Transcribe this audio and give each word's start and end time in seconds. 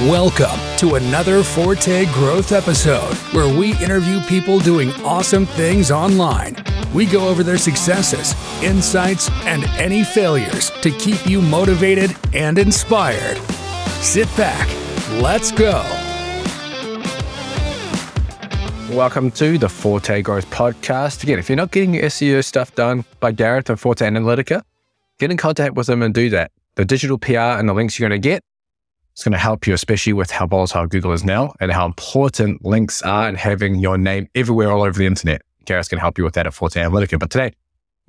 Welcome 0.00 0.58
to 0.78 0.96
another 0.96 1.44
Forte 1.44 2.06
Growth 2.06 2.50
episode 2.50 3.14
where 3.32 3.46
we 3.46 3.80
interview 3.80 4.18
people 4.22 4.58
doing 4.58 4.90
awesome 5.04 5.46
things 5.46 5.92
online. 5.92 6.56
We 6.92 7.06
go 7.06 7.28
over 7.28 7.44
their 7.44 7.58
successes, 7.58 8.34
insights, 8.60 9.30
and 9.44 9.62
any 9.78 10.02
failures 10.02 10.72
to 10.82 10.90
keep 10.90 11.24
you 11.28 11.40
motivated 11.40 12.16
and 12.32 12.58
inspired. 12.58 13.36
Sit 14.02 14.26
back, 14.36 14.68
let's 15.22 15.52
go. 15.52 15.80
Welcome 18.90 19.30
to 19.30 19.58
the 19.58 19.68
Forte 19.68 20.22
Growth 20.22 20.50
Podcast. 20.50 21.22
Again, 21.22 21.38
if 21.38 21.48
you're 21.48 21.54
not 21.54 21.70
getting 21.70 21.94
your 21.94 22.02
SEO 22.06 22.42
stuff 22.42 22.74
done 22.74 23.04
by 23.20 23.30
Gareth 23.30 23.70
and 23.70 23.78
Forte 23.78 24.04
Analytica, 24.04 24.62
get 25.20 25.30
in 25.30 25.36
contact 25.36 25.76
with 25.76 25.86
them 25.86 26.02
and 26.02 26.12
do 26.12 26.30
that. 26.30 26.50
The 26.74 26.84
digital 26.84 27.16
PR 27.16 27.38
and 27.38 27.68
the 27.68 27.74
links 27.74 27.96
you're 27.96 28.08
going 28.08 28.20
to 28.20 28.28
get 28.28 28.42
it's 29.14 29.22
going 29.22 29.30
to 29.30 29.38
help 29.38 29.64
you, 29.64 29.74
especially 29.74 30.12
with 30.12 30.32
how 30.32 30.44
volatile 30.44 30.88
Google 30.88 31.12
is 31.12 31.24
now 31.24 31.54
and 31.60 31.70
how 31.70 31.86
important 31.86 32.64
links 32.64 33.00
are 33.02 33.28
and 33.28 33.38
having 33.38 33.76
your 33.76 33.96
name 33.96 34.28
everywhere 34.34 34.72
all 34.72 34.82
over 34.82 34.98
the 34.98 35.06
internet. 35.06 35.42
Gareth's 35.66 35.86
going 35.86 35.98
to 35.98 36.02
help 36.02 36.18
you 36.18 36.24
with 36.24 36.34
that 36.34 36.48
at 36.48 36.52
Forte 36.52 36.74
Analytica. 36.74 37.20
But 37.20 37.30
today 37.30 37.52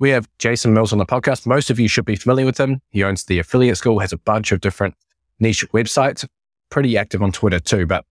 we 0.00 0.10
have 0.10 0.28
Jason 0.38 0.74
Mills 0.74 0.92
on 0.92 0.98
the 0.98 1.06
podcast. 1.06 1.46
Most 1.46 1.70
of 1.70 1.78
you 1.78 1.86
should 1.86 2.06
be 2.06 2.16
familiar 2.16 2.44
with 2.44 2.58
him. 2.58 2.80
He 2.90 3.04
owns 3.04 3.22
the 3.22 3.38
affiliate 3.38 3.76
school, 3.76 4.00
has 4.00 4.12
a 4.12 4.18
bunch 4.18 4.50
of 4.50 4.60
different 4.60 4.96
niche 5.38 5.64
websites, 5.72 6.26
pretty 6.70 6.98
active 6.98 7.22
on 7.22 7.30
Twitter 7.30 7.60
too. 7.60 7.86
But 7.86 8.04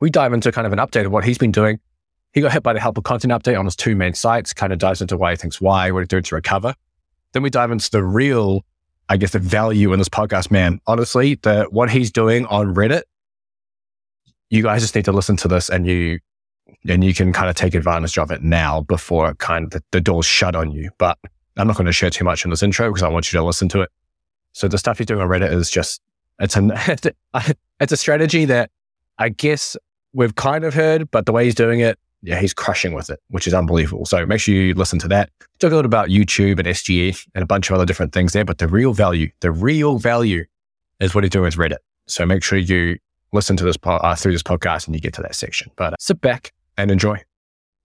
we 0.00 0.10
dive 0.10 0.32
into 0.32 0.50
kind 0.50 0.66
of 0.66 0.72
an 0.72 0.80
update 0.80 1.06
of 1.06 1.12
what 1.12 1.24
he's 1.24 1.38
been 1.38 1.52
doing. 1.52 1.78
He 2.32 2.40
got 2.40 2.52
hit 2.52 2.64
by 2.64 2.72
the 2.72 2.80
helpful 2.80 3.04
content 3.04 3.32
update 3.32 3.56
on 3.56 3.64
his 3.64 3.76
two 3.76 3.94
main 3.94 4.14
sites, 4.14 4.52
kind 4.52 4.72
of 4.72 4.80
dives 4.80 5.00
into 5.00 5.16
why 5.16 5.30
he 5.30 5.36
thinks 5.36 5.60
why, 5.60 5.92
what 5.92 6.00
he's 6.00 6.08
doing 6.08 6.24
to 6.24 6.34
recover. 6.34 6.74
Then 7.32 7.44
we 7.44 7.50
dive 7.50 7.70
into 7.70 7.88
the 7.92 8.02
real 8.02 8.64
I 9.08 9.16
guess, 9.16 9.32
the 9.32 9.38
value 9.38 9.92
in 9.92 9.98
this 9.98 10.08
podcast, 10.08 10.50
man. 10.50 10.80
Honestly, 10.86 11.36
the 11.36 11.66
what 11.70 11.90
he's 11.90 12.12
doing 12.12 12.46
on 12.46 12.74
Reddit, 12.74 13.02
you 14.50 14.62
guys 14.62 14.82
just 14.82 14.94
need 14.94 15.04
to 15.06 15.12
listen 15.12 15.36
to 15.38 15.48
this 15.48 15.68
and 15.68 15.86
you 15.86 16.20
and 16.88 17.02
you 17.02 17.14
can 17.14 17.32
kind 17.32 17.48
of 17.48 17.56
take 17.56 17.74
advantage 17.74 18.18
of 18.18 18.30
it 18.30 18.42
now 18.42 18.82
before 18.82 19.34
kind 19.34 19.64
of 19.64 19.70
the, 19.70 19.82
the 19.92 20.00
door's 20.00 20.26
shut 20.26 20.54
on 20.54 20.70
you. 20.70 20.90
But 20.98 21.18
I'm 21.56 21.66
not 21.66 21.76
going 21.76 21.86
to 21.86 21.92
share 21.92 22.10
too 22.10 22.24
much 22.24 22.44
in 22.44 22.50
this 22.50 22.62
intro 22.62 22.88
because 22.88 23.02
I 23.02 23.08
want 23.08 23.32
you 23.32 23.38
to 23.38 23.44
listen 23.44 23.68
to 23.70 23.82
it. 23.82 23.90
So 24.52 24.68
the 24.68 24.78
stuff 24.78 24.98
he's 24.98 25.06
doing 25.06 25.20
on 25.20 25.28
Reddit 25.28 25.52
is 25.52 25.70
just 25.70 26.00
it's 26.38 26.56
an 26.56 26.72
it's 27.80 27.92
a 27.92 27.96
strategy 27.96 28.44
that 28.44 28.70
I 29.18 29.30
guess 29.30 29.76
we've 30.12 30.34
kind 30.34 30.64
of 30.64 30.74
heard, 30.74 31.10
but 31.10 31.26
the 31.26 31.32
way 31.32 31.44
he's 31.44 31.54
doing 31.54 31.80
it, 31.80 31.98
yeah, 32.22 32.40
he's 32.40 32.54
crushing 32.54 32.92
with 32.94 33.10
it, 33.10 33.20
which 33.30 33.46
is 33.46 33.54
unbelievable. 33.54 34.04
So 34.04 34.26
make 34.26 34.40
sure 34.40 34.54
you 34.54 34.74
listen 34.74 34.98
to 35.00 35.08
that. 35.08 35.30
Talk 35.58 35.72
a 35.72 35.76
little 35.76 35.86
about 35.86 36.08
YouTube 36.08 36.58
and 36.58 36.66
SGE 36.68 37.26
and 37.34 37.42
a 37.42 37.46
bunch 37.46 37.70
of 37.70 37.74
other 37.74 37.86
different 37.86 38.12
things 38.12 38.32
there, 38.32 38.44
but 38.44 38.58
the 38.58 38.68
real 38.68 38.92
value, 38.92 39.30
the 39.40 39.52
real 39.52 39.98
value 39.98 40.44
is 41.00 41.14
what 41.14 41.24
he's 41.24 41.30
doing 41.30 41.44
with 41.44 41.56
Reddit. 41.56 41.78
So 42.06 42.26
make 42.26 42.42
sure 42.42 42.58
you 42.58 42.98
listen 43.32 43.56
to 43.56 43.64
this 43.64 43.76
po- 43.76 43.96
uh, 43.96 44.16
through 44.16 44.32
this 44.32 44.42
podcast 44.42 44.86
and 44.86 44.94
you 44.94 45.00
get 45.00 45.14
to 45.14 45.22
that 45.22 45.34
section. 45.34 45.70
But 45.76 45.92
uh, 45.92 45.96
sit 45.98 46.20
back 46.20 46.52
and 46.76 46.90
enjoy. 46.90 47.22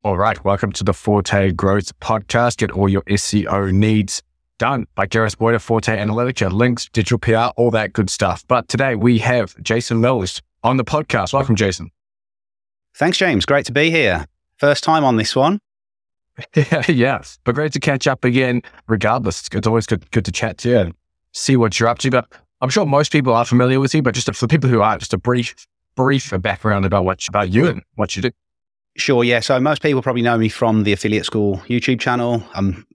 All 0.03 0.17
right, 0.17 0.43
welcome 0.43 0.71
to 0.73 0.83
the 0.83 0.93
Forte 0.93 1.51
Growth 1.51 1.97
Podcast. 1.99 2.57
Get 2.57 2.71
all 2.71 2.89
your 2.89 3.03
SEO 3.03 3.71
needs 3.71 4.21
done 4.57 4.85
by 4.95 5.05
Gareth 5.05 5.37
Boyd 5.37 5.55
of 5.55 5.63
Forte 5.63 5.95
Analytica, 5.95 6.51
links, 6.51 6.89
digital 6.89 7.19
PR, 7.19 7.53
all 7.55 7.71
that 7.71 7.93
good 7.93 8.09
stuff. 8.09 8.43
But 8.47 8.67
today 8.67 8.95
we 8.95 9.19
have 9.19 9.61
Jason 9.61 10.01
Mills 10.01 10.41
on 10.63 10.77
the 10.77 10.83
podcast. 10.83 11.33
Welcome, 11.33 11.55
Jason. 11.55 11.91
Thanks, 12.95 13.17
James. 13.17 13.45
Great 13.45 13.65
to 13.65 13.71
be 13.71 13.89
here. 13.89 14.25
First 14.57 14.83
time 14.83 15.03
on 15.03 15.17
this 15.17 15.35
one. 15.35 15.59
yeah, 16.55 16.83
yes, 16.91 17.39
but 17.43 17.55
great 17.55 17.73
to 17.73 17.79
catch 17.79 18.07
up 18.07 18.23
again. 18.23 18.61
Regardless, 18.87 19.47
it's 19.51 19.67
always 19.67 19.85
good, 19.85 20.09
good 20.11 20.25
to 20.25 20.31
chat 20.31 20.57
to 20.59 20.69
you 20.69 20.77
and 20.77 20.93
see 21.31 21.57
what 21.57 21.79
you're 21.79 21.89
up 21.89 21.99
to. 21.99 22.11
But 22.11 22.27
I'm 22.61 22.69
sure 22.69 22.85
most 22.85 23.11
people 23.11 23.33
are 23.33 23.45
familiar 23.45 23.79
with 23.79 23.93
you, 23.93 24.01
but 24.01 24.15
just 24.15 24.33
for 24.35 24.47
people 24.47 24.69
who 24.69 24.81
aren't, 24.81 25.01
just 25.01 25.13
a 25.13 25.17
brief, 25.17 25.55
brief 25.95 26.33
background 26.41 26.85
about 26.85 27.05
what 27.05 27.27
about 27.27 27.49
you 27.49 27.67
and 27.67 27.81
what 27.95 28.15
you 28.15 28.21
do. 28.21 28.31
Sure. 28.95 29.23
Yeah. 29.23 29.39
So 29.39 29.59
most 29.59 29.81
people 29.81 30.01
probably 30.01 30.21
know 30.21 30.37
me 30.37 30.49
from 30.49 30.83
the 30.83 30.93
Affiliate 30.93 31.25
School 31.25 31.57
YouTube 31.67 31.99
channel. 31.99 32.43
I'm 32.53 32.85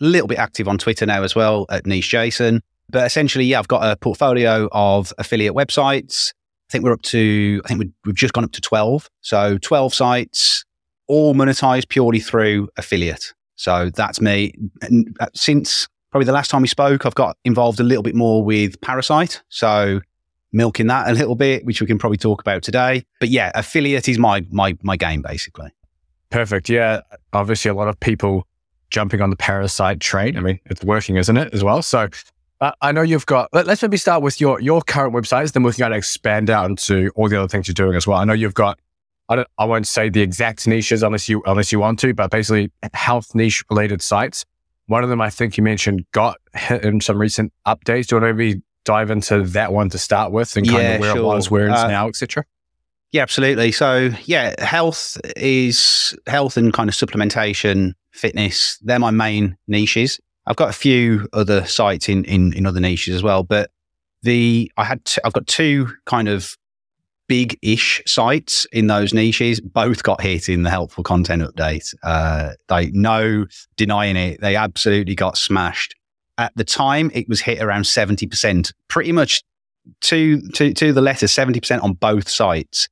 a 0.00 0.04
little 0.04 0.28
bit 0.28 0.38
active 0.38 0.68
on 0.68 0.78
Twitter 0.78 1.04
now 1.04 1.24
as 1.24 1.34
well 1.34 1.66
at 1.68 1.84
Niche 1.84 2.08
Jason. 2.08 2.62
But 2.90 3.04
essentially, 3.06 3.44
yeah, 3.44 3.58
I've 3.58 3.68
got 3.68 3.82
a 3.90 3.96
portfolio 3.96 4.68
of 4.72 5.12
affiliate 5.18 5.54
websites. 5.54 6.32
I 6.68 6.70
think 6.70 6.84
we're 6.84 6.92
up 6.92 7.02
to, 7.02 7.62
I 7.64 7.68
think 7.68 7.92
we've 8.04 8.14
just 8.14 8.34
gone 8.34 8.44
up 8.44 8.52
to 8.52 8.60
12. 8.60 9.08
So 9.22 9.56
12 9.58 9.94
sites, 9.94 10.64
all 11.06 11.34
monetized 11.34 11.88
purely 11.88 12.20
through 12.20 12.68
affiliate. 12.76 13.32
So 13.56 13.90
that's 13.90 14.20
me. 14.20 14.52
And 14.82 15.16
uh, 15.18 15.28
since 15.34 15.88
probably 16.10 16.26
the 16.26 16.32
last 16.32 16.50
time 16.50 16.60
we 16.60 16.68
spoke, 16.68 17.06
I've 17.06 17.14
got 17.14 17.38
involved 17.44 17.80
a 17.80 17.82
little 17.82 18.02
bit 18.02 18.14
more 18.14 18.44
with 18.44 18.78
Parasite. 18.82 19.42
So 19.48 20.00
milking 20.52 20.88
that 20.88 21.08
a 21.08 21.12
little 21.12 21.34
bit, 21.34 21.64
which 21.64 21.80
we 21.80 21.86
can 21.86 21.98
probably 21.98 22.18
talk 22.18 22.40
about 22.42 22.62
today. 22.62 23.04
But 23.18 23.30
yeah, 23.30 23.50
affiliate 23.54 24.06
is 24.06 24.18
my, 24.18 24.44
my, 24.50 24.76
my 24.82 24.96
game 24.96 25.22
basically. 25.22 25.70
Perfect. 26.28 26.68
Yeah. 26.68 27.00
Obviously 27.32 27.70
a 27.70 27.74
lot 27.74 27.88
of 27.88 27.98
people 27.98 28.46
jumping 28.90 29.22
on 29.22 29.30
the 29.30 29.36
Parasite 29.36 30.00
train. 30.00 30.36
I 30.36 30.40
mean, 30.40 30.60
it's 30.66 30.84
working, 30.84 31.16
isn't 31.16 31.36
it, 31.36 31.54
as 31.54 31.64
well? 31.64 31.80
So 31.80 32.08
I 32.60 32.92
know 32.92 33.02
you've 33.02 33.26
got. 33.26 33.48
Let, 33.52 33.68
us 33.68 33.82
maybe 33.82 33.96
start 33.96 34.22
with 34.22 34.40
your 34.40 34.60
your 34.60 34.82
current 34.82 35.14
websites, 35.14 35.52
then 35.52 35.62
we 35.62 35.72
can 35.72 35.82
kind 35.82 35.94
of 35.94 35.98
expand 35.98 36.50
out 36.50 36.68
into 36.68 37.10
all 37.14 37.28
the 37.28 37.38
other 37.38 37.48
things 37.48 37.68
you're 37.68 37.74
doing 37.74 37.94
as 37.94 38.06
well. 38.06 38.18
I 38.18 38.24
know 38.24 38.32
you've 38.32 38.54
got. 38.54 38.80
I 39.28 39.36
don't. 39.36 39.48
I 39.58 39.64
won't 39.64 39.86
say 39.86 40.08
the 40.08 40.22
exact 40.22 40.66
niches 40.66 41.02
unless 41.02 41.28
you 41.28 41.42
unless 41.46 41.70
you 41.70 41.78
want 41.78 42.00
to, 42.00 42.14
but 42.14 42.30
basically 42.30 42.72
health 42.94 43.34
niche 43.34 43.64
related 43.70 44.02
sites. 44.02 44.44
One 44.86 45.04
of 45.04 45.10
them, 45.10 45.20
I 45.20 45.30
think 45.30 45.56
you 45.56 45.62
mentioned, 45.62 46.04
got 46.12 46.38
hit 46.54 46.84
in 46.84 47.00
some 47.00 47.18
recent 47.18 47.52
updates. 47.66 48.06
Do 48.08 48.16
you 48.16 48.22
want 48.22 48.30
to 48.30 48.34
maybe 48.34 48.62
dive 48.84 49.10
into 49.10 49.42
that 49.42 49.72
one 49.72 49.90
to 49.90 49.98
start 49.98 50.32
with 50.32 50.56
and 50.56 50.66
kind 50.66 50.82
yeah, 50.82 50.94
of 50.94 51.00
where 51.00 51.12
sure. 51.12 51.20
it 51.20 51.24
was, 51.24 51.50
where 51.50 51.68
it's 51.68 51.78
uh, 51.78 51.88
now, 51.88 52.08
etc. 52.08 52.44
Yeah, 53.12 53.22
absolutely. 53.22 53.70
So 53.70 54.10
yeah, 54.24 54.54
health 54.64 55.16
is 55.36 56.16
health 56.26 56.56
and 56.56 56.72
kind 56.72 56.88
of 56.88 56.94
supplementation, 56.94 57.92
fitness. 58.10 58.78
They're 58.82 58.98
my 58.98 59.10
main 59.10 59.56
niches. 59.68 60.18
I've 60.48 60.56
got 60.56 60.70
a 60.70 60.72
few 60.74 61.28
other 61.34 61.66
sites 61.66 62.08
in, 62.08 62.24
in, 62.24 62.54
in 62.54 62.66
other 62.66 62.80
niches 62.80 63.14
as 63.14 63.22
well, 63.22 63.42
but 63.42 63.70
the, 64.22 64.72
I 64.78 64.84
had, 64.84 65.04
t- 65.04 65.20
I've 65.22 65.34
got 65.34 65.46
two 65.46 65.92
kind 66.06 66.26
of 66.26 66.56
big 67.28 67.58
ish 67.60 68.02
sites 68.06 68.66
in 68.72 68.86
those 68.86 69.12
niches. 69.12 69.60
Both 69.60 70.02
got 70.02 70.22
hit 70.22 70.48
in 70.48 70.62
the 70.62 70.70
helpful 70.70 71.04
content 71.04 71.42
update. 71.42 71.94
Uh, 72.02 72.52
they 72.68 72.90
no 72.92 73.44
denying 73.76 74.16
it. 74.16 74.40
They 74.40 74.56
absolutely 74.56 75.14
got 75.14 75.36
smashed. 75.36 75.94
At 76.38 76.52
the 76.56 76.64
time, 76.64 77.10
it 77.12 77.28
was 77.28 77.42
hit 77.42 77.60
around 77.60 77.82
70%, 77.82 78.72
pretty 78.88 79.12
much 79.12 79.42
to, 80.02 80.40
to, 80.52 80.72
to 80.72 80.92
the 80.94 81.02
letter, 81.02 81.26
70% 81.26 81.82
on 81.82 81.92
both 81.92 82.28
sites. 82.28 82.88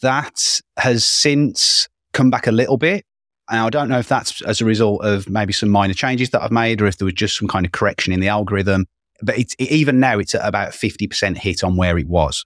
That 0.00 0.60
has 0.78 1.04
since 1.04 1.86
come 2.14 2.30
back 2.30 2.46
a 2.46 2.52
little 2.52 2.78
bit. 2.78 3.04
And 3.50 3.60
I 3.60 3.70
don't 3.70 3.88
know 3.88 3.98
if 3.98 4.08
that's 4.08 4.40
as 4.42 4.60
a 4.60 4.64
result 4.64 5.04
of 5.04 5.28
maybe 5.28 5.52
some 5.52 5.68
minor 5.68 5.94
changes 5.94 6.30
that 6.30 6.42
I've 6.42 6.50
made 6.50 6.80
or 6.80 6.86
if 6.86 6.96
there 6.96 7.04
was 7.04 7.14
just 7.14 7.36
some 7.36 7.48
kind 7.48 7.66
of 7.66 7.72
correction 7.72 8.12
in 8.12 8.20
the 8.20 8.28
algorithm. 8.28 8.86
But 9.22 9.38
it's, 9.38 9.54
even 9.58 10.00
now, 10.00 10.18
it's 10.18 10.34
at 10.34 10.46
about 10.46 10.72
50% 10.72 11.36
hit 11.36 11.62
on 11.62 11.76
where 11.76 11.98
it 11.98 12.08
was. 12.08 12.44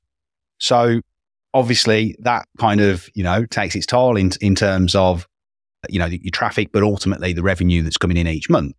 So 0.59 1.01
obviously 1.55 2.17
that 2.21 2.47
kind 2.59 2.81
of, 2.81 3.09
you 3.15 3.23
know, 3.23 3.47
takes 3.47 3.75
its 3.75 3.87
toll 3.87 4.17
in, 4.17 4.33
in 4.41 4.55
terms 4.55 4.95
of, 4.95 5.27
you 5.89 5.99
know, 5.99 6.07
your 6.07 6.31
traffic, 6.33 6.71
but 6.73 6.83
ultimately 6.83 7.33
the 7.33 7.43
revenue 7.43 7.83
that's 7.83 7.97
coming 7.97 8.17
in 8.17 8.27
each 8.27 8.51
month. 8.51 8.75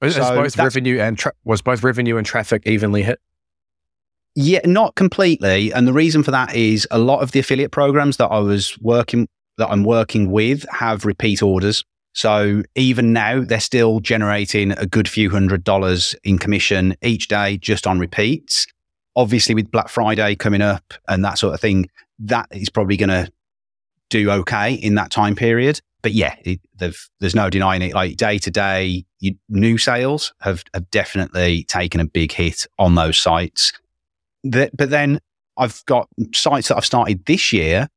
Was 0.00 0.14
so 0.14 0.34
both 0.34 0.56
revenue 0.56 0.98
and 0.98 1.18
tra- 1.18 1.32
was 1.44 1.60
both 1.60 1.82
revenue 1.82 2.16
and 2.16 2.26
traffic 2.26 2.66
evenly 2.66 3.02
hit? 3.02 3.20
Yeah, 4.34 4.60
not 4.64 4.94
completely. 4.94 5.72
And 5.72 5.86
the 5.86 5.92
reason 5.92 6.22
for 6.22 6.30
that 6.30 6.54
is 6.54 6.88
a 6.90 6.98
lot 6.98 7.20
of 7.20 7.32
the 7.32 7.40
affiliate 7.40 7.72
programs 7.72 8.16
that 8.16 8.28
I 8.28 8.38
was 8.38 8.78
working 8.78 9.28
that 9.60 9.70
I'm 9.70 9.84
working 9.84 10.30
with 10.30 10.66
have 10.70 11.04
repeat 11.04 11.42
orders. 11.42 11.84
So 12.12 12.62
even 12.74 13.12
now, 13.12 13.42
they're 13.42 13.60
still 13.60 14.00
generating 14.00 14.72
a 14.72 14.86
good 14.86 15.08
few 15.08 15.30
hundred 15.30 15.62
dollars 15.62 16.14
in 16.24 16.38
commission 16.38 16.96
each 17.02 17.28
day 17.28 17.56
just 17.56 17.86
on 17.86 17.98
repeats. 17.98 18.66
Obviously, 19.14 19.54
with 19.54 19.70
Black 19.70 19.88
Friday 19.88 20.34
coming 20.34 20.62
up 20.62 20.94
and 21.08 21.24
that 21.24 21.38
sort 21.38 21.54
of 21.54 21.60
thing, 21.60 21.88
that 22.18 22.48
is 22.50 22.68
probably 22.68 22.96
going 22.96 23.10
to 23.10 23.30
do 24.08 24.30
okay 24.30 24.74
in 24.74 24.96
that 24.96 25.10
time 25.10 25.36
period. 25.36 25.80
But 26.02 26.12
yeah, 26.12 26.34
it, 26.44 26.60
there's 26.78 27.34
no 27.34 27.50
denying 27.50 27.82
it. 27.82 27.94
Like 27.94 28.16
day 28.16 28.38
to 28.38 28.50
day, 28.50 29.04
new 29.48 29.78
sales 29.78 30.32
have, 30.40 30.64
have 30.72 30.90
definitely 30.90 31.64
taken 31.64 32.00
a 32.00 32.06
big 32.06 32.32
hit 32.32 32.66
on 32.78 32.94
those 32.94 33.18
sites. 33.18 33.72
but 34.42 34.70
then 34.74 35.20
I've 35.58 35.84
got 35.84 36.08
sites 36.34 36.68
that 36.68 36.78
I've 36.78 36.86
started 36.86 37.26
this 37.26 37.52
year 37.52 37.88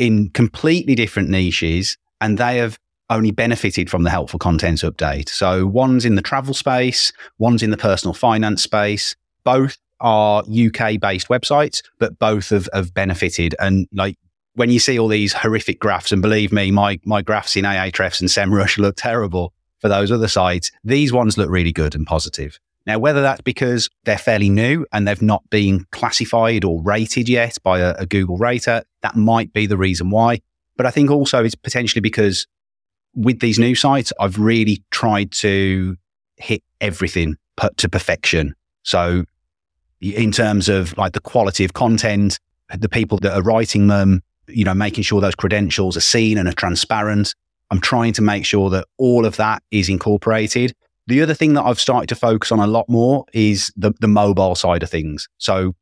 in 0.00 0.30
completely 0.30 0.94
different 0.94 1.28
niches 1.28 1.98
and 2.22 2.38
they 2.38 2.56
have 2.56 2.78
only 3.10 3.30
benefited 3.30 3.90
from 3.90 4.02
the 4.02 4.10
helpful 4.10 4.38
content 4.38 4.80
update. 4.80 5.28
So 5.28 5.66
one's 5.66 6.06
in 6.06 6.14
the 6.14 6.22
travel 6.22 6.54
space, 6.54 7.12
one's 7.38 7.62
in 7.62 7.70
the 7.70 7.76
personal 7.76 8.14
finance 8.14 8.62
space. 8.62 9.14
Both 9.44 9.76
are 10.00 10.42
UK 10.42 10.98
based 10.98 11.28
websites, 11.28 11.82
but 11.98 12.18
both 12.18 12.48
have, 12.48 12.66
have 12.72 12.94
benefited. 12.94 13.54
And 13.60 13.86
like 13.92 14.16
when 14.54 14.70
you 14.70 14.78
see 14.78 14.98
all 14.98 15.08
these 15.08 15.34
horrific 15.34 15.80
graphs, 15.80 16.12
and 16.12 16.22
believe 16.22 16.50
me, 16.50 16.70
my, 16.70 16.98
my 17.04 17.20
graphs 17.20 17.56
in 17.56 17.64
Ahrefs 17.64 18.20
and 18.20 18.30
SEMrush 18.30 18.78
look 18.78 18.96
terrible 18.96 19.52
for 19.80 19.88
those 19.88 20.10
other 20.10 20.28
sites. 20.28 20.70
These 20.82 21.12
ones 21.12 21.36
look 21.36 21.50
really 21.50 21.72
good 21.72 21.94
and 21.94 22.06
positive. 22.06 22.58
Now, 22.90 22.98
whether 22.98 23.22
that's 23.22 23.40
because 23.42 23.88
they're 24.02 24.18
fairly 24.18 24.50
new 24.50 24.84
and 24.92 25.06
they've 25.06 25.22
not 25.22 25.48
been 25.48 25.86
classified 25.92 26.64
or 26.64 26.82
rated 26.82 27.28
yet 27.28 27.56
by 27.62 27.78
a, 27.78 27.94
a 27.98 28.04
Google 28.04 28.36
rater, 28.36 28.82
that 29.02 29.14
might 29.14 29.52
be 29.52 29.66
the 29.66 29.76
reason 29.76 30.10
why. 30.10 30.40
But 30.76 30.86
I 30.86 30.90
think 30.90 31.08
also 31.08 31.44
it's 31.44 31.54
potentially 31.54 32.00
because 32.00 32.48
with 33.14 33.38
these 33.38 33.60
new 33.60 33.76
sites, 33.76 34.12
I've 34.18 34.40
really 34.40 34.82
tried 34.90 35.30
to 35.34 35.96
hit 36.34 36.64
everything 36.80 37.36
put 37.56 37.76
to 37.76 37.88
perfection. 37.88 38.56
So 38.82 39.22
in 40.00 40.32
terms 40.32 40.68
of 40.68 40.98
like 40.98 41.12
the 41.12 41.20
quality 41.20 41.64
of 41.64 41.74
content, 41.74 42.40
the 42.76 42.88
people 42.88 43.18
that 43.18 43.34
are 43.34 43.42
writing 43.42 43.86
them, 43.86 44.20
you 44.48 44.64
know, 44.64 44.74
making 44.74 45.04
sure 45.04 45.20
those 45.20 45.36
credentials 45.36 45.96
are 45.96 46.00
seen 46.00 46.38
and 46.38 46.48
are 46.48 46.54
transparent. 46.54 47.36
I'm 47.70 47.80
trying 47.80 48.14
to 48.14 48.22
make 48.22 48.44
sure 48.44 48.68
that 48.70 48.88
all 48.98 49.26
of 49.26 49.36
that 49.36 49.62
is 49.70 49.88
incorporated. 49.88 50.74
The 51.10 51.22
other 51.22 51.34
thing 51.34 51.54
that 51.54 51.64
I've 51.64 51.80
started 51.80 52.08
to 52.10 52.14
focus 52.14 52.52
on 52.52 52.60
a 52.60 52.68
lot 52.68 52.88
more 52.88 53.24
is 53.32 53.72
the, 53.76 53.92
the 53.98 54.06
mobile 54.06 54.54
side 54.54 54.84
of 54.84 54.90
things. 54.90 55.28
So 55.38 55.74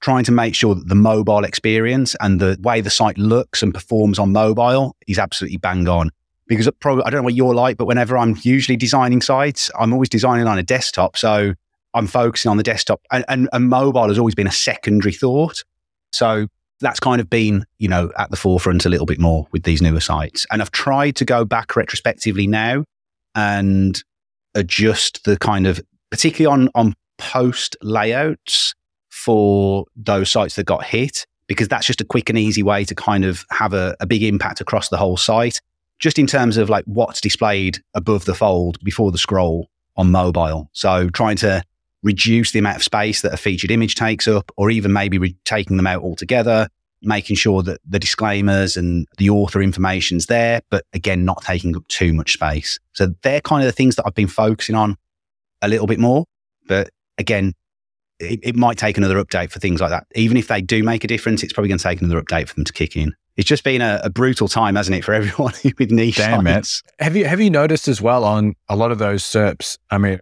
trying 0.00 0.24
to 0.24 0.32
make 0.32 0.54
sure 0.54 0.74
that 0.74 0.88
the 0.88 0.94
mobile 0.94 1.44
experience 1.44 2.16
and 2.18 2.40
the 2.40 2.56
way 2.62 2.80
the 2.80 2.88
site 2.88 3.18
looks 3.18 3.62
and 3.62 3.74
performs 3.74 4.18
on 4.18 4.32
mobile 4.32 4.96
is 5.06 5.18
absolutely 5.18 5.58
bang 5.58 5.86
on. 5.86 6.08
Because 6.46 6.66
probably, 6.80 7.04
I 7.04 7.10
don't 7.10 7.18
know 7.18 7.24
what 7.24 7.34
you're 7.34 7.54
like, 7.54 7.76
but 7.76 7.84
whenever 7.84 8.16
I'm 8.16 8.38
usually 8.40 8.78
designing 8.78 9.20
sites, 9.20 9.70
I'm 9.78 9.92
always 9.92 10.08
designing 10.08 10.46
on 10.46 10.58
a 10.58 10.62
desktop. 10.62 11.18
So 11.18 11.52
I'm 11.92 12.06
focusing 12.06 12.50
on 12.50 12.56
the 12.56 12.62
desktop 12.62 13.02
and, 13.12 13.22
and, 13.28 13.50
and 13.52 13.68
mobile 13.68 14.08
has 14.08 14.18
always 14.18 14.34
been 14.34 14.46
a 14.46 14.52
secondary 14.52 15.12
thought. 15.12 15.62
So 16.14 16.46
that's 16.80 17.00
kind 17.00 17.20
of 17.20 17.28
been, 17.28 17.66
you 17.76 17.88
know, 17.88 18.10
at 18.16 18.30
the 18.30 18.36
forefront 18.38 18.86
a 18.86 18.88
little 18.88 19.04
bit 19.04 19.20
more 19.20 19.46
with 19.52 19.64
these 19.64 19.82
newer 19.82 20.00
sites. 20.00 20.46
And 20.50 20.62
I've 20.62 20.70
tried 20.70 21.16
to 21.16 21.26
go 21.26 21.44
back 21.44 21.76
retrospectively 21.76 22.46
now 22.46 22.86
and 23.34 24.02
adjust 24.54 25.24
the 25.24 25.36
kind 25.38 25.66
of, 25.66 25.80
particularly 26.10 26.52
on, 26.52 26.68
on 26.74 26.94
post 27.18 27.76
layouts 27.82 28.74
for 29.10 29.86
those 29.96 30.30
sites 30.30 30.56
that 30.56 30.64
got 30.64 30.84
hit, 30.84 31.26
because 31.46 31.68
that's 31.68 31.86
just 31.86 32.00
a 32.00 32.04
quick 32.04 32.28
and 32.28 32.38
easy 32.38 32.62
way 32.62 32.84
to 32.84 32.94
kind 32.94 33.24
of 33.24 33.44
have 33.50 33.72
a, 33.72 33.96
a 34.00 34.06
big 34.06 34.22
impact 34.22 34.60
across 34.60 34.88
the 34.88 34.96
whole 34.96 35.16
site, 35.16 35.60
just 35.98 36.18
in 36.18 36.26
terms 36.26 36.56
of 36.56 36.68
like 36.68 36.84
what's 36.86 37.20
displayed 37.20 37.78
above 37.94 38.24
the 38.24 38.34
fold 38.34 38.78
before 38.82 39.12
the 39.12 39.18
scroll 39.18 39.68
on 39.96 40.10
mobile. 40.10 40.68
So 40.72 41.08
trying 41.10 41.36
to 41.36 41.62
reduce 42.02 42.52
the 42.52 42.58
amount 42.58 42.76
of 42.76 42.82
space 42.82 43.22
that 43.22 43.32
a 43.32 43.36
featured 43.36 43.70
image 43.70 43.94
takes 43.94 44.28
up, 44.28 44.50
or 44.56 44.70
even 44.70 44.92
maybe 44.92 45.18
re- 45.18 45.36
taking 45.44 45.76
them 45.76 45.86
out 45.86 46.02
altogether, 46.02 46.68
making 47.04 47.36
sure 47.36 47.62
that 47.62 47.80
the 47.88 47.98
disclaimers 47.98 48.76
and 48.76 49.06
the 49.18 49.30
author 49.30 49.60
information's 49.62 50.26
there, 50.26 50.62
but 50.70 50.84
again, 50.92 51.24
not 51.24 51.42
taking 51.42 51.76
up 51.76 51.86
too 51.88 52.12
much 52.12 52.34
space. 52.34 52.78
So 52.92 53.08
they're 53.22 53.40
kind 53.40 53.62
of 53.62 53.66
the 53.66 53.72
things 53.72 53.96
that 53.96 54.04
I've 54.06 54.14
been 54.14 54.28
focusing 54.28 54.74
on 54.74 54.96
a 55.62 55.68
little 55.68 55.86
bit 55.86 55.98
more. 55.98 56.24
But 56.66 56.90
again, 57.18 57.54
it, 58.20 58.40
it 58.42 58.56
might 58.56 58.78
take 58.78 58.96
another 58.96 59.22
update 59.22 59.50
for 59.50 59.58
things 59.58 59.80
like 59.80 59.90
that. 59.90 60.06
Even 60.14 60.36
if 60.36 60.48
they 60.48 60.60
do 60.60 60.82
make 60.82 61.04
a 61.04 61.06
difference, 61.06 61.42
it's 61.42 61.52
probably 61.52 61.68
going 61.68 61.78
to 61.78 61.84
take 61.84 62.00
another 62.00 62.20
update 62.20 62.48
for 62.48 62.54
them 62.54 62.64
to 62.64 62.72
kick 62.72 62.96
in. 62.96 63.12
It's 63.36 63.48
just 63.48 63.64
been 63.64 63.80
a, 63.80 64.00
a 64.04 64.10
brutal 64.10 64.46
time, 64.46 64.76
hasn't 64.76 64.96
it, 64.96 65.04
for 65.04 65.12
everyone 65.14 65.54
with 65.78 65.90
niche 65.90 66.16
Damn 66.16 66.44
sites. 66.44 66.82
Have 67.00 67.16
you 67.16 67.24
have 67.24 67.40
you 67.40 67.50
noticed 67.50 67.88
as 67.88 68.00
well 68.00 68.24
on 68.24 68.54
a 68.68 68.76
lot 68.76 68.92
of 68.92 68.98
those 68.98 69.24
SERPs? 69.24 69.78
I 69.90 69.98
mean, 69.98 70.20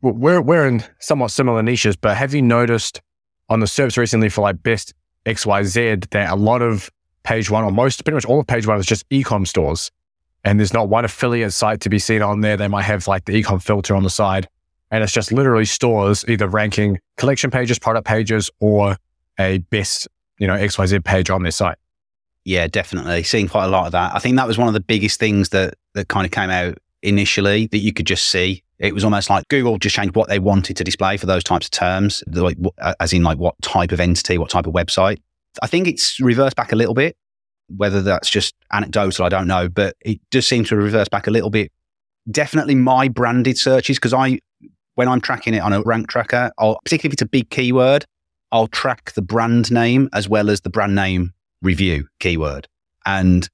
we're 0.00 0.40
we're 0.40 0.66
in 0.66 0.82
somewhat 0.98 1.30
similar 1.30 1.62
niches, 1.62 1.96
but 1.96 2.16
have 2.16 2.34
you 2.34 2.42
noticed 2.42 3.02
on 3.48 3.60
the 3.60 3.66
SERPs 3.66 3.98
recently 3.98 4.28
for 4.28 4.40
like 4.40 4.62
best 4.62 4.94
XYZ 5.26 6.10
that 6.10 6.30
a 6.30 6.36
lot 6.36 6.62
of 6.62 6.90
page 7.22 7.50
one 7.50 7.64
or 7.64 7.70
most 7.70 8.04
pretty 8.04 8.14
much 8.14 8.24
all 8.24 8.40
of 8.40 8.46
page 8.46 8.66
one 8.66 8.78
is 8.78 8.86
just 8.86 9.08
ecom 9.08 9.46
stores. 9.46 9.90
And 10.44 10.58
there's 10.58 10.74
not 10.74 10.88
one 10.88 11.04
affiliate 11.04 11.52
site 11.52 11.80
to 11.80 11.88
be 11.88 11.98
seen 11.98 12.20
on 12.20 12.40
there. 12.40 12.56
They 12.56 12.68
might 12.68 12.82
have 12.82 13.08
like 13.08 13.24
the 13.24 13.42
ecom 13.42 13.62
filter 13.62 13.94
on 13.96 14.02
the 14.02 14.10
side. 14.10 14.46
And 14.90 15.02
it's 15.02 15.12
just 15.12 15.32
literally 15.32 15.64
stores 15.64 16.24
either 16.28 16.46
ranking 16.46 16.98
collection 17.16 17.50
pages, 17.50 17.78
product 17.78 18.06
pages, 18.06 18.50
or 18.60 18.96
a 19.40 19.58
best, 19.58 20.06
you 20.38 20.46
know, 20.46 20.54
XYZ 20.54 21.02
page 21.04 21.30
on 21.30 21.42
their 21.42 21.52
site. 21.52 21.78
Yeah, 22.44 22.66
definitely. 22.66 23.22
Seeing 23.22 23.48
quite 23.48 23.64
a 23.64 23.68
lot 23.68 23.86
of 23.86 23.92
that. 23.92 24.14
I 24.14 24.18
think 24.18 24.36
that 24.36 24.46
was 24.46 24.58
one 24.58 24.68
of 24.68 24.74
the 24.74 24.80
biggest 24.80 25.18
things 25.18 25.48
that 25.48 25.74
that 25.94 26.08
kind 26.08 26.26
of 26.26 26.30
came 26.30 26.50
out 26.50 26.76
initially 27.02 27.66
that 27.68 27.78
you 27.78 27.92
could 27.92 28.06
just 28.06 28.28
see 28.28 28.63
it 28.78 28.94
was 28.94 29.04
almost 29.04 29.30
like 29.30 29.46
Google 29.48 29.78
just 29.78 29.94
changed 29.94 30.16
what 30.16 30.28
they 30.28 30.38
wanted 30.38 30.76
to 30.76 30.84
display 30.84 31.16
for 31.16 31.26
those 31.26 31.44
types 31.44 31.66
of 31.66 31.70
terms, 31.70 32.24
like 32.32 32.58
as 33.00 33.12
in 33.12 33.22
like 33.22 33.38
what 33.38 33.54
type 33.62 33.92
of 33.92 34.00
entity, 34.00 34.38
what 34.38 34.50
type 34.50 34.66
of 34.66 34.74
website. 34.74 35.18
I 35.62 35.66
think 35.66 35.86
it's 35.86 36.18
reversed 36.20 36.56
back 36.56 36.72
a 36.72 36.76
little 36.76 36.94
bit. 36.94 37.16
Whether 37.74 38.02
that's 38.02 38.28
just 38.28 38.54
anecdotal, 38.72 39.24
I 39.24 39.30
don't 39.30 39.46
know, 39.46 39.68
but 39.70 39.96
it 40.00 40.20
does 40.30 40.46
seem 40.46 40.64
to 40.64 40.76
reverse 40.76 41.08
back 41.08 41.26
a 41.26 41.30
little 41.30 41.48
bit. 41.48 41.72
Definitely 42.30 42.74
my 42.74 43.08
branded 43.08 43.56
searches 43.56 43.96
because 43.96 44.12
I, 44.12 44.40
when 44.96 45.08
I'm 45.08 45.20
tracking 45.20 45.54
it 45.54 45.60
on 45.60 45.72
a 45.72 45.80
rank 45.82 46.08
tracker, 46.08 46.50
I'll 46.58 46.78
particularly 46.84 47.10
if 47.10 47.12
it's 47.14 47.22
a 47.22 47.26
big 47.26 47.48
keyword, 47.48 48.04
I'll 48.52 48.66
track 48.66 49.12
the 49.12 49.22
brand 49.22 49.72
name 49.72 50.10
as 50.12 50.28
well 50.28 50.50
as 50.50 50.60
the 50.60 50.70
brand 50.70 50.94
name 50.94 51.32
review 51.62 52.06
keyword. 52.20 52.68
And 53.06 53.48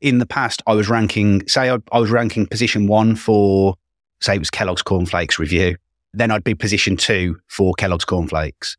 in 0.00 0.18
the 0.18 0.26
past, 0.26 0.62
I 0.66 0.72
was 0.72 0.88
ranking, 0.88 1.46
say, 1.46 1.70
I, 1.70 1.78
I 1.92 1.98
was 1.98 2.10
ranking 2.10 2.46
position 2.46 2.86
one 2.86 3.14
for 3.14 3.74
say 4.20 4.34
it 4.34 4.38
was 4.38 4.50
Kellogg's 4.50 4.82
Cornflakes 4.82 5.38
review, 5.38 5.76
then 6.12 6.30
I'd 6.30 6.44
be 6.44 6.54
position 6.54 6.96
two 6.96 7.38
for 7.48 7.74
Kellogg's 7.74 8.04
Cornflakes. 8.04 8.76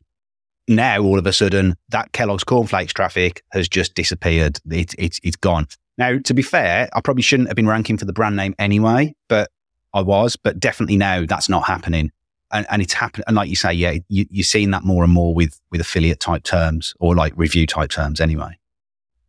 Now, 0.67 1.01
all 1.01 1.17
of 1.19 1.25
a 1.25 1.33
sudden, 1.33 1.75
that 1.89 2.11
Kellogg's 2.11 2.43
Cornflakes 2.43 2.93
traffic 2.93 3.43
has 3.51 3.67
just 3.67 3.95
disappeared. 3.95 4.59
It, 4.69 4.93
it, 4.97 5.19
it's 5.23 5.35
gone. 5.35 5.67
Now, 5.97 6.19
to 6.19 6.33
be 6.33 6.41
fair, 6.41 6.89
I 6.93 7.01
probably 7.01 7.23
shouldn't 7.23 7.49
have 7.49 7.55
been 7.55 7.67
ranking 7.67 7.97
for 7.97 8.05
the 8.05 8.13
brand 8.13 8.35
name 8.35 8.55
anyway, 8.57 9.13
but 9.27 9.49
I 9.93 10.01
was. 10.01 10.35
But 10.35 10.59
definitely 10.59 10.97
now 10.97 11.25
that's 11.25 11.49
not 11.49 11.65
happening. 11.65 12.11
And, 12.53 12.65
and 12.69 12.81
it's 12.81 12.93
happening. 12.93 13.23
And 13.27 13.35
like 13.35 13.49
you 13.49 13.55
say, 13.55 13.73
yeah, 13.73 13.97
you, 14.07 14.25
you're 14.29 14.43
seeing 14.43 14.71
that 14.71 14.83
more 14.83 15.03
and 15.03 15.11
more 15.11 15.33
with, 15.33 15.59
with 15.71 15.81
affiliate 15.81 16.19
type 16.19 16.43
terms 16.43 16.93
or 16.99 17.15
like 17.15 17.33
review 17.35 17.65
type 17.65 17.89
terms 17.89 18.21
anyway. 18.21 18.57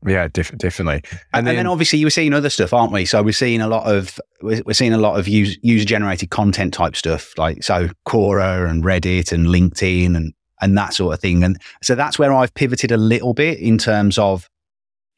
Yeah, 0.06 0.28
def- 0.28 0.56
definitely. 0.58 1.02
And, 1.10 1.20
and 1.32 1.46
then, 1.46 1.56
then, 1.56 1.66
obviously 1.66 1.98
you 1.98 2.06
were 2.06 2.10
seeing 2.10 2.32
other 2.32 2.50
stuff, 2.50 2.72
aren't 2.72 2.92
we? 2.92 3.04
So 3.04 3.22
we're 3.22 3.32
seeing 3.32 3.60
a 3.60 3.68
lot 3.68 3.86
of 3.86 4.18
we're 4.40 4.72
seeing 4.72 4.92
a 4.92 4.98
lot 4.98 5.18
of 5.18 5.28
user 5.28 5.84
generated 5.84 6.30
content 6.30 6.74
type 6.74 6.96
stuff, 6.96 7.32
like 7.38 7.62
so 7.62 7.88
Quora 8.06 8.68
and 8.68 8.82
Reddit 8.82 9.32
and 9.32 9.46
LinkedIn 9.46 10.16
and 10.16 10.34
and 10.60 10.76
that 10.76 10.94
sort 10.94 11.14
of 11.14 11.20
thing. 11.20 11.44
And 11.44 11.60
so 11.82 11.94
that's 11.94 12.18
where 12.18 12.32
I've 12.32 12.54
pivoted 12.54 12.90
a 12.90 12.96
little 12.96 13.34
bit 13.34 13.58
in 13.58 13.78
terms 13.78 14.18
of 14.18 14.48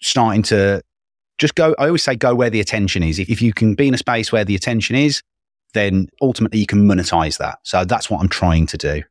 starting 0.00 0.42
to 0.44 0.82
just 1.38 1.54
go. 1.54 1.74
I 1.78 1.86
always 1.86 2.02
say 2.02 2.16
go 2.16 2.34
where 2.34 2.50
the 2.50 2.60
attention 2.60 3.02
is. 3.02 3.18
If, 3.18 3.30
if 3.30 3.40
you 3.40 3.52
can 3.52 3.74
be 3.74 3.88
in 3.88 3.94
a 3.94 3.98
space 3.98 4.32
where 4.32 4.44
the 4.44 4.54
attention 4.54 4.96
is, 4.96 5.22
then 5.72 6.08
ultimately 6.20 6.58
you 6.58 6.66
can 6.66 6.86
monetize 6.86 7.38
that. 7.38 7.58
So 7.62 7.84
that's 7.84 8.10
what 8.10 8.20
I'm 8.20 8.28
trying 8.28 8.66
to 8.66 8.76
do. 8.76 9.02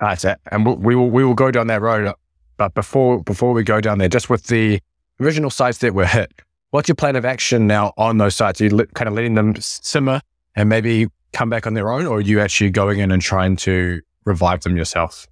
That's 0.00 0.24
it, 0.24 0.38
and 0.50 0.66
we'll, 0.66 0.76
we 0.76 0.96
will 0.96 1.10
we 1.10 1.24
will 1.24 1.34
go 1.34 1.50
down 1.52 1.68
that 1.68 1.80
road 1.80 2.12
but 2.56 2.74
before 2.74 3.22
before 3.22 3.52
we 3.52 3.62
go 3.62 3.80
down 3.80 3.98
there, 3.98 4.08
just 4.08 4.30
with 4.30 4.46
the 4.46 4.80
original 5.20 5.50
sites 5.50 5.78
that 5.78 5.94
were 5.94 6.06
hit, 6.06 6.32
what's 6.70 6.88
your 6.88 6.96
plan 6.96 7.16
of 7.16 7.24
action 7.24 7.66
now 7.66 7.92
on 7.96 8.18
those 8.18 8.34
sites? 8.34 8.60
Are 8.60 8.64
you 8.64 8.70
li- 8.70 8.86
kind 8.94 9.08
of 9.08 9.14
letting 9.14 9.34
them 9.34 9.54
simmer 9.56 10.20
and 10.56 10.68
maybe 10.68 11.08
come 11.32 11.48
back 11.48 11.66
on 11.66 11.74
their 11.74 11.90
own, 11.90 12.06
or 12.06 12.18
are 12.18 12.20
you 12.20 12.40
actually 12.40 12.70
going 12.70 13.00
in 13.00 13.10
and 13.10 13.22
trying 13.22 13.56
to 13.56 14.00
revive 14.24 14.62
them 14.62 14.76
yourself? 14.76 15.26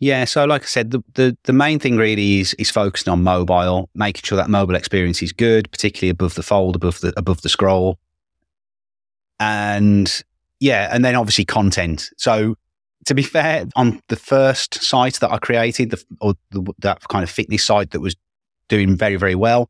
Yeah, 0.00 0.24
so 0.24 0.44
like 0.44 0.62
I 0.62 0.66
said, 0.66 0.90
the, 0.90 1.02
the, 1.14 1.36
the 1.44 1.52
main 1.52 1.78
thing 1.78 1.96
really 1.96 2.40
is 2.40 2.54
is 2.54 2.70
focusing 2.70 3.12
on 3.12 3.22
mobile, 3.22 3.88
making 3.94 4.22
sure 4.24 4.36
that 4.36 4.50
mobile 4.50 4.74
experience 4.74 5.22
is 5.22 5.32
good, 5.32 5.70
particularly 5.70 6.10
above 6.10 6.34
the 6.34 6.42
fold, 6.42 6.76
above 6.76 7.00
the 7.00 7.12
above 7.16 7.42
the 7.42 7.48
scroll, 7.48 7.98
and 9.40 10.22
yeah, 10.60 10.88
and 10.92 11.04
then 11.04 11.14
obviously 11.14 11.44
content. 11.44 12.10
So 12.16 12.56
to 13.06 13.14
be 13.14 13.22
fair, 13.22 13.66
on 13.76 14.00
the 14.08 14.16
first 14.16 14.82
site 14.82 15.14
that 15.20 15.30
I 15.30 15.38
created, 15.38 15.90
the, 15.90 16.04
or 16.20 16.34
the, 16.50 16.72
that 16.78 17.06
kind 17.08 17.22
of 17.22 17.30
fitness 17.30 17.64
site 17.64 17.90
that 17.90 18.00
was 18.00 18.16
doing 18.68 18.96
very, 18.96 19.16
very 19.16 19.34
well, 19.34 19.68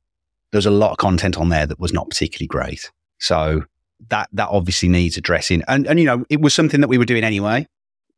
there 0.53 0.59
was 0.59 0.67
a 0.67 0.71
lot 0.71 0.93
of 0.93 0.99
content 0.99 1.37
on 1.37 1.49
there 1.49 1.67
that 1.67 1.81
was 1.81 1.93
not 1.93 2.09
particularly 2.09 2.47
great. 2.47 2.91
So 3.19 3.65
that 4.09 4.29
that 4.33 4.49
obviously 4.51 4.89
needs 4.89 5.17
addressing. 5.17 5.63
And 5.69 5.87
and 5.87 5.99
you 5.99 6.07
know, 6.07 6.25
it 6.29 6.41
was 6.41 6.55
something 6.55 6.81
that 6.81 6.89
we 6.89 6.99
were 6.99 7.05
doing 7.05 7.25
anyway, 7.25 7.67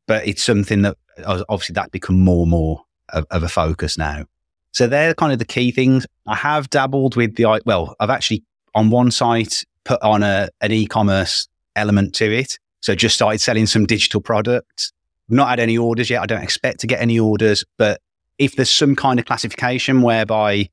but 0.06 0.26
it's 0.26 0.42
something 0.42 0.82
that 0.82 0.96
uh, 1.24 1.44
obviously 1.48 1.74
that 1.74 1.92
become 1.92 2.18
more 2.18 2.42
and 2.42 2.50
more 2.50 2.82
of, 3.10 3.26
of 3.30 3.42
a 3.42 3.48
focus 3.48 3.96
now. 3.96 4.24
So 4.72 4.86
they're 4.86 5.14
kind 5.14 5.32
of 5.32 5.38
the 5.38 5.46
key 5.46 5.70
things. 5.70 6.06
I 6.26 6.34
have 6.34 6.68
dabbled 6.68 7.16
with 7.16 7.36
the 7.36 7.60
well, 7.64 7.94
I've 8.00 8.10
actually 8.10 8.44
on 8.74 8.90
one 8.90 9.10
site 9.10 9.64
put 9.84 10.02
on 10.02 10.22
a 10.22 10.48
an 10.60 10.72
e-commerce 10.72 11.48
element 11.74 12.14
to 12.16 12.30
it. 12.30 12.58
So 12.80 12.94
just 12.94 13.14
started 13.14 13.40
selling 13.40 13.66
some 13.66 13.86
digital 13.86 14.20
products 14.20 14.92
not 15.28 15.48
had 15.48 15.60
any 15.60 15.76
orders 15.76 16.10
yet. 16.10 16.22
I 16.22 16.26
don't 16.26 16.42
expect 16.42 16.80
to 16.80 16.86
get 16.86 17.00
any 17.00 17.18
orders, 17.18 17.64
but 17.78 18.00
if 18.38 18.56
there's 18.56 18.70
some 18.70 18.94
kind 18.94 19.18
of 19.18 19.26
classification 19.26 20.02
whereby 20.02 20.68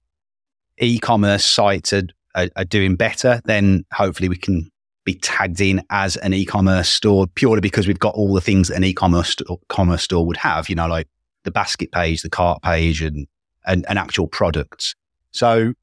e-commerce 0.80 1.46
sites 1.46 1.94
are, 1.94 2.04
are, 2.36 2.50
are 2.56 2.66
doing 2.66 2.96
better, 2.96 3.42
then 3.46 3.86
hopefully 3.94 4.30
we 4.30 4.38
can 4.38 4.70
be 5.06 5.16
tagged 5.16 5.60
in 5.60 5.84
as 5.90 6.16
an 6.18 6.34
e-commerce 6.34 6.90
store 6.90 7.28
purely 7.28 7.62
because 7.62 7.88
we've 7.88 8.00
got 8.00 8.16
all 8.16 8.34
the 8.34 8.42
things 8.42 8.70
that 8.70 8.78
an 8.78 8.84
e-commerce 8.84 9.30
st- 9.30 9.60
commerce 9.68 10.04
store 10.04 10.26
would 10.26 10.38
have, 10.38 10.70
you 10.70 10.76
know, 10.76 10.88
like 10.88 11.08
the 11.44 11.52
basket 11.52 11.92
page, 11.92 12.22
the 12.22 12.30
cart 12.30 12.62
page 12.62 13.02
and, 13.02 13.28
and, 13.66 13.86
and 13.90 14.00
actual 14.00 14.28
products. 14.28 14.96
So 15.32 15.74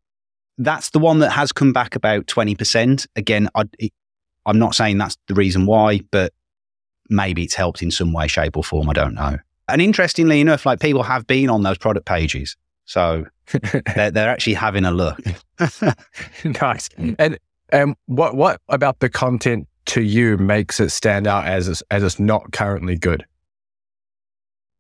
that's 0.59 0.91
the 0.91 0.99
one 0.99 1.19
that 1.19 1.31
has 1.31 1.53
come 1.53 1.73
back 1.73 1.97
about 1.97 2.27
20%. 2.27 3.07
Again, 3.17 3.49
I, 3.55 3.65
am 4.47 4.59
not 4.59 4.75
saying 4.75 4.99
that's 4.99 5.17
the 5.27 5.35
reason 5.35 5.67
why, 5.67 6.01
but 6.11 6.33
maybe 7.11 7.45
it's 7.45 7.55
helped 7.55 7.83
in 7.83 7.91
some 7.91 8.13
way, 8.13 8.29
shape, 8.29 8.57
or 8.57 8.65
form. 8.65 8.89
I 8.89 8.93
don't 8.93 9.15
know. 9.15 9.39
And 9.69 9.81
interestingly 9.81 10.41
enough, 10.41 10.67
like 10.67 10.81
people 10.81 11.03
have 11.03 11.27
been 11.27 11.49
on 11.49 11.63
those 11.63 11.79
product 11.79 12.07
pages. 12.07 12.57
So 12.85 13.27
they're, 13.95 14.11
they're 14.11 14.29
actually 14.29 14.55
having 14.55 14.85
a 14.85 14.91
look. 14.91 15.21
nice. 16.45 16.89
And 17.19 17.39
um, 17.73 17.95
what 18.07 18.35
what 18.35 18.61
about 18.69 18.99
the 18.99 19.09
content 19.09 19.69
to 19.87 20.03
you 20.03 20.37
makes 20.39 20.81
it 20.81 20.91
stand 20.91 21.29
out 21.29 21.47
as 21.47 21.69
it's, 21.69 21.85
as 21.91 22.03
it's 22.03 22.19
not 22.19 22.51
currently 22.51 22.97
good? 22.97 23.25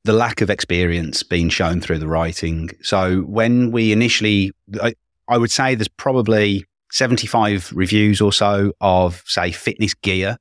The 0.04 0.12
lack 0.12 0.40
of 0.40 0.50
experience 0.50 1.22
being 1.22 1.50
shown 1.50 1.80
through 1.80 1.98
the 1.98 2.08
writing. 2.08 2.70
So 2.82 3.20
when 3.20 3.70
we 3.70 3.92
initially, 3.92 4.50
I, 4.82 4.94
I 5.28 5.38
would 5.38 5.52
say 5.52 5.76
there's 5.76 5.86
probably 5.86 6.64
75 6.90 7.70
reviews 7.74 8.20
or 8.20 8.32
so 8.32 8.72
of, 8.80 9.22
say, 9.26 9.52
fitness 9.52 9.94
gear 9.94 10.36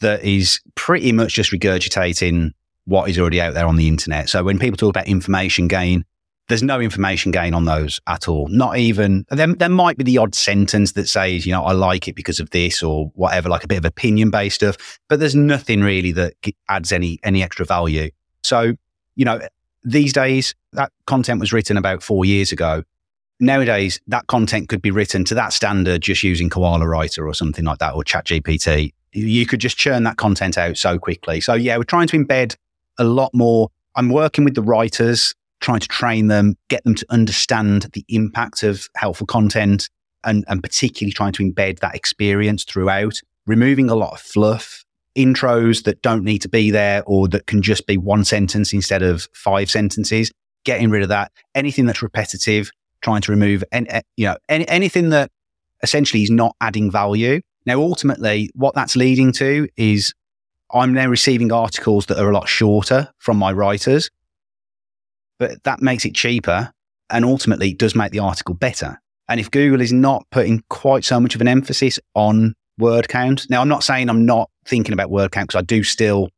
that 0.00 0.24
is 0.24 0.60
pretty 0.74 1.12
much 1.12 1.34
just 1.34 1.50
regurgitating 1.50 2.52
what 2.84 3.10
is 3.10 3.18
already 3.18 3.40
out 3.40 3.54
there 3.54 3.66
on 3.66 3.76
the 3.76 3.88
internet. 3.88 4.28
So 4.28 4.42
when 4.42 4.58
people 4.58 4.76
talk 4.76 4.90
about 4.90 5.06
information 5.06 5.68
gain, 5.68 6.04
there's 6.48 6.62
no 6.62 6.80
information 6.80 7.30
gain 7.30 7.52
on 7.52 7.66
those 7.66 8.00
at 8.06 8.26
all. 8.26 8.48
Not 8.48 8.78
even 8.78 9.26
there, 9.28 9.54
there 9.54 9.68
might 9.68 9.98
be 9.98 10.04
the 10.04 10.16
odd 10.16 10.34
sentence 10.34 10.92
that 10.92 11.06
says, 11.08 11.44
you 11.44 11.52
know, 11.52 11.62
I 11.62 11.72
like 11.72 12.08
it 12.08 12.16
because 12.16 12.40
of 12.40 12.48
this 12.50 12.82
or 12.82 13.12
whatever, 13.14 13.50
like 13.50 13.64
a 13.64 13.68
bit 13.68 13.78
of 13.78 13.84
opinion 13.84 14.30
based 14.30 14.56
stuff. 14.56 14.98
But 15.08 15.20
there's 15.20 15.34
nothing 15.34 15.82
really 15.82 16.12
that 16.12 16.34
adds 16.68 16.90
any 16.90 17.18
any 17.22 17.42
extra 17.42 17.66
value. 17.66 18.10
So, 18.42 18.74
you 19.14 19.24
know, 19.26 19.40
these 19.84 20.14
days 20.14 20.54
that 20.72 20.90
content 21.06 21.40
was 21.40 21.52
written 21.52 21.76
about 21.76 22.02
four 22.02 22.24
years 22.24 22.50
ago. 22.50 22.82
Nowadays, 23.40 24.00
that 24.08 24.26
content 24.26 24.68
could 24.68 24.82
be 24.82 24.90
written 24.90 25.24
to 25.26 25.34
that 25.34 25.52
standard 25.52 26.00
just 26.00 26.22
using 26.24 26.50
Koala 26.50 26.88
Writer 26.88 27.28
or 27.28 27.34
something 27.34 27.64
like 27.64 27.78
that 27.78 27.94
or 27.94 28.02
ChatGPT. 28.02 28.92
You 29.12 29.46
could 29.46 29.60
just 29.60 29.76
churn 29.76 30.04
that 30.04 30.16
content 30.16 30.58
out 30.58 30.76
so 30.76 30.98
quickly. 30.98 31.40
So 31.40 31.54
yeah, 31.54 31.76
we're 31.76 31.84
trying 31.84 32.08
to 32.08 32.18
embed 32.18 32.56
a 32.98 33.04
lot 33.04 33.32
more. 33.34 33.70
I'm 33.94 34.10
working 34.10 34.44
with 34.44 34.54
the 34.54 34.62
writers 34.62 35.34
trying 35.60 35.80
to 35.80 35.88
train 35.88 36.28
them, 36.28 36.56
get 36.68 36.84
them 36.84 36.94
to 36.94 37.06
understand 37.10 37.90
the 37.92 38.04
impact 38.08 38.62
of 38.62 38.88
helpful 38.96 39.26
content, 39.26 39.88
and, 40.24 40.44
and 40.48 40.62
particularly 40.62 41.12
trying 41.12 41.32
to 41.32 41.42
embed 41.42 41.80
that 41.80 41.94
experience 41.94 42.64
throughout, 42.64 43.20
removing 43.46 43.90
a 43.90 43.94
lot 43.94 44.12
of 44.12 44.20
fluff, 44.20 44.84
intros 45.16 45.84
that 45.84 46.00
don't 46.02 46.24
need 46.24 46.38
to 46.38 46.48
be 46.48 46.70
there 46.70 47.02
or 47.06 47.28
that 47.28 47.46
can 47.46 47.60
just 47.60 47.86
be 47.86 47.96
one 47.96 48.24
sentence 48.24 48.72
instead 48.72 49.02
of 49.02 49.28
five 49.32 49.70
sentences, 49.70 50.30
getting 50.64 50.90
rid 50.90 51.02
of 51.02 51.08
that. 51.08 51.32
Anything 51.54 51.86
that's 51.86 52.02
repetitive, 52.02 52.70
trying 53.00 53.22
to 53.22 53.32
remove 53.32 53.64
any, 53.72 53.88
eh, 53.88 54.02
you 54.16 54.26
know, 54.26 54.36
any, 54.48 54.68
anything 54.68 55.10
that 55.10 55.30
essentially 55.82 56.22
is 56.22 56.30
not 56.30 56.54
adding 56.60 56.90
value. 56.90 57.40
Now, 57.68 57.80
ultimately, 57.80 58.50
what 58.54 58.74
that's 58.74 58.96
leading 58.96 59.30
to 59.32 59.68
is 59.76 60.12
I'm 60.72 60.92
now 60.92 61.06
receiving 61.06 61.52
articles 61.52 62.06
that 62.06 62.18
are 62.18 62.30
a 62.30 62.34
lot 62.34 62.48
shorter 62.48 63.08
from 63.18 63.36
my 63.36 63.52
writers 63.52 64.10
but 65.38 65.62
that 65.64 65.80
makes 65.80 66.04
it 66.04 66.14
cheaper 66.14 66.72
and 67.10 67.24
ultimately 67.24 67.72
does 67.72 67.94
make 67.94 68.12
the 68.12 68.18
article 68.18 68.54
better. 68.54 69.00
And 69.28 69.40
if 69.40 69.50
Google 69.50 69.80
is 69.80 69.92
not 69.92 70.26
putting 70.30 70.62
quite 70.68 71.04
so 71.04 71.20
much 71.20 71.34
of 71.34 71.40
an 71.40 71.48
emphasis 71.48 71.98
on 72.14 72.54
word 72.78 73.08
count, 73.08 73.48
now 73.48 73.60
I'm 73.60 73.68
not 73.68 73.84
saying 73.84 74.08
I'm 74.08 74.26
not 74.26 74.50
thinking 74.66 74.92
about 74.92 75.10
word 75.10 75.32
count 75.32 75.48
because 75.48 75.58
I 75.58 75.64
do 75.64 75.82
still 75.82 76.28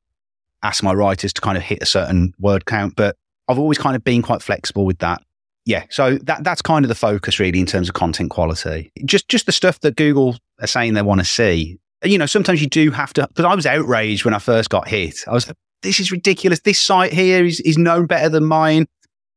ask 0.63 0.83
my 0.83 0.93
writers 0.93 1.33
to 1.33 1.41
kind 1.41 1.57
of 1.57 1.63
hit 1.63 1.83
a 1.83 1.87
certain 1.87 2.35
word 2.39 2.67
count, 2.67 2.95
but 2.97 3.17
I've 3.49 3.59
always 3.59 3.79
kind 3.79 3.97
of 3.97 4.05
been 4.05 4.23
quite 4.23 4.43
flexible 4.43 4.85
with 4.85 4.99
that. 4.99 5.23
Yeah, 5.67 5.85
so 5.91 6.17
that 6.23 6.43
that's 6.43 6.63
kind 6.63 6.85
of 6.85 6.89
the 6.89 6.95
focus 6.95 7.39
really 7.39 7.61
in 7.61 7.67
terms 7.67 7.89
of 7.89 7.95
content 7.95 8.31
quality. 8.31 8.91
Just 9.05 9.29
just 9.29 9.47
the 9.47 9.53
stuff 9.53 9.79
that 9.81 9.97
Google 9.97 10.37
are 10.61 10.67
saying 10.67 10.95
they 10.95 11.03
want 11.03 11.21
to 11.21 11.25
see. 11.25 11.79
You 12.05 12.19
know, 12.19 12.27
sometimes 12.27 12.63
you 12.63 12.69
do 12.69 12.91
have 12.91 13.13
to 13.15 13.27
because 13.29 13.45
I 13.45 13.55
was 13.55 13.67
outraged 13.67 14.25
when 14.25 14.35
I 14.35 14.39
first 14.39 14.71
got 14.71 14.89
hit. 14.89 15.17
I 15.27 15.33
was 15.33 15.47
like, 15.47 15.57
this 15.83 16.01
is 16.01 16.13
ridiculous. 16.13 16.61
This 16.61 16.79
site 16.79 17.13
here 17.13 17.45
is, 17.45 17.61
is 17.61 17.79
no 17.79 18.07
better 18.07 18.29
than 18.29 18.45
mine. 18.45 18.87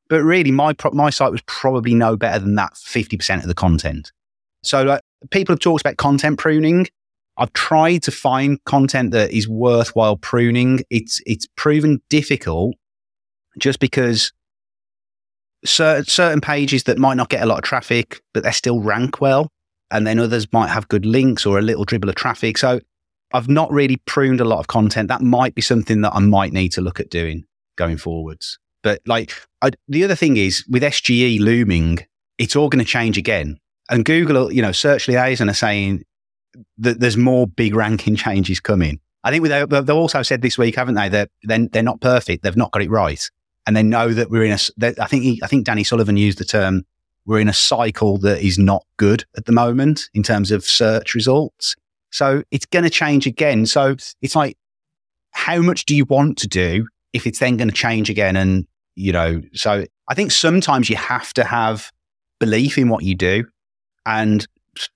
But 0.10 0.24
really, 0.24 0.51
my, 0.51 0.75
my 0.92 1.10
site 1.10 1.32
was 1.32 1.42
probably 1.46 1.96
no 1.96 2.15
better 2.15 2.39
than 2.39 2.56
that 2.56 2.74
50% 2.74 3.42
of 3.42 3.48
the 3.48 3.53
content. 3.53 4.12
So 4.62 4.84
like, 4.84 5.01
people 5.32 5.53
have 5.53 5.60
talked 5.60 5.82
about 5.82 5.98
content 5.98 6.38
pruning. 6.38 6.88
I've 7.38 7.53
tried 7.53 8.03
to 8.03 8.12
find 8.12 8.63
content 8.65 9.12
that 9.12 9.32
is 9.32 9.48
worthwhile 9.48 10.18
pruning. 10.18 10.82
It's, 10.89 11.22
it's 11.25 11.48
proven 11.56 12.01
difficult 12.10 12.75
just 13.58 13.80
because 13.80 14.32
certain, 15.65 16.06
certain 16.06 16.42
pages 16.42 16.84
that 16.84 16.98
might 16.98 17.15
not 17.15 17.30
get 17.30 17.42
a 17.42 17.46
lot 17.46 17.58
of 17.58 17.63
traffic, 17.63 18.22
but 18.34 18.44
they 18.44 18.51
still 18.51 18.82
rank 18.82 19.20
well. 19.20 19.50
And 19.94 20.06
then 20.06 20.20
others 20.20 20.52
might 20.52 20.70
have 20.70 20.88
good 20.90 21.06
links 21.06 21.46
or 21.46 21.58
a 21.58 21.62
little 21.62 21.86
dribble 21.86 22.10
of 22.10 22.16
traffic. 22.16 22.58
So 22.58 22.82
I've 23.34 23.48
not 23.48 23.72
really 23.72 23.98
pruned 23.98 24.42
a 24.42 24.46
lot 24.46 24.60
of 24.60 24.68
content. 24.68 25.08
That 25.08 25.22
might 25.22 25.56
be 25.56 25.62
something 25.62 26.02
that 26.02 26.14
I 26.14 26.20
might 26.20 26.52
need 26.52 26.70
to 26.74 26.82
look 26.82 27.00
at 27.00 27.10
doing 27.10 27.46
going 27.78 27.98
forwards. 27.98 28.60
But 28.82 29.02
like 29.06 29.32
I, 29.62 29.72
the 29.88 30.04
other 30.04 30.16
thing 30.16 30.36
is 30.36 30.66
with 30.70 30.84
SGE 30.84 31.40
looming, 31.40 32.00
it's 32.38 32.56
all 32.56 32.70
going 32.70 32.84
to 32.84 32.90
change 32.90 33.18
again. 33.18 33.60
And 33.90 34.04
Google, 34.04 34.52
you 34.52 34.62
know, 34.62 34.72
search 34.72 35.08
liaison 35.08 35.50
are 35.50 35.54
saying 35.54 36.04
that 36.80 37.00
there's 37.00 37.18
more 37.18 37.48
big 37.48 37.76
ranking 37.76 38.16
changes 38.26 38.60
coming. 38.60 39.00
I 39.24 39.32
think 39.32 39.48
they've 39.48 39.90
also 39.90 40.22
said 40.22 40.42
this 40.42 40.58
week, 40.58 40.76
haven't 40.76 40.96
they? 40.96 41.08
That 41.08 41.30
they're, 41.44 41.68
they're 41.68 41.84
not 41.84 42.02
perfect. 42.02 42.44
They've 42.44 42.58
not 42.58 42.72
got 42.72 42.82
it 42.82 42.90
right. 42.90 43.30
And 43.66 43.78
they 43.78 43.84
know 43.84 44.10
that 44.14 44.30
we're 44.30 44.44
in 44.44 44.52
a, 44.52 45.02
I 45.02 45.08
think, 45.08 45.42
I 45.42 45.48
think 45.48 45.66
Danny 45.66 45.86
Sullivan 45.86 46.18
used 46.18 46.40
the 46.40 46.46
term, 46.46 46.84
we're 47.25 47.39
in 47.39 47.50
a 47.50 47.53
cycle 47.53 48.18
that 48.20 48.42
is 48.42 48.58
not 48.58 48.86
good 48.98 49.25
at 49.38 49.46
the 49.46 49.51
moment 49.51 50.10
in 50.13 50.24
terms 50.24 50.51
of 50.51 50.63
search 50.63 51.15
results. 51.15 51.75
So 52.12 52.44
it's 52.51 52.65
going 52.65 52.84
to 52.84 52.89
change 52.89 53.25
again. 53.25 53.65
So 53.65 53.96
it's 54.22 54.36
like, 54.36 54.58
how 55.32 55.62
much 55.62 55.86
do 55.86 55.96
you 55.96 56.06
want 56.06 56.38
to 56.39 56.48
do 56.48 56.88
if 57.13 57.25
it's 57.25 57.39
then 57.39 57.58
going 57.58 57.70
to 57.70 57.74
change 57.74 58.10
again? 58.10 58.36
And, 58.36 58.68
you 58.96 59.12
know, 59.12 59.42
so 59.53 59.86
I 60.08 60.13
think 60.13 60.32
sometimes 60.32 60.89
you 60.89 60.96
have 60.96 61.34
to 61.34 61.44
have 61.44 61.92
belief 62.39 62.77
in 62.77 62.89
what 62.89 63.03
you 63.03 63.15
do. 63.15 63.46
And 64.06 64.46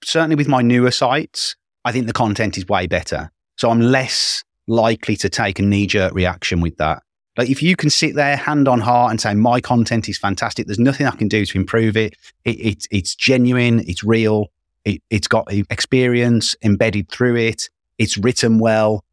certainly 0.03 0.35
with 0.35 0.47
my 0.47 0.61
newer 0.61 0.91
sites, 0.91 1.55
I 1.85 1.91
think 1.91 2.07
the 2.07 2.13
content 2.13 2.57
is 2.57 2.67
way 2.67 2.87
better. 2.87 3.31
So 3.57 3.69
I'm 3.69 3.81
less 3.81 4.43
likely 4.67 5.15
to 5.15 5.29
take 5.29 5.59
a 5.59 5.63
knee 5.63 5.87
jerk 5.87 6.13
reaction 6.13 6.61
with 6.61 6.77
that. 6.77 7.01
Like 7.37 7.49
if 7.49 7.61
you 7.61 7.75
can 7.75 7.89
sit 7.89 8.15
there 8.15 8.35
hand 8.35 8.67
on 8.67 8.79
heart 8.79 9.11
and 9.11 9.21
say, 9.21 9.33
my 9.33 9.61
content 9.61 10.09
is 10.09 10.17
fantastic, 10.17 10.65
there's 10.65 10.79
nothing 10.79 11.07
I 11.07 11.15
can 11.15 11.27
do 11.27 11.45
to 11.45 11.57
improve 11.57 11.95
it. 11.95 12.15
it, 12.45 12.59
it 12.59 12.87
it's 12.91 13.15
genuine, 13.15 13.81
it's 13.87 14.03
real, 14.03 14.47
it, 14.87 15.01
it's 15.09 15.27
got 15.27 15.51
experience 15.69 16.55
embedded 16.63 17.09
through 17.09 17.35
it. 17.35 17.69
It's 17.97 18.17
written 18.17 18.59
well. 18.59 19.03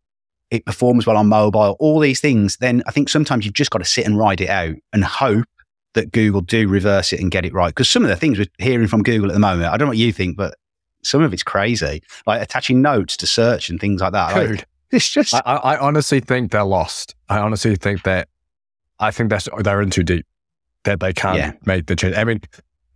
It 0.50 0.64
performs 0.66 1.04
well 1.04 1.16
on 1.16 1.26
mobile. 1.26 1.76
All 1.80 1.98
these 1.98 2.20
things. 2.20 2.58
Then 2.58 2.82
I 2.86 2.92
think 2.92 3.08
sometimes 3.08 3.44
you've 3.44 3.54
just 3.54 3.70
got 3.70 3.78
to 3.78 3.84
sit 3.84 4.06
and 4.06 4.16
ride 4.16 4.40
it 4.40 4.48
out 4.48 4.76
and 4.92 5.04
hope 5.04 5.46
that 5.94 6.12
Google 6.12 6.42
do 6.42 6.68
reverse 6.68 7.12
it 7.12 7.20
and 7.20 7.30
get 7.30 7.44
it 7.44 7.52
right. 7.52 7.68
Because 7.68 7.90
some 7.90 8.04
of 8.04 8.08
the 8.08 8.16
things 8.16 8.38
we're 8.38 8.46
hearing 8.58 8.86
from 8.86 9.02
Google 9.02 9.30
at 9.30 9.34
the 9.34 9.40
moment, 9.40 9.72
I 9.72 9.76
don't 9.76 9.86
know 9.86 9.90
what 9.90 9.98
you 9.98 10.12
think, 10.12 10.36
but 10.36 10.54
some 11.02 11.22
of 11.22 11.32
it's 11.32 11.42
crazy. 11.42 12.02
Like 12.26 12.40
attaching 12.40 12.80
notes 12.80 13.16
to 13.16 13.26
search 13.26 13.68
and 13.68 13.80
things 13.80 14.00
like 14.00 14.12
that. 14.12 14.34
Dude, 14.34 14.50
like, 14.58 14.68
it's 14.94 15.08
just. 15.08 15.34
I, 15.34 15.40
I, 15.40 15.76
honestly 15.78 16.20
think 16.20 16.52
they're 16.52 16.64
lost. 16.64 17.14
I 17.28 17.38
honestly 17.38 17.76
think 17.76 18.02
that. 18.02 18.28
I 19.00 19.10
think 19.10 19.30
that's 19.30 19.48
they're 19.58 19.82
in 19.82 19.90
too 19.90 20.04
deep. 20.04 20.26
That 20.84 21.00
they 21.00 21.12
can't 21.12 21.38
yeah. 21.38 21.52
make 21.64 21.86
the 21.86 21.96
change. 21.96 22.16
I 22.16 22.24
mean, 22.24 22.40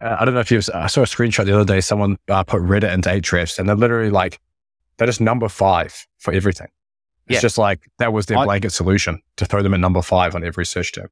uh, 0.01 0.17
I 0.21 0.25
don't 0.25 0.35
know 0.35 0.41
if 0.41 0.51
you. 0.51 0.61
I 0.75 0.87
saw 0.87 1.03
a 1.03 1.07
screenshot 1.07 1.45
the 1.47 1.55
other 1.55 1.65
day. 1.65 1.81
Someone 1.81 2.17
uh, 2.29 2.45
put 2.45 2.63
Reddit 2.63 2.93
into 2.93 3.09
Ahrefs, 3.09 3.59
and 3.59 3.69
they're 3.69 3.77
literally 3.77 4.11
like, 4.11 4.41
they're 4.97 5.07
just 5.07 5.21
number 5.21 5.49
five 5.49 6.07
for 6.19 6.33
everything. 6.33 6.69
It's 7.27 7.37
yeah. 7.37 7.41
just 7.41 7.59
like 7.59 7.81
that 7.99 8.13
was 8.13 8.27
their 8.27 8.43
blanket 8.43 8.69
I, 8.69 8.71
solution 8.71 9.21
to 9.37 9.45
throw 9.45 9.63
them 9.63 9.75
at 9.75 9.81
number 9.81 10.03
five 10.03 10.35
on 10.35 10.45
every 10.45 10.65
search 10.65 10.93
term. 10.93 11.09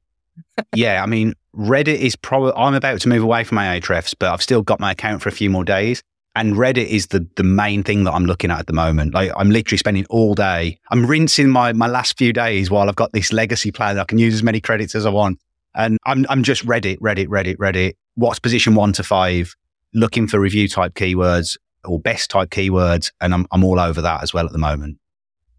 yeah, 0.75 1.03
I 1.03 1.05
mean, 1.05 1.33
Reddit 1.55 1.97
is 1.97 2.15
probably. 2.15 2.53
I'm 2.55 2.73
about 2.73 3.01
to 3.01 3.09
move 3.09 3.23
away 3.23 3.43
from 3.43 3.55
my 3.55 3.79
Ahrefs, 3.79 4.15
but 4.17 4.31
I've 4.31 4.41
still 4.41 4.61
got 4.61 4.79
my 4.79 4.91
account 4.91 5.21
for 5.21 5.29
a 5.29 5.33
few 5.33 5.49
more 5.49 5.63
days. 5.63 6.01
And 6.37 6.53
Reddit 6.53 6.85
is 6.85 7.07
the 7.07 7.27
the 7.35 7.43
main 7.43 7.83
thing 7.83 8.03
that 8.05 8.13
I'm 8.13 8.25
looking 8.25 8.51
at 8.51 8.59
at 8.59 8.67
the 8.67 8.73
moment. 8.73 9.13
Like 9.13 9.31
I'm 9.35 9.49
literally 9.49 9.77
spending 9.77 10.05
all 10.09 10.35
day. 10.35 10.79
I'm 10.91 11.05
rinsing 11.05 11.49
my 11.49 11.73
my 11.73 11.87
last 11.87 12.17
few 12.17 12.31
days 12.31 12.71
while 12.71 12.87
I've 12.87 12.95
got 12.95 13.11
this 13.11 13.33
legacy 13.33 13.71
plan 13.71 13.95
that 13.95 14.03
I 14.03 14.05
can 14.05 14.19
use 14.19 14.33
as 14.33 14.43
many 14.43 14.61
credits 14.61 14.95
as 14.95 15.05
I 15.05 15.09
want. 15.09 15.39
And 15.75 15.97
I'm 16.05 16.25
I'm 16.29 16.43
just 16.43 16.65
Reddit, 16.65 16.99
Reddit, 16.99 17.27
Reddit, 17.27 17.57
Reddit 17.57 17.93
what's 18.17 18.39
position 18.39 18.75
one 18.75 18.91
to 18.93 19.03
five, 19.03 19.55
looking 19.93 20.27
for 20.27 20.39
review 20.39 20.67
type 20.67 20.95
keywords 20.95 21.55
or 21.85 21.99
best 21.99 22.29
type 22.29 22.49
keywords. 22.49 23.11
And 23.21 23.33
I'm, 23.33 23.47
I'm 23.51 23.63
all 23.63 23.79
over 23.79 24.01
that 24.01 24.23
as 24.23 24.33
well 24.33 24.45
at 24.45 24.51
the 24.51 24.57
moment. 24.57 24.97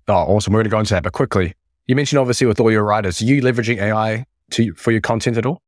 Oh, 0.08 0.14
awesome. 0.14 0.52
We're 0.52 0.58
going 0.58 0.64
to 0.64 0.70
go 0.70 0.78
into 0.80 0.94
that. 0.94 1.04
But 1.04 1.12
quickly, 1.12 1.54
you 1.86 1.94
mentioned 1.94 2.18
obviously 2.18 2.46
with 2.46 2.60
all 2.60 2.70
your 2.70 2.82
writers, 2.82 3.22
are 3.22 3.24
you 3.24 3.40
leveraging 3.40 3.80
AI 3.80 4.24
to, 4.50 4.74
for 4.74 4.90
your 4.90 5.00
content 5.00 5.38
at 5.38 5.46
all? 5.46 5.62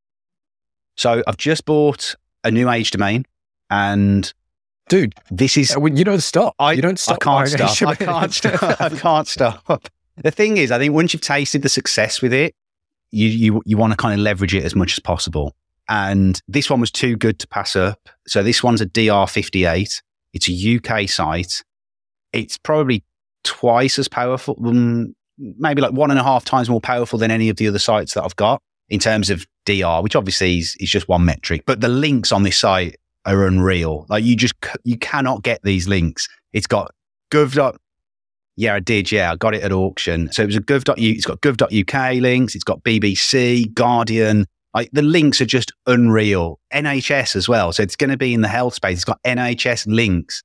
So 0.95 1.23
I've 1.25 1.37
just 1.37 1.65
bought 1.65 2.15
a 2.43 2.51
new 2.51 2.69
age 2.69 2.91
domain 2.91 3.25
and 3.69 4.31
dude, 4.91 5.15
this 5.31 5.55
is, 5.55 5.73
you 5.81 6.03
don't 6.03 6.21
stop. 6.21 6.53
I, 6.59 6.73
you 6.73 6.81
don't 6.81 6.99
stop. 6.99 7.25
I 7.25 7.45
can't 7.45 7.49
stop. 7.49 7.87
I 7.87 7.95
can't 7.95 8.33
stop. 8.33 8.81
I 8.81 8.89
can't 8.89 9.27
stop. 9.27 9.87
The 10.17 10.31
thing 10.31 10.57
is, 10.57 10.69
I 10.69 10.77
think 10.79 10.93
once 10.93 11.13
you've 11.13 11.21
tasted 11.21 11.61
the 11.61 11.69
success 11.69 12.21
with 12.21 12.33
it, 12.33 12.53
you, 13.09 13.29
you, 13.29 13.61
you 13.65 13.77
want 13.77 13.93
to 13.93 13.97
kind 13.97 14.13
of 14.13 14.19
leverage 14.19 14.53
it 14.53 14.65
as 14.65 14.75
much 14.75 14.91
as 14.91 14.99
possible. 14.99 15.55
And 15.87 16.41
this 16.49 16.69
one 16.69 16.81
was 16.81 16.91
too 16.91 17.15
good 17.15 17.39
to 17.39 17.47
pass 17.47 17.77
up. 17.77 18.09
So 18.27 18.43
this 18.43 18.61
one's 18.61 18.81
a 18.81 18.85
DR58. 18.85 20.01
It's 20.33 20.49
a 20.49 20.75
UK 20.75 21.09
site. 21.09 21.63
It's 22.33 22.57
probably 22.57 23.03
twice 23.45 23.97
as 23.97 24.09
powerful. 24.09 24.57
Um, 24.65 25.15
maybe 25.37 25.81
like 25.81 25.93
one 25.93 26.11
and 26.11 26.19
a 26.19 26.23
half 26.23 26.43
times 26.43 26.69
more 26.69 26.81
powerful 26.81 27.17
than 27.17 27.31
any 27.31 27.47
of 27.47 27.55
the 27.55 27.67
other 27.69 27.79
sites 27.79 28.13
that 28.15 28.25
I've 28.25 28.35
got 28.35 28.61
in 28.89 28.99
terms 28.99 29.29
of 29.29 29.45
DR, 29.65 30.01
which 30.01 30.17
obviously 30.17 30.57
is, 30.57 30.75
is 30.81 30.89
just 30.89 31.07
one 31.07 31.23
metric. 31.23 31.63
But 31.65 31.79
the 31.79 31.87
links 31.87 32.33
on 32.33 32.43
this 32.43 32.57
site 32.57 32.97
are 33.25 33.45
unreal. 33.45 34.05
Like 34.09 34.23
you 34.23 34.35
just 34.35 34.53
you 34.83 34.97
cannot 34.97 35.43
get 35.43 35.61
these 35.63 35.87
links. 35.87 36.27
It's 36.53 36.67
got 36.67 36.91
gov. 37.31 37.77
Yeah, 38.57 38.75
I 38.75 38.79
did. 38.79 39.11
Yeah, 39.11 39.31
I 39.31 39.35
got 39.35 39.55
it 39.55 39.63
at 39.63 39.71
auction. 39.71 40.31
So 40.31 40.43
it 40.43 40.47
was 40.47 40.55
a 40.55 40.61
gov. 40.61 40.83
It's 40.97 41.25
got 41.25 41.41
gov.uk 41.41 42.13
links. 42.21 42.55
It's 42.55 42.63
got 42.63 42.83
BBC, 42.83 43.73
Guardian. 43.73 44.45
Like 44.73 44.89
the 44.93 45.01
links 45.01 45.41
are 45.41 45.45
just 45.45 45.71
unreal. 45.85 46.59
NHS 46.73 47.35
as 47.35 47.49
well. 47.49 47.73
So 47.73 47.83
it's 47.83 47.95
going 47.95 48.09
to 48.09 48.17
be 48.17 48.33
in 48.33 48.41
the 48.41 48.47
health 48.47 48.73
space. 48.73 48.99
It's 48.99 49.05
got 49.05 49.21
NHS 49.23 49.87
links. 49.87 50.43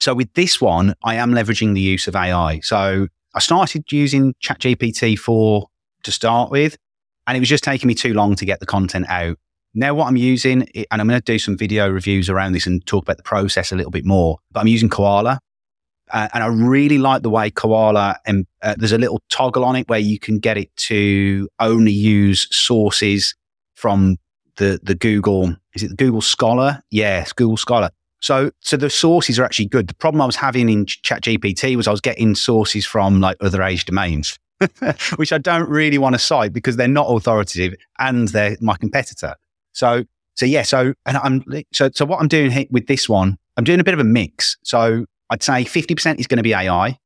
So 0.00 0.14
with 0.14 0.32
this 0.34 0.60
one, 0.60 0.94
I 1.02 1.16
am 1.16 1.32
leveraging 1.32 1.74
the 1.74 1.80
use 1.80 2.06
of 2.06 2.14
AI. 2.14 2.60
So 2.60 3.08
I 3.34 3.38
started 3.40 3.90
using 3.90 4.34
ChatGPT 4.42 5.18
4 5.18 5.66
to 6.04 6.12
start 6.12 6.50
with, 6.50 6.76
and 7.26 7.36
it 7.36 7.40
was 7.40 7.48
just 7.48 7.64
taking 7.64 7.88
me 7.88 7.94
too 7.94 8.14
long 8.14 8.36
to 8.36 8.44
get 8.44 8.60
the 8.60 8.66
content 8.66 9.06
out. 9.08 9.38
Now, 9.74 9.92
what 9.94 10.06
I'm 10.06 10.16
using, 10.16 10.68
and 10.74 11.00
I'm 11.00 11.08
going 11.08 11.20
to 11.20 11.32
do 11.32 11.38
some 11.38 11.56
video 11.56 11.88
reviews 11.88 12.30
around 12.30 12.52
this 12.52 12.66
and 12.66 12.84
talk 12.86 13.04
about 13.04 13.16
the 13.16 13.24
process 13.24 13.72
a 13.72 13.76
little 13.76 13.90
bit 13.90 14.04
more, 14.04 14.38
but 14.52 14.60
I'm 14.60 14.68
using 14.68 14.88
Koala. 14.88 15.40
Uh, 16.12 16.28
and 16.32 16.44
I 16.44 16.46
really 16.46 16.98
like 16.98 17.22
the 17.22 17.30
way 17.30 17.50
Koala, 17.50 18.16
and 18.24 18.46
uh, 18.62 18.74
there's 18.78 18.92
a 18.92 18.98
little 18.98 19.20
toggle 19.30 19.64
on 19.64 19.74
it 19.74 19.88
where 19.88 19.98
you 19.98 20.18
can 20.18 20.38
get 20.38 20.56
it 20.56 20.74
to 20.76 21.48
only 21.58 21.92
use 21.92 22.46
sources 22.54 23.34
from 23.74 24.18
the, 24.56 24.78
the 24.82 24.94
Google, 24.94 25.56
is 25.74 25.82
it 25.82 25.88
the 25.88 25.96
Google 25.96 26.20
Scholar? 26.20 26.80
Yes, 26.90 27.32
Google 27.32 27.56
Scholar. 27.56 27.90
So, 28.20 28.50
so 28.60 28.76
the 28.76 28.90
sources 28.90 29.38
are 29.38 29.44
actually 29.44 29.66
good. 29.66 29.88
The 29.88 29.94
problem 29.94 30.20
I 30.20 30.26
was 30.26 30.36
having 30.36 30.68
in 30.68 30.86
ChatGPT 30.86 31.76
was 31.76 31.88
I 31.88 31.90
was 31.90 32.00
getting 32.00 32.34
sources 32.34 32.86
from 32.86 33.20
like 33.20 33.36
other 33.40 33.62
age 33.62 33.84
domains, 33.84 34.38
which 35.16 35.32
I 35.32 35.38
don't 35.38 35.68
really 35.68 35.98
want 35.98 36.14
to 36.14 36.18
cite 36.18 36.52
because 36.52 36.76
they're 36.76 36.86
not 36.86 37.06
authoritative 37.06 37.74
and 37.98 38.28
they're 38.28 38.56
my 38.60 38.76
competitor. 38.76 39.34
So, 39.74 40.04
so 40.34 40.46
yeah, 40.46 40.62
so 40.62 40.94
and 41.04 41.16
I'm 41.18 41.44
so 41.72 41.90
so 41.92 42.06
what 42.06 42.20
I'm 42.20 42.28
doing 42.28 42.66
with 42.70 42.86
this 42.86 43.08
one, 43.08 43.36
I'm 43.56 43.64
doing 43.64 43.80
a 43.80 43.84
bit 43.84 43.94
of 43.94 44.00
a 44.00 44.04
mix. 44.04 44.56
So 44.64 45.04
I'd 45.30 45.42
say 45.42 45.64
50% 45.64 46.18
is 46.18 46.26
going 46.26 46.38
to 46.38 46.42
be 46.42 46.54
AI, 46.54 46.98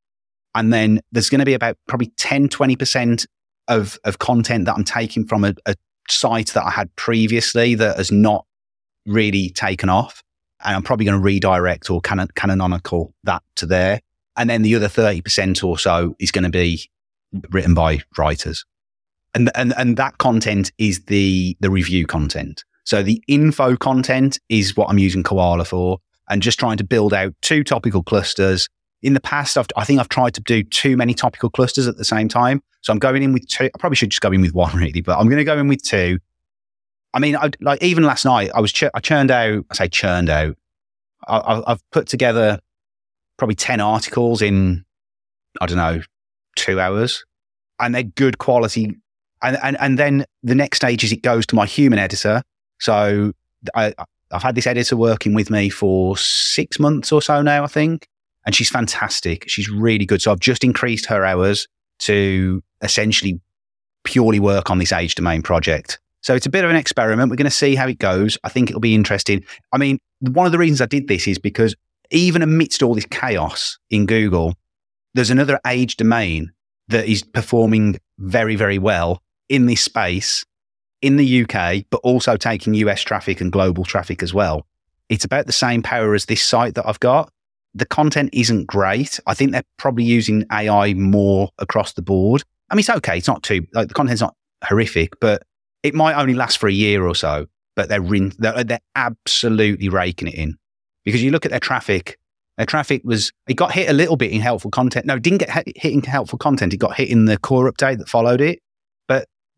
and 0.55 0.73
then 0.73 1.01
there's 1.11 1.31
going 1.31 1.41
to 1.41 1.47
be 1.47 1.55
about 1.55 1.77
probably 1.89 2.13
10, 2.17 2.49
20% 2.49 3.27
of 3.67 3.99
of 4.05 4.19
content 4.19 4.67
that 4.67 4.75
I'm 4.75 4.85
taking 4.85 5.27
from 5.27 5.45
a, 5.45 5.55
a 5.67 5.75
site 6.09 6.49
that 6.49 6.65
I 6.65 6.71
had 6.71 6.95
previously 6.97 7.75
that 7.75 7.97
has 7.97 8.13
not 8.13 8.47
really 9.07 9.51
taken 9.51 9.89
off, 9.89 10.23
and 10.65 10.77
I'm 10.77 10.83
probably 10.83 11.07
going 11.07 11.19
to 11.19 11.25
redirect 11.25 11.91
or 11.91 12.01
canon, 12.01 12.29
canonical 12.35 13.15
that 13.25 13.43
to 13.57 13.67
there, 13.67 14.01
and 14.37 14.49
then 14.49 14.63
the 14.63 14.75
other 14.75 14.89
30% 14.89 15.65
or 15.65 15.79
so 15.79 16.15
is 16.19 16.31
going 16.31 16.45
to 16.45 16.51
be 16.51 16.89
written 17.51 17.75
by 17.75 18.01
writers 18.17 18.65
and 19.35 19.51
and 19.55 19.75
and 19.77 19.97
that 19.97 20.19
content 20.19 20.73
is 20.79 21.05
the 21.05 21.57
the 21.61 21.71
review 21.71 22.07
content. 22.07 22.65
So 22.85 23.03
the 23.03 23.23
info 23.29 23.77
content 23.77 24.39
is 24.49 24.77
what 24.77 24.89
I'm 24.89 24.99
using 24.99 25.23
Koala 25.23 25.65
for, 25.65 25.99
and 26.29 26.41
just 26.43 26.59
trying 26.59 26.79
to 26.79 26.85
build 26.85 27.13
out 27.13 27.35
two 27.43 27.63
topical 27.63 28.03
clusters. 28.03 28.69
In 29.03 29.15
the 29.15 29.21
past, 29.21 29.57
I've, 29.57 29.67
I 29.77 29.85
think 29.85 30.01
I've 30.01 30.09
tried 30.09 30.35
to 30.35 30.41
do 30.41 30.63
too 30.65 30.97
many 30.97 31.15
topical 31.15 31.51
clusters 31.51 31.87
at 31.87 31.99
the 31.99 32.05
same 32.05 32.29
time. 32.29 32.63
So 32.81 32.93
I'm 32.93 32.99
going 32.99 33.23
in 33.23 33.33
with 33.33 33.47
two. 33.47 33.67
I 33.67 33.79
probably 33.79 33.97
should 33.97 34.11
just 34.11 34.21
go 34.21 34.33
in 34.33 34.41
with 34.41 34.55
one 34.55 34.75
really, 34.77 35.01
but 35.01 35.19
I'm 35.19 35.27
going 35.27 35.39
to 35.39 35.45
go 35.45 35.59
in 35.59 35.69
with 35.69 35.83
two. 35.83 36.19
I 37.15 37.21
mean, 37.21 37.37
I, 37.37 37.51
like 37.61 37.83
even 37.83 38.05
last 38.05 38.25
night, 38.25 38.51
I 38.55 38.61
was 38.61 38.73
ch- 38.73 38.85
I 38.95 39.01
churned 39.01 39.31
out. 39.31 39.65
I 39.71 39.75
say 39.75 39.89
churned 39.89 40.31
out. 40.31 40.57
I, 41.27 41.63
I've 41.67 41.91
put 41.91 42.07
together 42.07 42.59
probably 43.37 43.55
ten 43.55 43.81
articles 43.81 44.43
in 44.43 44.85
I 45.61 45.67
don't 45.67 45.77
know 45.77 46.01
two 46.57 46.81
hours, 46.81 47.25
and 47.79 47.95
they're 47.95 48.03
good 48.03 48.39
quality 48.39 48.97
and, 49.43 49.59
and, 49.63 49.77
and 49.81 49.99
then 49.99 50.25
the 50.43 50.55
next 50.55 50.79
stage 50.79 51.05
is 51.05 51.13
it 51.13 51.23
goes 51.23 51.47
to 51.47 51.57
my 51.57 51.67
human 51.67 51.99
editor. 51.99 52.43
So 52.81 53.33
I, 53.75 53.95
I've 54.31 54.43
had 54.43 54.55
this 54.55 54.67
editor 54.67 54.97
working 54.97 55.35
with 55.35 55.51
me 55.51 55.69
for 55.69 56.17
six 56.17 56.79
months 56.79 57.13
or 57.13 57.23
so 57.23 57.43
now, 57.43 57.65
I 57.65 57.69
think. 57.69 58.07
And 58.47 58.55
she's 58.55 58.71
fantastic. 58.71 59.45
She's 59.49 59.69
really 59.69 60.07
good. 60.07 60.23
So 60.23 60.33
I've 60.33 60.41
just 60.41 60.65
increased 60.65 61.07
her 61.07 61.25
hours 61.25 61.67
to 62.01 62.63
essentially 62.83 63.41
purely 64.05 64.41
work 64.41 64.71
on 64.71 64.79
this 64.79 64.93
age 64.93 65.15
domain 65.15 65.43
project. 65.43 65.99
So 66.23 66.35
it's 66.35 66.47
a 66.47 66.51
bit 66.51 66.65
of 66.65 66.71
an 66.71 66.77
experiment. 66.77 67.31
We're 67.31 67.37
going 67.37 67.45
to 67.45 67.51
see 67.51 67.75
how 67.75 67.87
it 67.89 67.99
goes. 67.99 68.39
I 68.45 68.49
think 68.49 68.71
it'll 68.71 68.81
be 68.81 68.95
interesting. 68.95 69.45
I 69.73 69.79
mean, 69.79 69.99
one 70.21 70.47
of 70.47 70.53
the 70.53 70.59
reasons 70.59 70.81
I 70.81 70.87
did 70.87 71.09
this 71.09 71.27
is 71.29 71.39
because 71.39 71.75
even 72.11 72.43
amidst 72.43 72.83
all 72.83 72.95
this 72.95 73.07
chaos 73.07 73.79
in 73.91 74.07
Google, 74.07 74.55
there's 75.15 75.31
another 75.31 75.61
age 75.67 75.97
domain 75.97 76.53
that 76.89 77.07
is 77.07 77.23
performing 77.23 77.99
very, 78.19 78.57
very 78.57 78.79
well 78.79 79.23
in 79.49 79.67
this 79.67 79.81
space 79.81 80.45
in 81.03 81.17
the 81.17 81.43
UK, 81.45 81.85
but 81.91 82.01
also 82.03 82.37
taking 82.37 82.75
US 82.75 83.03
traffic 83.03 83.41
and 83.41 83.53
global 83.53 83.85
traffic 83.85 84.23
as 84.23 84.35
well. 84.35 84.67
It's 85.09 85.25
about 85.25 85.47
the 85.47 85.53
same 85.53 85.83
power 85.83 86.15
as 86.15 86.27
this 86.27 86.43
site 86.43 86.75
that 86.75 86.87
I've 86.87 87.01
got. 87.01 87.31
The 87.75 87.87
content 87.87 88.31
isn't 88.33 88.67
great. 88.67 89.21
I 89.27 89.35
think 89.35 89.53
they're 89.53 89.63
probably 89.77 90.05
using 90.05 90.45
AI 90.51 90.95
more 90.95 91.51
across 91.59 91.93
the 91.93 92.03
board. 92.03 92.43
I 92.71 92.75
mean, 92.75 92.81
it's 92.81 92.91
okay. 92.91 93.19
It's 93.19 93.29
not 93.29 93.43
too, 93.43 93.67
like, 93.73 93.89
the 93.89 93.95
content's 93.95 94.21
not 94.21 94.35
horrific, 94.65 95.19
but 95.21 95.43
it 95.83 95.95
might 95.95 96.15
only 96.15 96.35
last 96.35 96.59
for 96.59 96.69
a 96.69 96.73
year 96.73 97.07
or 97.07 97.15
so. 97.15 97.47
But 97.77 97.89
they're, 97.89 98.03
rin- 98.03 98.33
they're, 98.39 98.65
they're 98.65 98.81
absolutely 98.97 99.89
raking 99.89 100.29
it 100.29 100.35
in 100.35 100.57
because 101.05 101.23
you 101.23 101.31
look 101.31 101.45
at 101.45 101.53
their 101.53 101.61
traffic. 101.61 102.19
Their 102.57 102.67
traffic 102.67 103.03
was, 103.05 103.33
it 103.49 103.55
got 103.55 103.71
hit 103.71 103.89
a 103.89 103.93
little 103.93 104.17
bit 104.17 104.33
in 104.33 104.41
helpful 104.41 104.73
content. 104.73 105.07
No, 105.07 105.15
it 105.15 105.23
didn't 105.23 105.39
get 105.39 105.51
hit 105.77 105.93
in 105.93 106.03
helpful 106.03 106.39
content. 106.39 106.75
It 106.75 106.79
got 106.79 106.97
hit 106.97 107.09
in 107.09 107.27
the 107.27 107.39
core 107.39 107.71
update 107.71 107.99
that 107.99 108.09
followed 108.09 108.41
it 108.41 108.59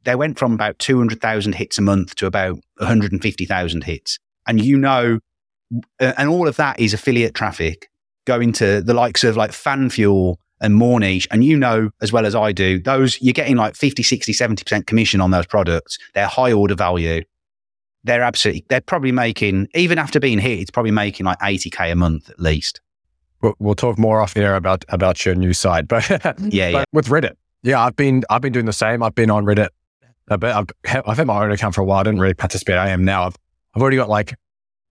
they 0.04 0.14
went 0.14 0.38
from 0.38 0.52
about 0.52 0.78
200,000 0.78 1.54
hits 1.54 1.78
a 1.78 1.82
month 1.82 2.14
to 2.16 2.26
about 2.26 2.58
150,000 2.78 3.84
hits. 3.84 4.18
And 4.46 4.60
you 4.64 4.78
know, 4.78 5.18
uh, 6.00 6.12
and 6.16 6.28
all 6.28 6.48
of 6.48 6.56
that 6.56 6.80
is 6.80 6.94
affiliate 6.94 7.34
traffic 7.34 7.88
going 8.26 8.52
to 8.52 8.80
the 8.80 8.94
likes 8.94 9.24
of 9.24 9.36
like 9.36 9.50
FanFuel 9.50 10.36
and 10.60 10.74
Morniche. 10.80 11.26
And 11.30 11.44
you 11.44 11.56
know, 11.56 11.90
as 12.00 12.12
well 12.12 12.26
as 12.26 12.34
I 12.34 12.52
do, 12.52 12.80
those 12.80 13.20
you're 13.20 13.32
getting 13.32 13.56
like 13.56 13.76
50, 13.76 14.02
60, 14.02 14.32
70% 14.32 14.86
commission 14.86 15.20
on 15.20 15.30
those 15.30 15.46
products. 15.46 15.98
They're 16.14 16.26
high 16.26 16.52
order 16.52 16.74
value. 16.74 17.22
They're 18.04 18.22
absolutely, 18.22 18.64
they're 18.68 18.80
probably 18.80 19.12
making, 19.12 19.68
even 19.74 19.98
after 19.98 20.20
being 20.20 20.38
hit, 20.38 20.58
it's 20.58 20.70
probably 20.70 20.90
making 20.90 21.26
like 21.26 21.38
80K 21.40 21.92
a 21.92 21.94
month 21.94 22.30
at 22.30 22.40
least. 22.40 22.80
We'll, 23.42 23.54
we'll 23.58 23.74
talk 23.74 23.98
more 23.98 24.20
off 24.20 24.34
here 24.34 24.54
about, 24.54 24.84
about 24.88 25.24
your 25.24 25.34
new 25.34 25.52
site, 25.52 25.86
but 25.86 26.08
yeah, 26.08 26.18
but 26.22 26.52
yeah. 26.52 26.84
with 26.92 27.08
Reddit. 27.08 27.36
Yeah, 27.62 27.82
I've 27.84 27.96
been, 27.96 28.22
I've 28.30 28.40
been 28.40 28.54
doing 28.54 28.64
the 28.64 28.72
same. 28.72 29.02
I've 29.02 29.14
been 29.14 29.30
on 29.30 29.44
Reddit 29.44 29.68
but 30.38 30.74
I've, 30.86 31.02
I've 31.06 31.16
had 31.16 31.26
my 31.26 31.42
own 31.44 31.50
account 31.50 31.74
for 31.74 31.80
a 31.80 31.84
while. 31.84 32.00
I 32.00 32.02
didn't 32.04 32.20
really 32.20 32.34
participate. 32.34 32.76
I 32.76 32.90
am 32.90 33.04
now. 33.04 33.24
I've, 33.24 33.36
I've 33.74 33.82
already 33.82 33.96
got 33.96 34.08
like 34.08 34.34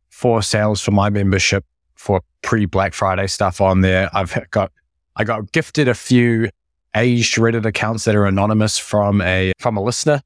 four 0.10 0.42
sales 0.42 0.82
for 0.82 0.92
my 0.92 1.10
membership 1.10 1.66
for 1.96 2.22
pre 2.42 2.66
Black 2.66 2.94
Friday 2.94 3.28
stuff 3.28 3.62
on 3.62 3.82
there. 3.82 4.10
I've 4.14 4.38
got, 4.52 4.72
I 5.16 5.24
got 5.24 5.52
gifted 5.52 5.88
a 5.88 5.94
few 5.94 6.50
aged 6.96 7.36
Reddit 7.36 7.66
accounts 7.66 8.06
that 8.06 8.16
are 8.16 8.26
anonymous 8.26 8.78
from 8.78 9.22
a, 9.22 9.54
from 9.60 9.78
a 9.78 9.82
listener, 9.82 10.22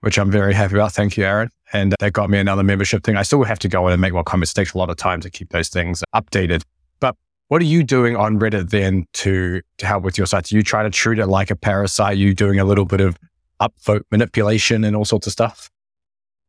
which 0.00 0.18
I'm 0.18 0.30
very 0.30 0.54
happy 0.54 0.74
about. 0.74 0.92
Thank 0.92 1.16
you, 1.16 1.24
Aaron. 1.24 1.50
And 1.72 1.94
that 2.00 2.12
got 2.12 2.30
me 2.30 2.38
another 2.38 2.62
membership 2.62 3.04
thing. 3.04 3.16
I 3.16 3.22
still 3.22 3.44
have 3.44 3.60
to 3.60 3.68
go 3.68 3.86
in 3.86 3.92
and 3.92 4.00
make 4.00 4.12
more 4.12 4.24
comments. 4.24 4.52
It 4.52 4.56
takes 4.56 4.74
a 4.74 4.78
lot 4.78 4.90
of 4.90 4.96
time 4.96 5.20
to 5.20 5.30
keep 5.30 5.50
those 5.50 5.68
things 5.68 6.02
updated. 6.14 6.62
But 6.98 7.16
what 7.48 7.62
are 7.62 7.66
you 7.66 7.84
doing 7.84 8.16
on 8.16 8.40
Reddit 8.40 8.70
then 8.70 9.06
to, 9.14 9.60
to 9.78 9.86
help 9.86 10.02
with 10.02 10.18
your 10.18 10.26
site? 10.26 10.46
Do 10.46 10.56
you 10.56 10.62
try 10.62 10.82
to 10.82 10.90
treat 10.90 11.18
it 11.18 11.26
like 11.26 11.50
a 11.50 11.56
parasite? 11.56 12.12
Are 12.12 12.14
you 12.14 12.34
doing 12.34 12.58
a 12.58 12.64
little 12.64 12.84
bit 12.84 13.00
of 13.00 13.16
upvote 13.60 14.02
manipulation 14.10 14.84
and 14.84 14.96
all 14.96 15.04
sorts 15.04 15.26
of 15.26 15.32
stuff? 15.32 15.70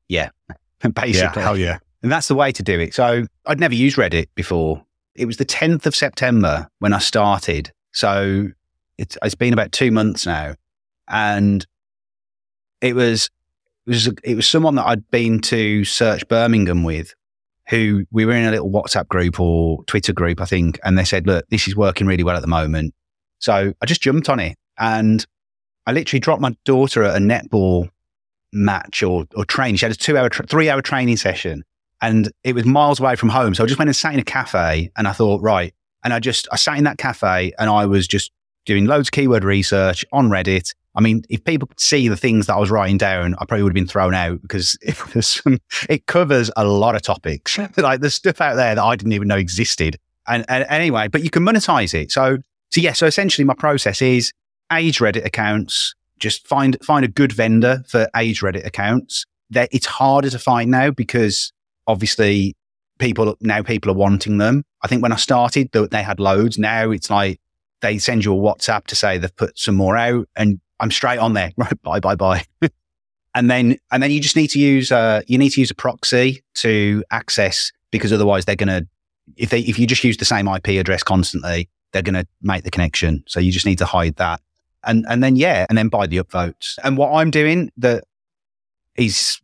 Yeah, 0.08 0.30
basically. 0.94 1.42
Yeah, 1.42 1.48
hell 1.48 1.58
yeah. 1.58 1.78
And 2.04 2.12
that's 2.12 2.28
the 2.28 2.36
way 2.36 2.52
to 2.52 2.64
do 2.64 2.80
it. 2.80 2.94
So 2.94 3.26
I'd 3.46 3.60
never 3.60 3.76
used 3.76 3.98
Reddit 3.98 4.28
before. 4.36 4.84
It 5.16 5.26
was 5.26 5.38
the 5.38 5.46
10th 5.46 5.86
of 5.86 5.96
September 5.96 6.68
when 6.80 6.94
I 6.94 7.00
started. 7.00 7.72
So 7.92 8.48
it's, 8.98 9.18
it's 9.22 9.36
been 9.36 9.54
about 9.54 9.72
two 9.72 9.92
months 9.92 10.26
now. 10.26 10.56
And 11.08 11.66
it 12.80 12.96
was, 12.96 13.30
it 13.86 13.90
was, 13.90 14.08
it 14.24 14.36
was 14.36 14.48
someone 14.48 14.76
that 14.76 14.88
I'd 14.88 15.10
been 15.12 15.40
to 15.42 15.84
Search 15.86 16.28
Birmingham 16.28 16.84
with 16.84 17.14
who 17.70 18.06
we 18.12 18.26
were 18.26 18.34
in 18.34 18.46
a 18.46 18.52
little 18.52 18.70
WhatsApp 18.70 19.08
group 19.08 19.40
or 19.40 19.84
Twitter 19.86 20.14
group, 20.14 20.42
I 20.42 20.46
think. 20.46 20.80
And 20.84 20.98
they 20.98 21.04
said, 21.04 21.28
look, 21.28 21.48
this 21.50 21.68
is 21.68 21.76
working 21.76 22.08
really 22.08 22.24
well 22.24 22.36
at 22.36 22.42
the 22.42 22.48
moment. 22.48 22.94
So 23.40 23.74
I 23.82 23.86
just 23.86 24.02
jumped 24.02 24.30
on 24.30 24.40
it 24.40 24.58
and 24.78 25.26
I 25.86 25.92
literally 25.92 26.20
dropped 26.20 26.42
my 26.42 26.56
daughter 26.66 27.04
at 27.04 27.16
a 27.16 27.20
netball 27.20 27.90
match 28.54 29.04
or, 29.04 29.26
or 29.36 29.46
train. 29.46 29.76
She 29.76 29.86
had 29.86 29.94
a 29.94 29.96
two 29.96 30.18
hour, 30.18 30.30
tra- 30.30 30.46
three 30.46 30.70
hour 30.70 30.82
training 30.82 31.18
session 31.18 31.64
and 32.02 32.32
it 32.44 32.56
was 32.56 32.66
miles 32.66 33.00
away 33.00 33.16
from 33.16 33.30
home. 33.30 33.54
So 33.54 33.64
I 33.64 33.68
just 33.68 33.80
went 33.80 33.90
and 33.90 33.96
sat 33.96 34.14
in 34.14 34.20
a 34.20 34.24
cafe 34.24 34.92
and 34.98 35.08
I 35.08 35.14
thought, 35.14 35.42
right. 35.42 35.74
And 36.04 36.14
I 36.14 36.20
just, 36.20 36.48
I 36.52 36.56
sat 36.56 36.78
in 36.78 36.84
that 36.86 36.98
cafe 36.98 37.54
and 37.60 37.70
I 37.70 37.86
was 37.86 38.08
just 38.08 38.32
doing 38.66 38.86
loads 38.86 39.08
of 39.08 39.12
keyword 39.12 39.44
research 39.44 40.04
on 40.12 40.30
Reddit. 40.30 40.74
I 40.96 41.02
mean, 41.02 41.24
if 41.30 41.44
people 41.44 41.68
could 41.68 41.80
see 41.80 42.08
the 42.08 42.18
things 42.18 42.48
that 42.48 42.56
I 42.56 42.60
was 42.60 42.72
writing 42.72 42.98
down, 42.98 43.36
I 43.36 43.46
probably 43.46 43.64
would 43.64 43.70
have 43.70 43.76
been 43.76 43.88
thrown 43.88 44.14
out 44.14 44.42
because 44.42 44.78
it, 44.82 45.16
was, 45.16 45.42
it 45.90 46.08
covers 46.08 46.52
a 46.58 46.66
lot 46.66 46.96
of 46.96 47.02
topics. 47.02 47.58
like 47.78 48.02
there's 48.02 48.16
stuff 48.16 48.42
out 48.42 48.56
there 48.56 48.76
that 48.76 48.84
I 48.84 48.96
didn't 48.96 49.14
even 49.14 49.28
know 49.28 49.38
existed. 49.38 49.98
And, 50.28 50.44
and 50.50 50.66
anyway, 50.70 51.08
but 51.08 51.24
you 51.24 51.30
can 51.30 51.44
monetize 51.44 51.94
it. 51.94 52.12
So, 52.12 52.38
so 52.72 52.82
yeah, 52.82 52.94
so 52.94 53.06
essentially 53.06 53.46
my 53.46 53.54
process 53.54 54.02
is 54.02 54.32
age 54.72 55.00
Reddit 55.00 55.26
accounts. 55.26 55.96
Just 56.20 56.48
find 56.48 56.78
find 56.84 57.04
a 57.04 57.08
good 57.08 57.32
vendor 57.32 57.84
for 57.88 58.08
age 58.16 58.42
Reddit 58.42 58.66
accounts. 58.66 59.26
That 59.50 59.70
it's 59.72 59.86
harder 59.86 60.30
to 60.30 60.40
find 60.40 60.72
now 60.72 60.92
because 60.92 61.52
obviously 61.88 62.56
people 63.00 63.36
now 63.42 63.64
people 63.64 63.92
are 63.92 63.96
wanting 63.96 64.38
them. 64.38 64.64
I 64.84 64.88
think 64.88 65.02
when 65.02 65.12
I 65.12 65.18
started, 65.18 65.70
they 65.72 66.04
had 66.04 66.20
loads. 66.20 66.58
Now 66.58 66.92
it's 66.92 67.10
like 67.10 67.40
they 67.82 67.98
send 67.98 68.24
you 68.24 68.34
a 68.34 68.38
WhatsApp 68.38 68.86
to 68.88 68.96
say 68.96 69.18
they've 69.18 69.36
put 69.36 69.58
some 69.58 69.76
more 69.76 69.98
out, 69.98 70.28
and 70.36 70.60
I'm 70.80 70.92
straight 70.92 71.20
on 71.20 71.34
there. 71.34 71.52
Right, 71.58 71.82
bye, 71.82 72.00
bye, 72.00 72.16
bye. 72.16 72.46
and 73.36 73.50
then 73.50 73.78
and 73.92 74.02
then 74.02 74.12
you 74.12 74.22
just 74.22 74.36
need 74.36 74.50
to 74.52 74.60
use 74.60 74.92
uh, 74.92 75.22
you 75.28 75.38
need 75.38 75.50
to 75.50 75.60
use 75.60 75.72
a 75.72 75.76
proxy 75.76 76.44
to 76.56 77.04
access 77.12 77.72
because 77.92 78.14
otherwise 78.14 78.46
they're 78.46 78.56
to 78.70 78.88
if 79.38 79.50
they 79.50 79.60
if 79.62 79.78
you 79.80 79.88
just 79.88 80.04
use 80.04 80.18
the 80.18 80.26
same 80.26 80.48
IP 80.48 80.70
address 80.70 81.04
constantly, 81.04 81.70
they're 81.92 82.02
to 82.16 82.28
make 82.42 82.64
the 82.64 82.72
connection. 82.72 83.24
So 83.28 83.40
you 83.40 83.52
just 83.52 83.66
need 83.66 83.80
to 83.80 83.86
hide 83.86 84.16
that. 84.18 84.42
And 84.84 85.06
and 85.08 85.24
then 85.24 85.36
yeah, 85.36 85.66
and 85.70 85.78
then 85.78 85.90
buy 85.90 86.08
the 86.08 86.18
upvotes. 86.18 86.78
And 86.84 86.98
what 86.98 87.12
I'm 87.14 87.32
doing 87.32 87.72
that 87.78 88.04
is 88.96 89.40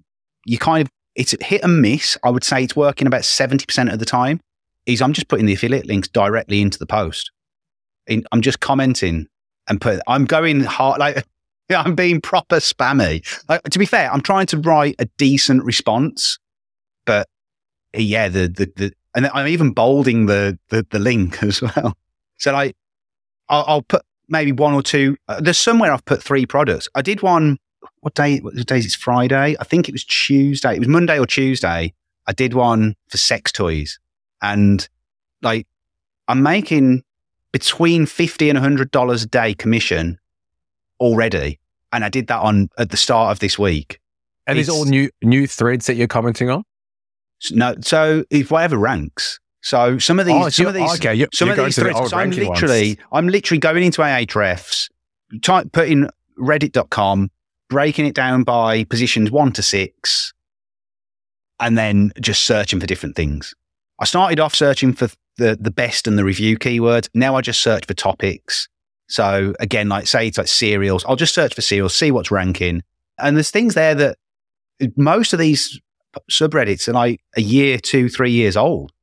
you 0.46 0.58
kind 0.58 0.82
of 0.82 0.90
it's 1.16 1.36
hit 1.42 1.64
and 1.64 1.82
miss. 1.82 2.18
I 2.24 2.30
would 2.30 2.44
say 2.44 2.64
it's 2.64 2.76
working 2.76 3.08
about 3.08 3.22
70% 3.22 3.92
of 3.92 4.00
the 4.00 4.06
time. 4.06 4.40
Is 4.86 5.02
I'm 5.02 5.14
just 5.14 5.28
putting 5.28 5.46
the 5.46 5.54
affiliate 5.54 5.86
links 5.86 6.08
directly 6.08 6.62
into 6.62 6.80
the 6.80 6.86
post. 6.86 7.32
In, 8.08 8.24
I'm 8.32 8.42
just 8.42 8.62
commenting 8.62 9.28
and 9.68 9.82
put 9.82 10.00
I'm 10.08 10.26
going 10.26 10.62
hard 10.62 11.00
like 11.00 11.26
I'm 11.70 11.96
being 11.96 12.22
proper 12.22 12.58
spammy. 12.58 13.26
Like, 13.50 13.64
to 13.64 13.80
be 13.80 13.86
fair, 13.86 14.12
I'm 14.12 14.22
trying 14.22 14.46
to 14.48 14.58
write 14.58 14.96
a 15.00 15.06
decent 15.18 15.64
response, 15.64 16.40
but 17.06 17.28
yeah, 17.94 18.30
the 18.30 18.48
the, 18.48 18.72
the 18.76 18.94
and 19.16 19.28
I'm 19.28 19.48
even 19.48 19.72
bolding 19.72 20.28
the, 20.28 20.58
the 20.70 20.86
the 20.90 21.00
link 21.00 21.42
as 21.44 21.62
well. 21.62 21.98
So 22.38 22.54
like, 22.54 22.76
I'll, 23.50 23.66
I'll 23.68 23.82
put 23.82 24.04
maybe 24.30 24.52
one 24.52 24.74
or 24.74 24.84
two. 24.84 25.18
Uh, 25.28 25.40
there's 25.42 25.58
somewhere 25.58 25.92
I've 25.92 26.06
put 26.06 26.24
three 26.24 26.46
products. 26.46 26.88
I 26.96 27.02
did 27.02 27.22
one. 27.22 27.58
What 28.02 28.16
day? 28.16 28.40
What 28.40 28.56
day 28.56 28.78
is 28.78 28.86
it? 28.86 28.94
Friday. 28.94 29.56
I 29.60 29.64
think 29.64 29.88
it 29.88 29.92
was 29.92 30.04
Tuesday. 30.04 30.76
It 30.76 30.80
was 30.80 30.88
Monday 30.88 31.20
or 31.20 31.26
Tuesday. 31.26 31.94
I 32.28 32.34
did 32.34 32.54
one 32.54 32.96
for 33.08 33.18
sex 33.18 33.52
toys, 33.52 34.00
and 34.42 34.88
like, 35.42 35.68
I'm 36.28 36.44
making 36.44 37.04
between 37.52 38.06
fifty 38.06 38.50
and 38.50 38.58
hundred 38.58 38.92
dollars 38.92 39.24
a 39.24 39.28
day 39.28 39.54
commission 39.54 40.20
already, 41.00 41.60
and 41.92 42.04
I 42.04 42.10
did 42.10 42.28
that 42.28 42.42
on 42.42 42.70
at 42.78 42.90
the 42.90 42.98
start 42.98 43.32
of 43.32 43.40
this 43.40 43.58
week. 43.58 44.00
And 44.46 44.58
it's, 44.58 44.70
all 44.70 44.86
new 44.86 45.10
new 45.22 45.48
threads 45.48 45.88
that 45.88 45.96
you're 45.96 46.08
commenting 46.08 46.50
on. 46.50 46.64
No, 47.52 47.76
so 47.82 48.24
if 48.30 48.52
whatever 48.52 48.78
ranks. 48.78 49.40
So 49.68 49.98
some 49.98 50.18
of 50.18 50.26
these, 50.26 50.46
oh, 50.46 50.48
some 50.48 50.68
of 50.68 50.74
these, 50.74 50.94
okay, 50.94 51.14
you're, 51.14 51.28
some 51.34 51.50
of 51.50 51.58
these 51.58 51.76
threads. 51.76 52.10
so 52.10 52.16
I'm 52.16 52.30
literally, 52.30 52.88
ones. 52.92 53.08
I'm 53.12 53.28
literally 53.28 53.60
going 53.60 53.84
into 53.84 54.00
Ahrefs, 54.00 54.90
type 55.42 55.74
putting 55.74 56.08
Reddit.com, 56.40 57.30
breaking 57.70 58.06
it 58.06 58.16
down 58.16 58.44
by 58.44 58.86
positions 58.86 59.30
one 59.30 59.52
to 59.52 59.62
six, 59.62 60.32
and 61.60 61.78
then 61.78 62.14
just 62.22 62.44
searching 62.44 62.80
for 62.80 62.86
different 62.86 63.18
things. 63.18 63.54
I 64.00 64.06
started 64.06 64.40
off 64.40 64.56
searching 64.56 64.94
for 64.94 65.10
the 65.36 65.58
the 65.60 65.70
best 65.70 66.08
and 66.08 66.18
the 66.18 66.24
review 66.24 66.58
keywords. 66.58 67.10
Now 67.14 67.36
I 67.36 67.42
just 67.42 67.60
search 67.60 67.88
for 67.88 67.94
topics. 67.94 68.70
So 69.10 69.54
again, 69.60 69.90
like 69.90 70.08
say 70.08 70.30
it's 70.30 70.38
like 70.38 70.48
cereals, 70.48 71.04
I'll 71.04 71.18
just 71.18 71.36
search 71.36 71.54
for 71.54 71.62
cereals, 71.62 71.94
see 71.94 72.12
what's 72.12 72.32
ranking, 72.32 72.84
and 73.20 73.36
there's 73.36 73.52
things 73.52 73.74
there 73.74 73.96
that 73.96 74.18
most 74.96 75.34
of 75.34 75.40
these 75.40 75.78
subreddits 76.32 76.88
are 76.88 76.94
like 76.94 77.20
a 77.36 77.42
year, 77.42 77.78
two, 77.80 78.08
three 78.08 78.32
years 78.32 78.56
old. 78.56 78.94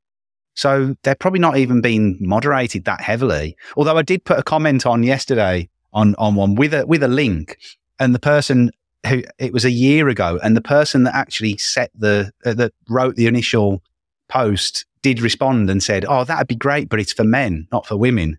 So 0.54 0.96
they're 1.02 1.14
probably 1.14 1.40
not 1.40 1.56
even 1.56 1.80
being 1.80 2.16
moderated 2.20 2.84
that 2.84 3.00
heavily. 3.00 3.56
Although 3.76 3.96
I 3.96 4.02
did 4.02 4.24
put 4.24 4.38
a 4.38 4.42
comment 4.42 4.86
on 4.86 5.02
yesterday 5.02 5.68
on, 5.92 6.14
on 6.16 6.34
one 6.34 6.54
with 6.54 6.74
a, 6.74 6.86
with 6.86 7.02
a 7.02 7.08
link 7.08 7.58
and 7.98 8.14
the 8.14 8.20
person 8.20 8.70
who 9.06 9.22
it 9.38 9.52
was 9.52 9.64
a 9.64 9.70
year 9.70 10.08
ago 10.08 10.38
and 10.42 10.56
the 10.56 10.62
person 10.62 11.04
that 11.04 11.14
actually 11.14 11.58
set 11.58 11.90
the, 11.94 12.32
uh, 12.44 12.54
that 12.54 12.72
wrote 12.88 13.16
the 13.16 13.26
initial 13.26 13.82
post 14.28 14.86
did 15.02 15.20
respond 15.20 15.68
and 15.68 15.82
said, 15.82 16.04
Oh, 16.08 16.24
that'd 16.24 16.48
be 16.48 16.56
great, 16.56 16.88
but 16.88 16.98
it's 16.98 17.12
for 17.12 17.24
men, 17.24 17.68
not 17.70 17.86
for 17.86 17.96
women. 17.96 18.38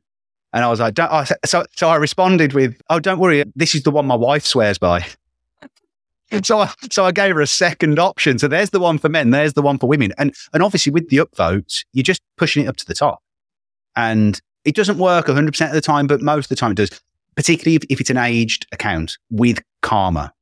And 0.51 0.63
I 0.63 0.69
was 0.69 0.79
like, 0.79 0.93
don't, 0.93 1.09
oh, 1.11 1.25
so, 1.45 1.65
so 1.75 1.89
I 1.89 1.97
responded 1.97 2.53
with, 2.53 2.81
Oh, 2.89 2.99
don't 2.99 3.19
worry. 3.19 3.43
This 3.55 3.75
is 3.75 3.83
the 3.83 3.91
one 3.91 4.05
my 4.05 4.15
wife 4.15 4.45
swears 4.45 4.77
by. 4.77 5.05
So 6.43 6.59
I, 6.59 6.73
so 6.91 7.05
I 7.05 7.11
gave 7.11 7.35
her 7.35 7.41
a 7.41 7.47
second 7.47 7.99
option. 7.99 8.39
So 8.39 8.47
there's 8.47 8.71
the 8.71 8.79
one 8.79 8.97
for 8.97 9.09
men, 9.09 9.31
there's 9.31 9.53
the 9.53 9.61
one 9.61 9.77
for 9.77 9.87
women. 9.87 10.13
And 10.17 10.33
and 10.53 10.63
obviously 10.63 10.91
with 10.91 11.09
the 11.09 11.17
upvotes, 11.17 11.85
you're 11.93 12.03
just 12.03 12.21
pushing 12.37 12.65
it 12.65 12.67
up 12.67 12.77
to 12.77 12.85
the 12.85 12.93
top. 12.93 13.21
And 13.95 14.39
it 14.65 14.75
doesn't 14.75 14.97
work 14.97 15.27
100% 15.27 15.67
of 15.67 15.73
the 15.73 15.81
time, 15.81 16.07
but 16.07 16.21
most 16.21 16.45
of 16.45 16.49
the 16.49 16.55
time 16.55 16.71
it 16.71 16.77
does, 16.77 17.01
particularly 17.35 17.75
if, 17.75 17.83
if 17.89 18.01
it's 18.01 18.09
an 18.09 18.17
aged 18.17 18.65
account 18.71 19.17
with 19.29 19.61
karma. 19.81 20.33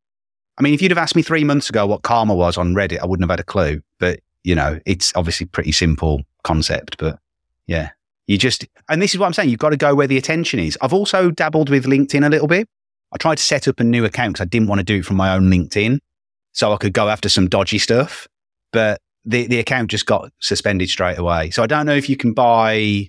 I 0.57 0.61
mean, 0.61 0.73
if 0.73 0.81
you'd 0.81 0.91
have 0.91 0.97
asked 0.97 1.15
me 1.15 1.21
three 1.21 1.43
months 1.43 1.69
ago 1.69 1.85
what 1.85 2.03
karma 2.03 2.33
was 2.33 2.57
on 2.57 2.73
Reddit, 2.73 2.99
I 2.99 3.05
wouldn't 3.05 3.23
have 3.23 3.37
had 3.37 3.39
a 3.39 3.43
clue. 3.43 3.81
But, 3.99 4.21
you 4.43 4.55
know, 4.55 4.79
it's 4.85 5.11
obviously 5.15 5.45
pretty 5.45 5.71
simple 5.71 6.21
concept. 6.43 6.97
But 6.97 7.19
yeah, 7.67 7.89
you 8.27 8.37
just, 8.37 8.65
and 8.89 9.01
this 9.01 9.13
is 9.13 9.19
what 9.19 9.25
I'm 9.25 9.33
saying, 9.33 9.49
you've 9.49 9.59
got 9.59 9.71
to 9.71 9.77
go 9.77 9.93
where 9.93 10.07
the 10.07 10.17
attention 10.17 10.59
is. 10.59 10.77
I've 10.81 10.93
also 10.93 11.31
dabbled 11.31 11.69
with 11.69 11.85
LinkedIn 11.85 12.25
a 12.25 12.29
little 12.29 12.47
bit. 12.47 12.67
I 13.13 13.17
tried 13.17 13.37
to 13.37 13.43
set 13.43 13.67
up 13.67 13.79
a 13.79 13.83
new 13.83 14.05
account 14.05 14.33
because 14.33 14.45
I 14.45 14.49
didn't 14.49 14.67
want 14.67 14.79
to 14.79 14.83
do 14.83 14.97
it 14.97 15.05
from 15.05 15.17
my 15.17 15.33
own 15.33 15.49
LinkedIn 15.49 15.99
so 16.51 16.73
I 16.73 16.77
could 16.77 16.93
go 16.93 17.09
after 17.09 17.29
some 17.29 17.47
dodgy 17.47 17.77
stuff. 17.77 18.27
But 18.71 18.99
the, 19.23 19.47
the 19.47 19.59
account 19.59 19.91
just 19.91 20.05
got 20.05 20.31
suspended 20.39 20.89
straight 20.89 21.17
away. 21.17 21.51
So 21.51 21.63
I 21.63 21.67
don't 21.67 21.85
know 21.85 21.95
if 21.95 22.09
you 22.09 22.17
can 22.17 22.33
buy 22.33 23.07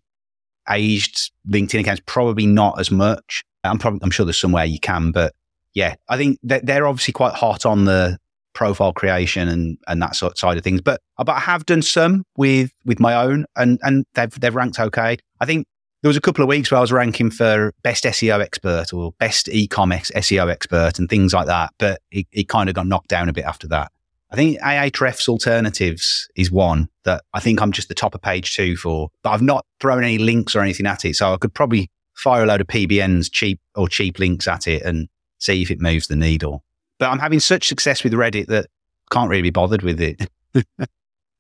aged 0.71 1.33
LinkedIn 1.49 1.81
accounts. 1.81 2.03
Probably 2.07 2.47
not 2.47 2.79
as 2.79 2.91
much. 2.91 3.43
I'm 3.65 3.79
probably, 3.79 4.01
I'm 4.03 4.11
sure 4.11 4.27
there's 4.27 4.39
somewhere 4.39 4.67
you 4.67 4.79
can, 4.79 5.11
but 5.11 5.33
yeah, 5.73 5.95
I 6.09 6.19
think 6.19 6.39
that 6.43 6.67
they're 6.67 6.87
obviously 6.87 7.13
quite 7.13 7.35
hot 7.35 7.65
on 7.65 7.87
the 7.87 8.19
profile 8.53 8.93
creation 8.93 9.49
and, 9.49 9.79
and 9.89 10.01
that 10.03 10.15
sort 10.15 10.33
of 10.33 10.39
side 10.39 10.59
of 10.59 10.63
things. 10.63 10.83
But, 10.83 11.01
but 11.17 11.31
I 11.31 11.41
have 11.41 11.65
done 11.67 11.83
some 11.83 12.25
with, 12.37 12.71
with 12.85 13.01
my 13.01 13.15
own 13.15 13.47
and, 13.57 13.81
and 13.83 14.05
they've, 14.15 14.39
they've 14.39 14.55
ranked 14.55 14.79
okay. 14.79 15.17
I 15.41 15.47
think 15.47 15.67
there 16.05 16.11
was 16.11 16.19
a 16.19 16.21
couple 16.21 16.43
of 16.43 16.49
weeks 16.49 16.71
where 16.71 16.77
I 16.77 16.83
was 16.83 16.93
ranking 16.93 17.31
for 17.31 17.73
best 17.83 18.05
SEO 18.05 18.43
expert 18.43 18.93
or 18.93 19.13
best 19.13 19.49
e-commerce 19.49 20.11
SEO 20.11 20.51
expert 20.51 20.99
and 20.99 21.09
things 21.09 21.33
like 21.33 21.47
that. 21.47 21.73
But 21.79 22.03
it, 22.11 22.27
it 22.31 22.47
kind 22.47 22.69
of 22.69 22.75
got 22.75 22.87
knocked 22.87 23.09
down 23.09 23.31
a 23.31 23.33
bit 23.33 23.47
after 23.47 23.67
that. 23.69 23.91
I 24.31 24.37
think 24.37 24.61
Ahrefs 24.61 25.31
alternatives 25.31 26.29
is 26.37 26.51
one 26.51 26.91
that 27.05 27.23
I 27.33 27.41
think 27.41 27.63
I'm 27.63 27.73
just 27.73 27.89
the 27.89 27.95
top 27.95 28.15
of 28.15 28.21
page 28.21 28.55
two 28.55 28.77
for, 28.77 29.09
but 29.23 29.31
I've 29.31 29.41
not 29.41 29.65
thrown 29.81 30.05
any 30.05 30.19
links 30.19 30.55
or 30.55 30.61
anything 30.61 30.85
at 30.85 31.07
it. 31.07 31.17
So 31.17 31.33
I 31.33 31.39
could 31.39 31.55
probably 31.55 31.89
fire 32.13 32.43
a 32.43 32.47
load 32.47 32.61
of 32.61 32.67
PBNs 32.67 33.33
cheap 33.33 33.59
or 33.75 33.89
cheap 33.89 34.19
links 34.19 34.47
at 34.47 34.69
it 34.69 34.83
and 34.83 35.09
see 35.39 35.63
if 35.63 35.71
it 35.71 35.81
moves 35.81 36.09
the 36.09 36.17
needle. 36.17 36.65
But 36.99 37.13
I'm 37.13 37.19
having 37.19 37.41
such 37.41 37.67
success 37.67 38.05
with 38.05 38.13
Reddit 38.13 38.49
that 38.49 38.67
can't 39.11 39.31
really 39.31 39.41
be 39.41 39.49
bothered 39.49 39.81
with 39.81 40.03
it. 40.03 40.29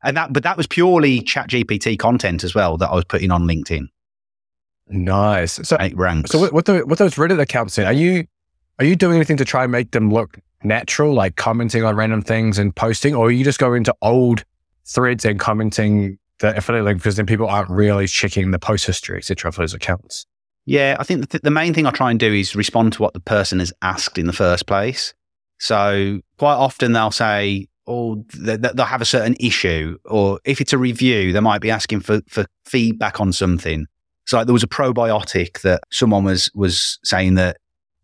and 0.03 0.17
that, 0.17 0.33
but 0.33 0.43
that 0.43 0.57
was 0.57 0.67
purely 0.67 1.21
ChatGPT 1.21 1.99
content 1.99 2.45
as 2.45 2.55
well 2.55 2.79
that 2.79 2.89
I 2.89 2.95
was 2.95 3.05
putting 3.05 3.31
on 3.31 3.43
LinkedIn. 3.43 3.89
Nice. 4.89 5.67
So 5.67 5.77
eight 5.81 5.97
ranks. 5.97 6.31
So 6.31 6.51
what, 6.51 6.65
the, 6.67 6.85
what 6.87 6.99
those 6.99 7.15
Reddit 7.15 7.41
accounts 7.41 7.79
in? 7.79 7.87
Are 7.87 7.93
you 7.93 8.27
are 8.79 8.85
you 8.85 8.97
doing 8.97 9.17
anything 9.17 9.37
to 9.37 9.45
try 9.45 9.63
and 9.63 9.73
make 9.73 9.93
them 9.93 10.13
look 10.13 10.39
natural, 10.65 11.15
like 11.15 11.37
commenting 11.37 11.85
on 11.85 11.95
random 11.95 12.23
things 12.23 12.59
and 12.59 12.75
posting, 12.75 13.15
or 13.15 13.27
are 13.27 13.31
you 13.31 13.45
just 13.45 13.59
going 13.59 13.79
into 13.79 13.95
old 14.03 14.45
threads 14.85 15.25
and 15.25 15.39
commenting 15.39 16.19
the 16.41 16.57
affiliate 16.57 16.85
link 16.85 16.99
because 16.99 17.17
then 17.17 17.27
people 17.27 17.47
aren't 17.47 17.71
really 17.71 18.07
checking 18.07 18.51
the 18.51 18.59
post 18.59 18.87
history, 18.87 19.19
etc. 19.19 19.53
for 19.53 19.63
those 19.63 19.75
accounts? 19.75 20.27
Yeah, 20.67 20.97
I 20.99 21.05
think 21.05 21.29
the, 21.29 21.39
the 21.41 21.51
main 21.51 21.75
thing 21.75 21.87
I 21.87 21.91
try 21.91 22.11
and 22.11 22.19
do 22.19 22.33
is 22.33 22.57
respond 22.57 22.95
to 22.95 23.03
what 23.03 23.15
the 23.15 23.21
person 23.21 23.59
has 23.61 23.73
asked 23.83 24.19
in 24.19 24.27
the 24.27 24.33
first 24.33 24.67
place. 24.67 25.15
So 25.59 26.21
quite 26.39 26.55
often 26.55 26.93
they'll 26.93 27.11
say, 27.11 27.69
or 27.87 28.25
they'll 28.35 28.87
have 28.87 29.03
a 29.03 29.07
certain 29.07 29.37
issue, 29.39 29.99
or 30.07 30.41
if 30.45 30.61
it's 30.61 30.73
a 30.73 30.79
review, 30.79 31.33
they 31.33 31.41
might 31.41 31.61
be 31.61 31.71
asking 31.71 32.01
for, 32.01 32.23
for 32.29 32.47
feedback 32.65 33.21
on 33.21 33.33
something. 33.33 33.87
So 34.27 34.39
like 34.39 34.47
there 34.47 34.53
was 34.53 34.63
a 34.63 34.69
probiotic 34.69 35.61
that 35.63 35.83
someone 35.91 36.25
was 36.25 36.51
was 36.55 36.99
saying 37.05 37.35
that 37.35 37.59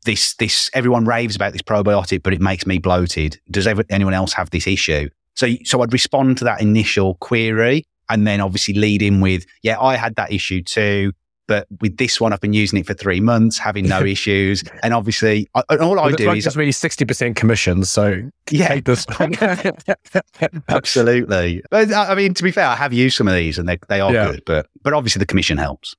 this 0.04 0.34
this 0.34 0.70
everyone 0.74 1.04
raves 1.04 1.36
about 1.36 1.52
this 1.52 1.62
probiotic, 1.62 2.22
but 2.22 2.32
it 2.32 2.40
makes 2.40 2.66
me 2.66 2.78
bloated. 2.78 3.40
Does 3.50 3.66
ever, 3.66 3.84
anyone 3.90 4.14
else 4.14 4.32
have 4.32 4.50
this 4.50 4.66
issue? 4.66 5.08
So 5.34 5.48
so 5.64 5.82
I'd 5.82 5.92
respond 5.92 6.38
to 6.38 6.44
that 6.44 6.60
initial 6.60 7.14
query 7.16 7.84
and 8.08 8.26
then 8.26 8.40
obviously 8.40 8.74
lead 8.74 9.02
in 9.02 9.20
with, 9.20 9.46
yeah, 9.62 9.80
I 9.80 9.96
had 9.96 10.16
that 10.16 10.32
issue 10.32 10.62
too. 10.62 11.12
But 11.46 11.66
with 11.80 11.96
this 11.96 12.20
one, 12.20 12.32
I've 12.32 12.40
been 12.40 12.52
using 12.52 12.78
it 12.78 12.86
for 12.86 12.94
three 12.94 13.20
months, 13.20 13.58
having 13.58 13.88
no 13.88 14.00
issues. 14.04 14.62
And 14.84 14.94
obviously, 14.94 15.48
I, 15.56 15.64
and 15.70 15.80
all 15.80 15.96
well, 15.96 16.04
I 16.04 16.12
do 16.12 16.26
like 16.26 16.38
is 16.38 16.44
just 16.44 16.56
really 16.56 16.70
sixty 16.70 17.04
percent 17.04 17.34
commission. 17.34 17.82
So 17.84 18.30
yeah, 18.50 18.78
this. 18.78 19.04
Absolutely. 20.68 21.62
But 21.68 21.92
I 21.92 22.14
mean, 22.14 22.34
to 22.34 22.44
be 22.44 22.52
fair, 22.52 22.66
I 22.66 22.76
have 22.76 22.92
used 22.92 23.16
some 23.16 23.26
of 23.26 23.34
these, 23.34 23.58
and 23.58 23.68
they 23.68 23.78
they 23.88 24.00
are 24.00 24.12
yeah. 24.12 24.30
good. 24.30 24.42
But 24.46 24.68
but 24.82 24.92
obviously, 24.92 25.18
the 25.18 25.26
commission 25.26 25.58
helps. 25.58 25.96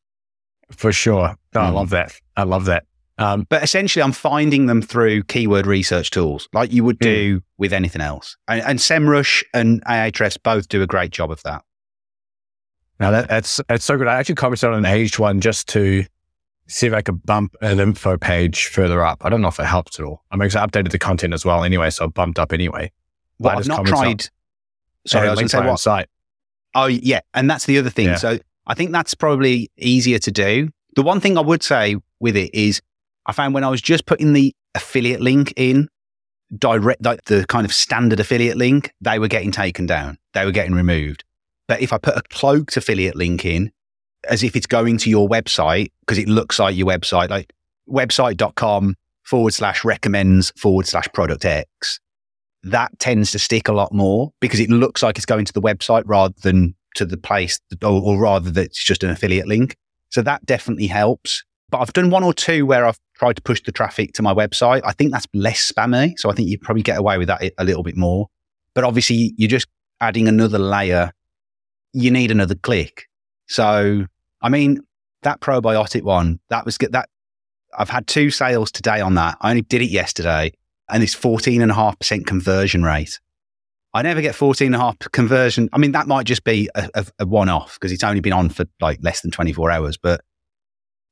For 0.72 0.92
sure. 0.92 1.36
No, 1.54 1.62
mm. 1.62 1.66
I 1.66 1.70
love 1.70 1.90
that. 1.92 2.20
I 2.36 2.44
love 2.44 2.66
that. 2.66 2.86
Um, 3.18 3.46
but 3.50 3.62
essentially, 3.62 4.02
I'm 4.02 4.14
finding 4.14 4.66
them 4.66 4.82
through 4.82 5.24
keyword 5.24 5.68
research 5.68 6.10
tools, 6.10 6.50
like 6.54 6.74
you 6.74 6.84
would 6.84 6.98
hmm. 6.98 7.04
do 7.04 7.40
mm. 7.40 7.44
with 7.58 7.72
anything 7.72 8.02
else. 8.02 8.36
And, 8.48 8.62
and 8.62 8.80
SEMrush 8.80 9.44
and 9.54 9.84
Ahrefs 9.86 10.38
both 10.42 10.70
do 10.70 10.82
a 10.82 10.88
great 10.88 11.12
job 11.12 11.30
of 11.30 11.44
that. 11.44 11.64
Now 13.00 13.12
that, 13.12 13.30
that's 13.30 13.60
that's 13.68 13.84
so 13.84 13.98
good. 13.98 14.08
I 14.08 14.16
actually 14.16 14.36
commented 14.36 14.70
on 14.70 14.76
an 14.76 14.86
aged 14.86 15.18
one 15.20 15.42
just 15.42 15.68
to 15.70 16.06
see 16.68 16.88
if 16.88 16.94
I 16.94 17.02
could 17.02 17.24
bump 17.26 17.56
an 17.62 17.80
info 17.80 18.18
page 18.18 18.68
further 18.68 19.04
up. 19.04 19.26
I 19.26 19.30
don't 19.30 19.42
know 19.42 19.48
if 19.50 19.60
it 19.60 19.66
helps 19.66 20.00
at 20.00 20.06
all. 20.06 20.24
I 20.32 20.36
mean, 20.36 20.46
I 20.46 20.66
updated 20.66 20.92
the 20.92 21.00
content 21.00 21.34
as 21.34 21.44
well 21.44 21.64
anyway, 21.64 21.90
so 21.90 22.06
it 22.06 22.14
bumped 22.14 22.40
up 22.40 22.54
anyway. 22.54 22.92
I 23.44 23.50
I've 23.50 23.68
not 23.68 23.86
tried. 23.86 24.30
Sorry, 25.08 25.28
I 25.28 25.32
was 25.32 25.40
going 25.40 25.48
to 25.48 25.58
say 25.58 25.66
what? 25.66 25.80
site. 25.80 26.08
Oh, 26.76 26.86
yeah. 26.86 27.22
And 27.34 27.50
that's 27.50 27.66
the 27.66 27.78
other 27.78 27.90
thing. 27.90 28.06
Yeah. 28.06 28.16
So 28.16 28.40
I 28.68 28.74
think 28.74 28.92
that's 28.92 29.14
probably 29.14 29.72
easier 29.78 30.20
to 30.20 30.32
do. 30.32 30.70
The 30.96 31.04
one 31.04 31.20
thing 31.20 31.38
I 31.38 31.42
would 31.42 31.64
say 31.64 31.98
with 32.20 32.36
it 32.36 32.54
is 32.54 32.82
I 33.26 33.32
found 33.32 33.54
when 33.54 33.64
I 33.64 33.70
was 33.70 33.82
just 33.82 34.06
putting 34.06 34.34
the 34.34 34.56
affiliate 34.76 35.22
link 35.22 35.54
in, 35.56 35.88
direct, 36.58 37.04
like 37.04 37.26
the 37.26 37.46
kind 37.48 37.66
of 37.66 37.74
standard 37.74 38.20
affiliate 38.20 38.58
link, 38.58 38.94
they 39.02 39.20
were 39.20 39.28
getting 39.28 39.52
taken 39.52 39.86
down. 39.86 40.18
They 40.34 40.46
were 40.46 40.52
getting 40.52 40.74
removed. 40.74 41.24
But 41.68 41.82
if 41.82 41.94
I 41.94 41.98
put 41.98 42.18
a 42.18 42.22
cloaked 42.30 42.76
affiliate 42.76 43.16
link 43.16 43.46
in, 43.46 43.72
as 44.30 44.44
if 44.44 44.56
it's 44.56 44.68
going 44.68 44.98
to 45.00 45.10
your 45.10 45.28
website, 45.28 45.92
because 46.02 46.18
it 46.18 46.28
looks 46.28 46.60
like 46.60 46.76
your 46.76 46.88
website, 46.88 47.30
like 47.30 47.52
website.com 47.90 48.96
forward 49.24 49.54
slash 49.54 49.84
recommends 49.84 50.52
forward 50.58 50.86
slash 50.86 51.08
product 51.14 51.46
X, 51.46 52.00
that 52.64 52.92
tends 53.00 53.32
to 53.32 53.40
stick 53.40 53.68
a 53.68 53.74
lot 53.74 53.94
more 53.94 54.32
because 54.40 54.60
it 54.60 54.70
looks 54.70 55.02
like 55.02 55.18
it's 55.18 55.26
going 55.26 55.46
to 55.46 55.54
the 55.54 55.62
website 55.62 56.04
rather 56.06 56.36
than 56.44 56.76
to 56.96 57.06
the 57.06 57.18
place, 57.18 57.60
or, 57.84 58.02
or 58.02 58.20
rather 58.20 58.52
that 58.52 58.66
it's 58.66 58.84
just 58.84 59.04
an 59.04 59.10
affiliate 59.10 59.48
link. 59.48 59.76
So 60.10 60.22
that 60.22 60.46
definitely 60.46 60.88
helps. 60.88 61.44
But 61.70 61.80
I've 61.80 61.94
done 61.94 62.10
one 62.10 62.24
or 62.24 62.34
two 62.34 62.66
where 62.66 62.86
I've 62.86 63.00
tried 63.16 63.38
to 63.38 63.42
push 63.42 63.62
the 63.62 63.72
traffic 63.72 64.14
to 64.14 64.22
my 64.22 64.34
website. 64.34 64.82
I 64.84 64.92
think 64.92 65.12
that's 65.12 65.28
less 65.34 65.72
spammy. 65.72 66.18
So 66.18 66.30
I 66.30 66.34
think 66.34 66.50
you 66.50 66.60
probably 66.60 66.84
get 66.84 66.98
away 66.98 67.18
with 67.18 67.30
that 67.30 67.42
a 67.58 67.64
little 67.64 67.84
bit 67.84 67.96
more. 67.96 68.28
But 68.74 68.84
obviously, 68.84 69.34
you're 69.38 69.50
just 69.50 69.68
adding 70.02 70.28
another 70.28 70.60
layer. 70.60 71.12
You 71.94 72.12
need 72.12 72.32
another 72.32 72.56
click. 72.56 73.06
So, 73.48 74.06
I 74.42 74.50
mean, 74.50 74.82
that 75.24 75.40
probiotic 75.40 76.04
one, 76.04 76.40
that 76.50 76.66
was 76.66 76.78
good. 76.78 76.92
That 76.92 77.10
I've 77.78 77.90
had 77.90 78.08
two 78.08 78.32
sales 78.32 78.72
today 78.72 79.00
on 79.00 79.16
that. 79.16 79.38
I 79.42 79.50
only 79.50 79.62
did 79.62 79.82
it 79.82 79.90
yesterday 79.90 80.52
and 80.90 81.02
it's 81.02 81.16
14.5% 81.16 82.26
conversion 82.26 82.84
rate. 82.84 83.20
I 83.94 84.02
never 84.02 84.22
get 84.22 84.36
14.5 84.36 85.12
conversion. 85.12 85.70
I 85.74 85.78
mean, 85.78 85.92
that 85.92 86.08
might 86.08 86.26
just 86.26 86.44
be 86.44 86.70
a, 86.76 86.90
a, 86.94 87.06
a 87.20 87.26
one 87.26 87.50
off 87.50 87.76
because 87.76 87.92
it's 87.92 88.04
only 88.04 88.22
been 88.22 88.34
on 88.34 88.50
for 88.50 88.66
like 88.80 89.00
less 89.02 89.22
than 89.22 89.32
24 89.32 89.70
hours, 89.70 89.98
but 89.98 90.22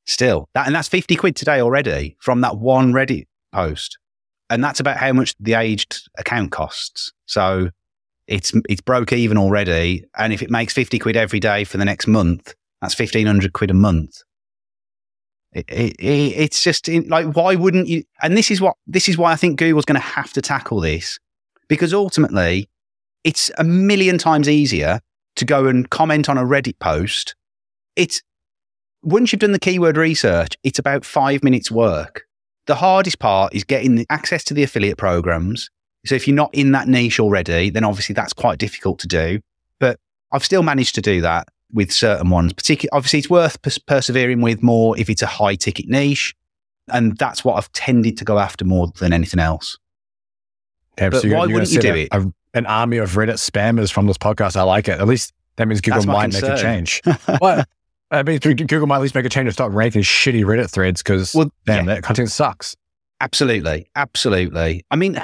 still 0.06 0.48
that, 0.54 0.66
and 0.66 0.74
that's 0.74 0.88
50 0.88 1.14
quid 1.16 1.36
today 1.36 1.60
already 1.60 2.16
from 2.20 2.40
that 2.40 2.56
one 2.56 2.92
Reddit 2.92 3.26
post. 3.52 3.98
And 4.48 4.64
that's 4.64 4.80
about 4.80 4.96
how 4.96 5.12
much 5.12 5.34
the 5.38 5.54
aged 5.54 6.08
account 6.18 6.52
costs. 6.52 7.12
So 7.26 7.70
it's, 8.26 8.52
it's 8.68 8.80
broke 8.80 9.12
even 9.12 9.36
already. 9.36 10.04
And 10.16 10.32
if 10.32 10.42
it 10.42 10.50
makes 10.50 10.72
50 10.72 10.98
quid 10.98 11.16
every 11.16 11.38
day 11.38 11.64
for 11.64 11.76
the 11.76 11.84
next 11.84 12.06
month, 12.06 12.54
that's 12.80 12.98
1500 12.98 13.52
quid 13.52 13.70
a 13.70 13.74
month. 13.74 14.22
It, 15.52 15.66
it, 15.68 15.96
it, 16.00 16.32
it's 16.36 16.64
just 16.64 16.88
in, 16.88 17.08
like, 17.08 17.36
why 17.36 17.56
wouldn't 17.56 17.88
you? 17.88 18.04
And 18.22 18.36
this 18.36 18.50
is 18.50 18.60
what, 18.60 18.76
this 18.86 19.08
is 19.08 19.18
why 19.18 19.32
I 19.32 19.36
think 19.36 19.58
Google's 19.58 19.84
going 19.84 20.00
to 20.00 20.06
have 20.06 20.32
to 20.32 20.42
tackle 20.42 20.80
this 20.80 21.18
because 21.68 21.92
ultimately 21.92 22.69
it's 23.24 23.50
a 23.58 23.64
million 23.64 24.18
times 24.18 24.48
easier 24.48 25.00
to 25.36 25.44
go 25.44 25.66
and 25.66 25.88
comment 25.90 26.28
on 26.28 26.38
a 26.38 26.42
Reddit 26.42 26.78
post. 26.78 27.34
It's 27.96 28.22
once 29.02 29.32
you've 29.32 29.40
done 29.40 29.52
the 29.52 29.58
keyword 29.58 29.96
research, 29.96 30.56
it's 30.62 30.78
about 30.78 31.04
five 31.04 31.42
minutes 31.42 31.70
work. 31.70 32.26
The 32.66 32.74
hardest 32.74 33.18
part 33.18 33.54
is 33.54 33.64
getting 33.64 33.94
the 33.94 34.06
access 34.10 34.44
to 34.44 34.54
the 34.54 34.62
affiliate 34.62 34.98
programs. 34.98 35.70
So 36.06 36.14
if 36.14 36.28
you're 36.28 36.36
not 36.36 36.54
in 36.54 36.72
that 36.72 36.88
niche 36.88 37.20
already, 37.20 37.70
then 37.70 37.84
obviously 37.84 38.14
that's 38.14 38.32
quite 38.32 38.58
difficult 38.58 38.98
to 39.00 39.08
do. 39.08 39.40
But 39.78 39.98
I've 40.32 40.44
still 40.44 40.62
managed 40.62 40.94
to 40.96 41.00
do 41.00 41.20
that 41.22 41.48
with 41.72 41.92
certain 41.92 42.30
ones. 42.30 42.52
Particularly, 42.52 42.96
obviously, 42.96 43.18
it's 43.20 43.30
worth 43.30 43.60
pers- 43.62 43.78
persevering 43.78 44.40
with 44.40 44.62
more 44.62 44.98
if 44.98 45.10
it's 45.10 45.22
a 45.22 45.26
high 45.26 45.54
ticket 45.56 45.88
niche, 45.88 46.34
and 46.88 47.16
that's 47.16 47.44
what 47.44 47.56
I've 47.56 47.72
tended 47.72 48.16
to 48.18 48.24
go 48.24 48.38
after 48.38 48.64
more 48.64 48.88
than 48.98 49.12
anything 49.12 49.40
else. 49.40 49.78
Okay, 51.00 51.08
But 51.08 51.24
you're- 51.24 51.36
why 51.36 51.44
you're 51.44 51.54
wouldn't 51.54 51.70
you 51.72 51.80
do 51.80 51.88
set 51.88 52.08
a- 52.12 52.26
a- 52.26 52.32
an 52.54 52.66
army 52.66 52.96
of 52.98 53.12
Reddit 53.12 53.34
spammers 53.38 53.90
from 53.92 54.06
this 54.06 54.18
podcast. 54.18 54.56
I 54.56 54.62
like 54.62 54.88
it. 54.88 55.00
At 55.00 55.06
least 55.06 55.32
that 55.56 55.66
means 55.68 55.80
Google 55.80 56.00
That's 56.00 56.06
might 56.06 56.32
make 56.32 56.42
a 56.42 56.56
change. 56.60 57.00
well, 57.40 57.64
I 58.10 58.22
mean, 58.24 58.38
Google 58.38 58.86
might 58.86 58.96
at 58.96 59.02
least 59.02 59.14
make 59.14 59.24
a 59.24 59.28
change 59.28 59.46
and 59.46 59.52
start 59.54 59.72
ranking 59.72 60.02
shitty 60.02 60.44
Reddit 60.44 60.68
threads 60.70 61.02
because 61.02 61.32
Well, 61.34 61.50
damn, 61.64 61.86
yeah. 61.88 61.94
that 61.94 62.02
content 62.02 62.30
sucks. 62.30 62.76
Absolutely. 63.20 63.88
Absolutely. 63.94 64.84
I 64.90 64.96
mean, 64.96 65.18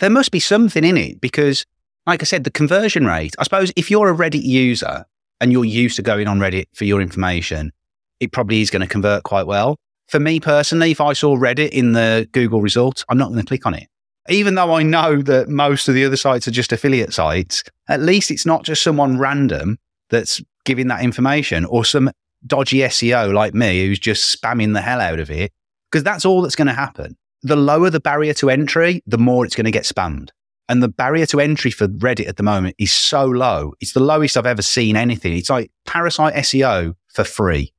there 0.00 0.10
must 0.10 0.30
be 0.30 0.40
something 0.40 0.84
in 0.84 0.96
it 0.96 1.20
because, 1.20 1.66
like 2.06 2.22
I 2.22 2.24
said, 2.24 2.44
the 2.44 2.50
conversion 2.50 3.06
rate, 3.06 3.34
I 3.38 3.42
suppose 3.44 3.72
if 3.76 3.90
you're 3.90 4.08
a 4.08 4.14
Reddit 4.16 4.42
user 4.42 5.04
and 5.40 5.52
you're 5.52 5.64
used 5.64 5.96
to 5.96 6.02
going 6.02 6.28
on 6.28 6.38
Reddit 6.38 6.66
for 6.74 6.84
your 6.84 7.00
information, 7.00 7.72
it 8.20 8.32
probably 8.32 8.60
is 8.62 8.70
going 8.70 8.82
to 8.82 8.88
convert 8.88 9.22
quite 9.24 9.46
well. 9.46 9.76
For 10.08 10.18
me 10.18 10.40
personally, 10.40 10.92
if 10.92 11.00
I 11.00 11.12
saw 11.12 11.36
Reddit 11.36 11.70
in 11.70 11.92
the 11.92 12.28
Google 12.32 12.62
results, 12.62 13.04
I'm 13.08 13.18
not 13.18 13.28
going 13.28 13.40
to 13.40 13.46
click 13.46 13.66
on 13.66 13.74
it. 13.74 13.86
Even 14.28 14.54
though 14.56 14.74
I 14.74 14.82
know 14.82 15.22
that 15.22 15.48
most 15.48 15.88
of 15.88 15.94
the 15.94 16.04
other 16.04 16.16
sites 16.16 16.46
are 16.46 16.50
just 16.52 16.72
affiliate 16.72 17.14
sites, 17.14 17.62
at 17.88 18.00
least 18.00 18.30
it's 18.30 18.44
not 18.46 18.64
just 18.64 18.82
someone 18.82 19.18
random 19.18 19.78
that's 20.10 20.40
giving 20.64 20.88
that 20.88 21.02
information 21.02 21.64
or 21.64 21.84
some 21.84 22.10
dodgy 22.46 22.78
SEO 22.78 23.32
like 23.32 23.54
me 23.54 23.86
who's 23.86 23.98
just 23.98 24.38
spamming 24.40 24.74
the 24.74 24.80
hell 24.82 25.00
out 25.00 25.18
of 25.18 25.30
it 25.30 25.50
because 25.90 26.04
that's 26.04 26.24
all 26.24 26.42
that's 26.42 26.56
going 26.56 26.66
to 26.68 26.74
happen. 26.74 27.16
The 27.42 27.56
lower 27.56 27.88
the 27.88 28.00
barrier 28.00 28.34
to 28.34 28.50
entry, 28.50 29.02
the 29.06 29.18
more 29.18 29.44
it's 29.46 29.54
going 29.56 29.64
to 29.64 29.70
get 29.70 29.84
spammed. 29.84 30.28
And 30.68 30.82
the 30.82 30.88
barrier 30.88 31.24
to 31.26 31.40
entry 31.40 31.70
for 31.70 31.88
Reddit 31.88 32.28
at 32.28 32.36
the 32.36 32.42
moment 32.42 32.74
is 32.78 32.92
so 32.92 33.24
low. 33.24 33.72
It's 33.80 33.92
the 33.94 34.00
lowest 34.00 34.36
I've 34.36 34.44
ever 34.44 34.60
seen 34.60 34.96
anything. 34.96 35.32
It's 35.38 35.48
like 35.48 35.70
Parasite 35.86 36.34
SEO 36.34 36.94
for 37.08 37.24
free. 37.24 37.72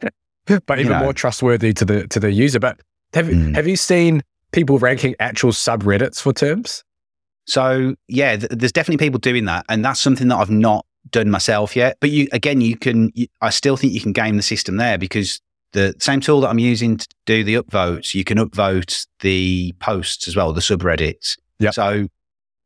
but 0.00 0.80
even 0.80 0.86
You 0.86 0.88
know. 0.98 0.98
more 1.04 1.12
trustworthy 1.12 1.72
to 1.74 1.84
the 1.84 2.08
to 2.08 2.18
the 2.18 2.32
user. 2.32 2.58
But 2.58 2.80
have 3.14 3.26
Mm. 3.28 3.54
have 3.54 3.68
you 3.68 3.76
seen 3.76 4.22
people 4.52 4.78
ranking 4.78 5.14
actual 5.20 5.52
subreddits 5.52 6.20
for 6.20 6.32
terms? 6.32 6.84
So 7.46 7.96
yeah, 8.08 8.36
th- 8.36 8.50
there's 8.50 8.72
definitely 8.72 9.04
people 9.04 9.18
doing 9.18 9.46
that, 9.46 9.64
and 9.68 9.84
that's 9.84 10.00
something 10.00 10.28
that 10.28 10.36
I've 10.36 10.50
not 10.50 10.86
done 11.10 11.30
myself 11.30 11.74
yet. 11.74 11.96
But 12.00 12.10
you 12.10 12.28
again, 12.32 12.60
you 12.60 12.76
can. 12.76 13.10
You, 13.14 13.26
I 13.40 13.50
still 13.50 13.76
think 13.76 13.92
you 13.92 14.00
can 14.00 14.12
game 14.12 14.36
the 14.36 14.42
system 14.42 14.76
there 14.76 14.98
because 14.98 15.40
the 15.72 15.94
same 15.98 16.20
tool 16.20 16.40
that 16.42 16.48
I'm 16.48 16.58
using 16.58 16.98
to 16.98 17.08
do 17.26 17.42
the 17.42 17.54
upvotes, 17.54 18.14
you 18.14 18.24
can 18.24 18.38
upvote 18.38 19.06
the 19.20 19.74
posts 19.80 20.28
as 20.28 20.36
well, 20.36 20.52
the 20.52 20.60
subreddits. 20.60 21.38
Yep. 21.58 21.74
So 21.74 22.06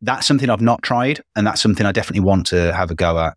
that's 0.02 0.26
something 0.26 0.50
I've 0.50 0.60
not 0.60 0.82
tried, 0.82 1.20
and 1.34 1.46
that's 1.46 1.62
something 1.62 1.86
I 1.86 1.92
definitely 1.92 2.26
want 2.26 2.46
to 2.48 2.74
have 2.74 2.90
a 2.90 2.94
go 2.94 3.18
at. 3.18 3.36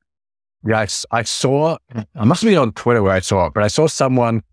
Yeah, 0.67 0.79
I, 0.79 0.87
I 1.11 1.23
saw. 1.23 1.77
I 2.15 2.25
must 2.25 2.41
have 2.41 2.49
been 2.49 2.57
on 2.57 2.73
Twitter 2.73 3.01
where 3.01 3.13
I 3.13 3.19
saw 3.19 3.47
it, 3.47 3.53
but 3.53 3.63
I 3.63 3.67
saw 3.67 3.87
someone. 3.87 4.43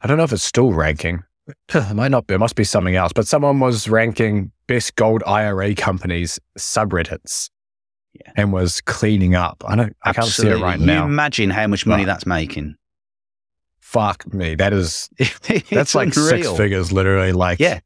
I 0.00 0.08
don't 0.08 0.16
know 0.16 0.24
if 0.24 0.32
it's 0.32 0.42
still 0.42 0.72
ranking. 0.72 1.22
It 1.74 1.94
might 1.94 2.10
not 2.10 2.26
be. 2.26 2.34
It 2.34 2.38
must 2.38 2.54
be 2.56 2.64
something 2.64 2.94
else. 2.96 3.12
But 3.12 3.26
someone 3.26 3.58
was 3.60 3.88
ranking 3.88 4.52
best 4.68 4.94
gold 4.96 5.22
IRA 5.26 5.74
companies 5.74 6.38
subreddits, 6.58 7.50
Yeah. 8.14 8.32
and 8.36 8.52
was 8.52 8.80
cleaning 8.82 9.34
up. 9.34 9.62
I 9.66 9.74
don't. 9.76 9.96
I 10.04 10.12
can't 10.12 10.26
see 10.28 10.48
it 10.48 10.60
right 10.60 10.78
You 10.78 10.86
now. 10.86 11.04
imagine 11.04 11.50
how 11.50 11.66
much 11.66 11.84
money 11.86 12.04
that's 12.04 12.26
making. 12.26 12.76
Fuck 13.80 14.32
me. 14.32 14.54
That 14.54 14.72
is. 14.72 15.10
That's 15.70 15.94
like 15.94 16.14
six 16.14 16.48
figures, 16.52 16.92
literally. 16.92 17.32
Like 17.32 17.58
Yeah. 17.60 17.80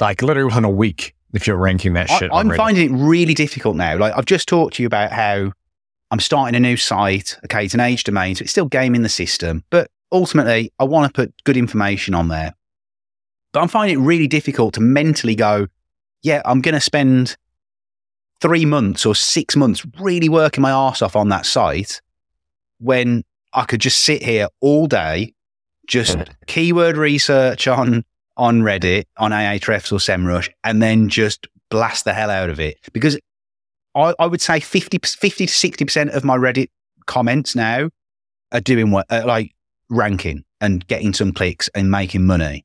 like 0.00 0.20
literally 0.22 0.46
within 0.46 0.64
a 0.64 0.70
week. 0.70 1.14
If 1.32 1.46
you're 1.46 1.56
ranking 1.56 1.92
that 1.92 2.10
shit, 2.10 2.28
on 2.32 2.50
I'm 2.50 2.56
finding 2.56 2.92
it 2.92 2.96
really 2.96 3.34
difficult 3.34 3.76
now. 3.76 3.96
Like 3.96 4.12
I've 4.16 4.26
just 4.26 4.48
talked 4.48 4.74
to 4.74 4.82
you 4.82 4.88
about 4.88 5.12
how 5.12 5.52
I'm 6.10 6.18
starting 6.18 6.56
a 6.56 6.60
new 6.60 6.76
site. 6.76 7.38
Okay, 7.44 7.64
it's 7.64 7.74
an 7.74 7.78
age 7.80 8.02
domain, 8.02 8.34
so 8.34 8.42
it's 8.42 8.50
still 8.50 8.66
gaming 8.66 9.02
the 9.02 9.08
system, 9.08 9.62
but 9.70 9.88
ultimately 10.10 10.72
I 10.80 10.84
want 10.84 11.06
to 11.06 11.12
put 11.16 11.32
good 11.44 11.56
information 11.56 12.14
on 12.14 12.26
there. 12.26 12.52
But 13.52 13.60
I'm 13.60 13.68
finding 13.68 13.98
it 13.98 14.02
really 14.02 14.28
difficult 14.28 14.74
to 14.74 14.80
mentally 14.80 15.34
go, 15.34 15.66
yeah, 16.22 16.42
I'm 16.44 16.60
going 16.60 16.74
to 16.74 16.80
spend 16.80 17.36
three 18.40 18.64
months 18.64 19.04
or 19.04 19.14
six 19.14 19.56
months 19.56 19.84
really 20.00 20.28
working 20.28 20.62
my 20.62 20.70
arse 20.70 21.02
off 21.02 21.16
on 21.16 21.28
that 21.28 21.46
site 21.46 22.00
when 22.78 23.24
I 23.52 23.64
could 23.64 23.80
just 23.80 23.98
sit 23.98 24.22
here 24.22 24.48
all 24.60 24.86
day, 24.86 25.34
just 25.86 26.16
keyword 26.46 26.96
research 26.96 27.66
on 27.68 28.04
on 28.36 28.62
Reddit, 28.62 29.04
on 29.18 29.32
Ahrefs 29.32 29.92
or 29.92 29.96
SEMrush, 29.96 30.48
and 30.64 30.80
then 30.80 31.10
just 31.10 31.46
blast 31.68 32.06
the 32.06 32.14
hell 32.14 32.30
out 32.30 32.48
of 32.48 32.58
it. 32.58 32.78
Because 32.92 33.18
I, 33.94 34.14
I 34.18 34.26
would 34.26 34.40
say 34.40 34.60
50, 34.60 34.98
50 35.04 35.46
to 35.46 35.52
60% 35.52 36.14
of 36.14 36.24
my 36.24 36.38
Reddit 36.38 36.68
comments 37.04 37.54
now 37.54 37.90
are 38.52 38.60
doing 38.60 38.92
what, 38.92 39.04
uh, 39.10 39.24
like 39.26 39.54
ranking 39.90 40.44
and 40.60 40.86
getting 40.86 41.12
some 41.12 41.32
clicks 41.32 41.68
and 41.74 41.90
making 41.90 42.24
money. 42.24 42.64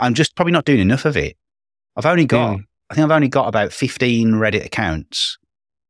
I'm 0.00 0.14
just 0.14 0.34
probably 0.36 0.52
not 0.52 0.64
doing 0.64 0.80
enough 0.80 1.04
of 1.04 1.16
it. 1.16 1.36
I've 1.96 2.06
only 2.06 2.26
got, 2.26 2.58
mm. 2.58 2.64
I 2.90 2.94
think 2.94 3.04
I've 3.04 3.10
only 3.14 3.28
got 3.28 3.48
about 3.48 3.72
15 3.72 4.32
Reddit 4.32 4.64
accounts 4.64 5.38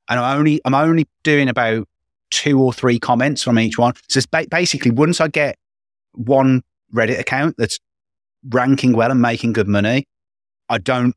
and 0.09 0.21
I'm 0.21 0.39
only, 0.39 0.61
I'm 0.65 0.75
only 0.75 1.07
doing 1.23 1.49
about 1.49 1.89
two 2.31 2.61
or 2.61 2.73
three 2.73 2.99
comments 2.99 3.43
from 3.43 3.59
each 3.59 3.79
one. 3.79 3.95
So 4.09 4.19
it's 4.19 4.27
ba- 4.27 4.47
basically 4.51 4.91
once 4.91 5.21
I 5.21 5.29
get 5.29 5.57
one 6.13 6.63
Reddit 6.95 7.19
account 7.19 7.57
that's 7.59 7.79
ranking 8.51 8.93
well 8.93 9.11
and 9.11 9.21
making 9.23 9.53
good 9.55 9.69
money, 9.69 10.07
I 10.69 10.79
don't 10.79 11.15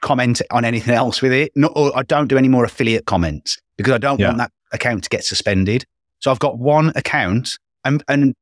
comment 0.00 0.40
on 0.50 0.64
anything 0.64 0.94
else 0.94 1.20
with 1.20 1.32
it. 1.32 1.52
Not, 1.54 1.72
or 1.76 1.96
I 1.96 2.02
don't 2.02 2.28
do 2.28 2.38
any 2.38 2.48
more 2.48 2.64
affiliate 2.64 3.04
comments 3.06 3.58
because 3.76 3.92
I 3.92 3.98
don't 3.98 4.18
Yeah. 4.18 4.28
want 4.28 4.38
that 4.38 4.52
account 4.72 5.04
to 5.04 5.10
get 5.10 5.24
suspended. 5.24 5.84
So 6.20 6.30
I've 6.30 6.38
got 6.38 6.58
one 6.58 6.92
account 6.96 7.58
and, 7.84 8.02
and 8.08 8.34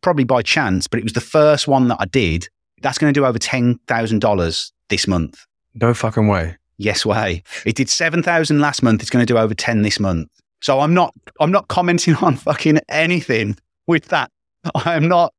probably 0.00 0.24
by 0.24 0.42
chance, 0.42 0.86
but 0.86 0.98
it 0.98 1.02
was 1.04 1.12
the 1.14 1.20
first 1.20 1.68
one 1.68 1.88
that 1.88 1.96
I 2.00 2.06
did. 2.06 2.48
That's 2.84 2.98
going 2.98 3.12
to 3.12 3.18
do 3.18 3.24
over 3.24 3.38
$10,000 3.38 4.72
this 4.90 5.08
month. 5.08 5.46
No 5.74 5.94
fucking 5.94 6.28
way. 6.28 6.56
Yes 6.76 7.06
way. 7.06 7.42
It 7.64 7.76
did 7.76 7.88
7,000 7.88 8.60
last 8.60 8.82
month. 8.82 9.00
It's 9.00 9.10
going 9.10 9.24
to 9.26 9.32
do 9.32 9.38
over 9.38 9.54
10 9.54 9.82
this 9.82 9.98
month. 9.98 10.28
So 10.60 10.80
I'm 10.80 10.92
not, 10.92 11.14
I'm 11.40 11.50
not 11.50 11.68
commenting 11.68 12.14
on 12.22 12.36
fucking 12.36 12.80
anything 12.90 13.56
with 13.86 14.06
that. 14.08 14.30
I'm 14.74 15.08
not, 15.08 15.32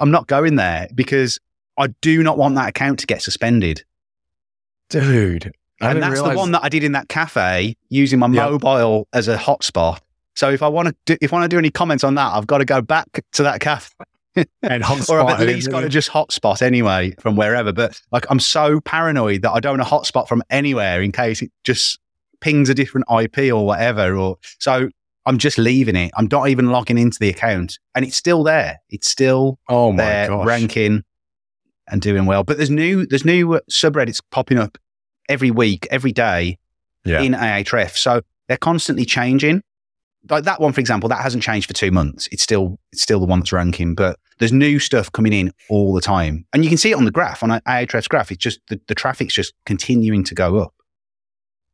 I'm 0.00 0.10
not 0.10 0.26
going 0.28 0.56
there 0.56 0.88
because 0.94 1.38
I 1.78 1.88
do 2.00 2.22
not 2.22 2.38
want 2.38 2.54
that 2.56 2.70
account 2.70 2.98
to 3.00 3.06
get 3.06 3.22
suspended. 3.22 3.84
Dude. 4.88 5.52
I 5.80 5.90
and 5.90 6.02
that's 6.02 6.14
realize, 6.14 6.32
the 6.32 6.38
one 6.38 6.52
that 6.52 6.64
I 6.64 6.68
did 6.68 6.82
in 6.84 6.92
that 6.92 7.08
cafe 7.08 7.76
using 7.88 8.18
my 8.18 8.26
Yeah. 8.28 8.48
mobile 8.50 9.06
as 9.12 9.28
a 9.28 9.36
hotspot. 9.36 10.00
So 10.34 10.50
if 10.50 10.62
I 10.62 10.68
want 10.68 10.88
to 10.88 10.94
do, 11.04 11.16
if 11.20 11.32
I 11.32 11.36
want 11.36 11.50
to 11.50 11.54
do 11.54 11.58
any 11.58 11.70
comments 11.70 12.02
on 12.02 12.14
that, 12.14 12.32
I've 12.34 12.46
got 12.46 12.58
to 12.58 12.64
go 12.64 12.80
back 12.80 13.06
to 13.32 13.42
that 13.42 13.60
cafe, 13.60 13.92
and 14.62 14.82
hotspot 14.82 15.08
or 15.10 15.20
I've 15.20 15.40
at 15.40 15.46
least 15.46 15.70
got 15.70 15.80
to 15.80 15.88
just 15.88 16.10
hotspot 16.10 16.62
anyway 16.62 17.14
from 17.20 17.36
wherever. 17.36 17.72
But 17.72 18.00
like, 18.12 18.26
I'm 18.30 18.40
so 18.40 18.80
paranoid 18.80 19.42
that 19.42 19.52
I 19.52 19.60
don't 19.60 19.78
want 19.78 19.88
to 19.88 19.94
hotspot 20.12 20.28
from 20.28 20.42
anywhere 20.50 21.02
in 21.02 21.12
case 21.12 21.42
it 21.42 21.50
just 21.64 21.98
pings 22.40 22.68
a 22.68 22.74
different 22.74 23.06
IP 23.10 23.52
or 23.52 23.66
whatever. 23.66 24.16
Or 24.16 24.38
so 24.58 24.88
I'm 25.26 25.38
just 25.38 25.58
leaving 25.58 25.96
it. 25.96 26.10
I'm 26.16 26.28
not 26.30 26.48
even 26.48 26.70
logging 26.70 26.98
into 26.98 27.18
the 27.20 27.28
account, 27.28 27.78
and 27.94 28.04
it's 28.04 28.16
still 28.16 28.42
there. 28.44 28.78
It's 28.90 29.10
still 29.10 29.58
Oh 29.68 29.92
my 29.92 30.02
they're 30.04 30.28
gosh. 30.28 30.46
ranking 30.46 31.04
and 31.90 32.00
doing 32.02 32.26
well. 32.26 32.44
But 32.44 32.56
there's 32.58 32.70
new 32.70 33.06
there's 33.06 33.24
new 33.24 33.60
subreddits 33.70 34.20
popping 34.30 34.58
up 34.58 34.78
every 35.28 35.50
week, 35.50 35.86
every 35.90 36.12
day 36.12 36.58
Yeah. 37.04 37.20
in 37.20 37.32
Ahrefs. 37.32 37.96
So 37.98 38.22
they're 38.48 38.56
constantly 38.56 39.04
changing. 39.04 39.62
Like 40.28 40.44
that 40.44 40.60
one, 40.60 40.72
for 40.72 40.80
example, 40.80 41.08
that 41.08 41.22
hasn't 41.22 41.42
changed 41.42 41.68
for 41.68 41.74
two 41.74 41.90
months. 41.90 42.28
It's 42.32 42.42
still 42.42 42.78
it's 42.92 43.02
still 43.02 43.20
the 43.20 43.26
one 43.26 43.40
that's 43.40 43.52
ranking, 43.52 43.94
but 43.94 44.18
there's 44.38 44.52
new 44.52 44.78
stuff 44.78 45.10
coming 45.12 45.32
in 45.32 45.52
all 45.68 45.94
the 45.94 46.00
time, 46.00 46.44
and 46.52 46.64
you 46.64 46.68
can 46.68 46.78
see 46.78 46.90
it 46.90 46.96
on 46.96 47.04
the 47.04 47.10
graph 47.10 47.42
on 47.42 47.50
Ahrefs' 47.50 48.08
graph. 48.08 48.30
It's 48.30 48.42
just 48.42 48.60
the, 48.68 48.80
the 48.88 48.94
traffic's 48.94 49.34
just 49.34 49.54
continuing 49.64 50.24
to 50.24 50.34
go 50.34 50.58
up. 50.58 50.74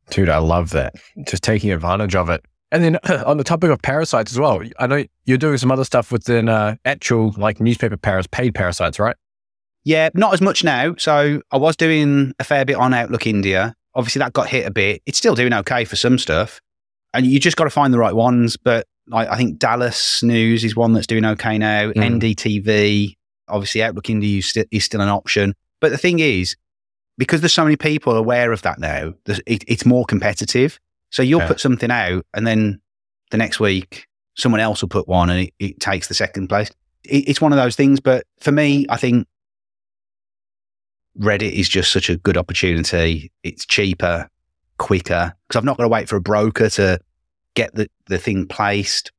Dude, 0.09 0.29
I 0.29 0.37
love 0.37 0.69
that. 0.71 0.95
Just 1.25 1.43
taking 1.43 1.71
advantage 1.71 2.15
of 2.15 2.29
it. 2.29 2.45
And 2.71 2.83
then 2.83 2.97
on 3.25 3.37
the 3.37 3.43
topic 3.43 3.69
of 3.71 3.81
parasites 3.81 4.31
as 4.31 4.39
well, 4.39 4.61
I 4.79 4.87
know 4.87 5.03
you're 5.25 5.37
doing 5.37 5.57
some 5.57 5.71
other 5.71 5.83
stuff 5.83 6.11
within 6.11 6.49
uh, 6.49 6.75
actual 6.85 7.33
like 7.37 7.59
newspaper 7.59 7.97
paras, 7.97 8.27
paid 8.27 8.53
parasites, 8.53 8.99
right? 8.99 9.15
Yeah, 9.83 10.09
not 10.13 10.33
as 10.33 10.41
much 10.41 10.63
now. 10.63 10.95
So 10.97 11.41
I 11.51 11.57
was 11.57 11.75
doing 11.75 12.33
a 12.39 12.43
fair 12.43 12.65
bit 12.65 12.75
on 12.75 12.93
Outlook 12.93 13.27
India. 13.27 13.75
Obviously, 13.93 14.19
that 14.19 14.33
got 14.33 14.49
hit 14.49 14.65
a 14.65 14.71
bit. 14.71 15.01
It's 15.05 15.17
still 15.17 15.35
doing 15.35 15.53
okay 15.53 15.85
for 15.85 15.95
some 15.95 16.17
stuff, 16.17 16.59
and 17.15 17.25
you 17.25 17.39
just 17.39 17.57
got 17.57 17.63
to 17.65 17.69
find 17.69 17.93
the 17.93 17.97
right 17.99 18.13
ones. 18.15 18.57
But 18.57 18.87
like, 19.07 19.27
I 19.29 19.37
think 19.37 19.59
Dallas 19.59 20.21
News 20.23 20.63
is 20.63 20.75
one 20.75 20.93
that's 20.93 21.07
doing 21.07 21.25
okay 21.25 21.57
now. 21.57 21.91
Mm. 21.91 22.19
NDTV, 22.21 23.15
obviously, 23.47 23.83
Outlook 23.83 24.09
India 24.09 24.39
is, 24.39 24.53
is 24.71 24.83
still 24.83 25.01
an 25.01 25.09
option. 25.09 25.53
But 25.81 25.91
the 25.91 25.97
thing 25.97 26.19
is, 26.19 26.55
because 27.17 27.41
there's 27.41 27.53
so 27.53 27.63
many 27.63 27.75
people 27.77 28.13
aware 28.15 28.51
of 28.51 28.61
that 28.63 28.79
now, 28.79 29.13
it, 29.25 29.63
it's 29.67 29.85
more 29.85 30.05
competitive. 30.05 30.79
So 31.11 31.21
you'll 31.23 31.41
Yeah. 31.41 31.47
put 31.47 31.59
something 31.59 31.91
out, 31.91 32.25
and 32.33 32.45
then 32.45 32.81
the 33.31 33.37
next 33.37 33.59
week, 33.59 34.07
someone 34.35 34.59
else 34.59 34.81
will 34.81 34.89
put 34.89 35.07
one, 35.07 35.29
and 35.29 35.41
it, 35.47 35.53
it 35.59 35.79
takes 35.79 36.07
the 36.07 36.13
second 36.13 36.47
place. 36.49 36.69
It, 37.03 37.29
it's 37.29 37.39
one 37.41 37.53
of 37.53 37.57
those 37.57 37.75
things. 37.75 37.99
But 37.99 38.25
for 38.41 38.51
me, 38.51 38.85
I 38.89 38.97
think 38.97 39.27
Reddit 41.19 41.53
is 41.53 41.69
just 41.69 41.91
such 41.91 42.09
a 42.09 42.17
good 42.17 42.35
opportunity. 42.37 43.31
It's 43.43 43.65
cheaper, 43.65 44.29
quicker, 44.77 45.33
because 45.47 45.57
I've 45.57 45.63
not 45.65 45.77
got 45.77 45.83
to 45.83 45.89
wait 45.89 46.09
for 46.09 46.15
a 46.15 46.21
broker 46.21 46.69
to 46.71 46.99
get 47.53 47.73
the, 47.75 47.89
the 48.07 48.17
thing 48.17 48.47
placed. 48.47 49.11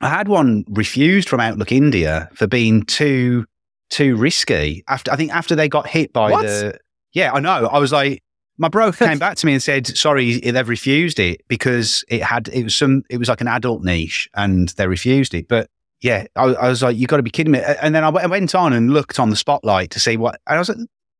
I 0.00 0.08
had 0.08 0.28
one 0.28 0.64
refused 0.68 1.28
from 1.28 1.40
Outlook 1.40 1.72
India 1.72 2.28
for 2.34 2.46
being 2.46 2.82
too 2.82 3.46
too 3.88 4.16
risky. 4.16 4.84
After 4.88 5.12
I 5.12 5.16
think 5.16 5.32
after 5.34 5.54
they 5.54 5.68
got 5.68 5.86
hit 5.86 6.12
by 6.12 6.30
What? 6.30 6.42
the 6.42 6.78
yeah, 7.12 7.32
I 7.32 7.40
know. 7.40 7.66
I 7.66 7.78
was 7.78 7.92
like, 7.92 8.22
my 8.58 8.68
broker 8.68 9.06
came 9.06 9.18
back 9.18 9.36
to 9.38 9.46
me 9.46 9.52
and 9.54 9.62
said, 9.62 9.86
"Sorry, 9.86 10.38
they've 10.40 10.68
refused 10.68 11.18
it 11.18 11.40
because 11.48 12.04
it 12.08 12.22
had 12.22 12.48
it 12.48 12.64
was 12.64 12.74
some 12.74 13.04
it 13.08 13.16
was 13.18 13.28
like 13.28 13.40
an 13.40 13.48
adult 13.48 13.82
niche 13.84 14.28
and 14.34 14.68
they 14.70 14.86
refused 14.86 15.32
it." 15.34 15.48
But 15.48 15.70
yeah, 16.02 16.26
I, 16.36 16.44
I 16.44 16.68
was 16.68 16.82
like, 16.82 16.96
"You 16.96 17.06
got 17.06 17.16
to 17.16 17.22
be 17.22 17.30
kidding 17.30 17.52
me!" 17.52 17.60
And 17.80 17.94
then 17.94 18.04
I 18.04 18.08
w- 18.08 18.22
I 18.22 18.26
went 18.26 18.54
on 18.54 18.74
and 18.74 18.92
looked 18.92 19.18
on 19.18 19.30
the 19.30 19.36
spotlight 19.36 19.90
to 19.92 20.00
see 20.00 20.16
what, 20.18 20.38
and 20.46 20.56
I 20.56 20.58
was 20.58 20.68
like, 20.68 20.78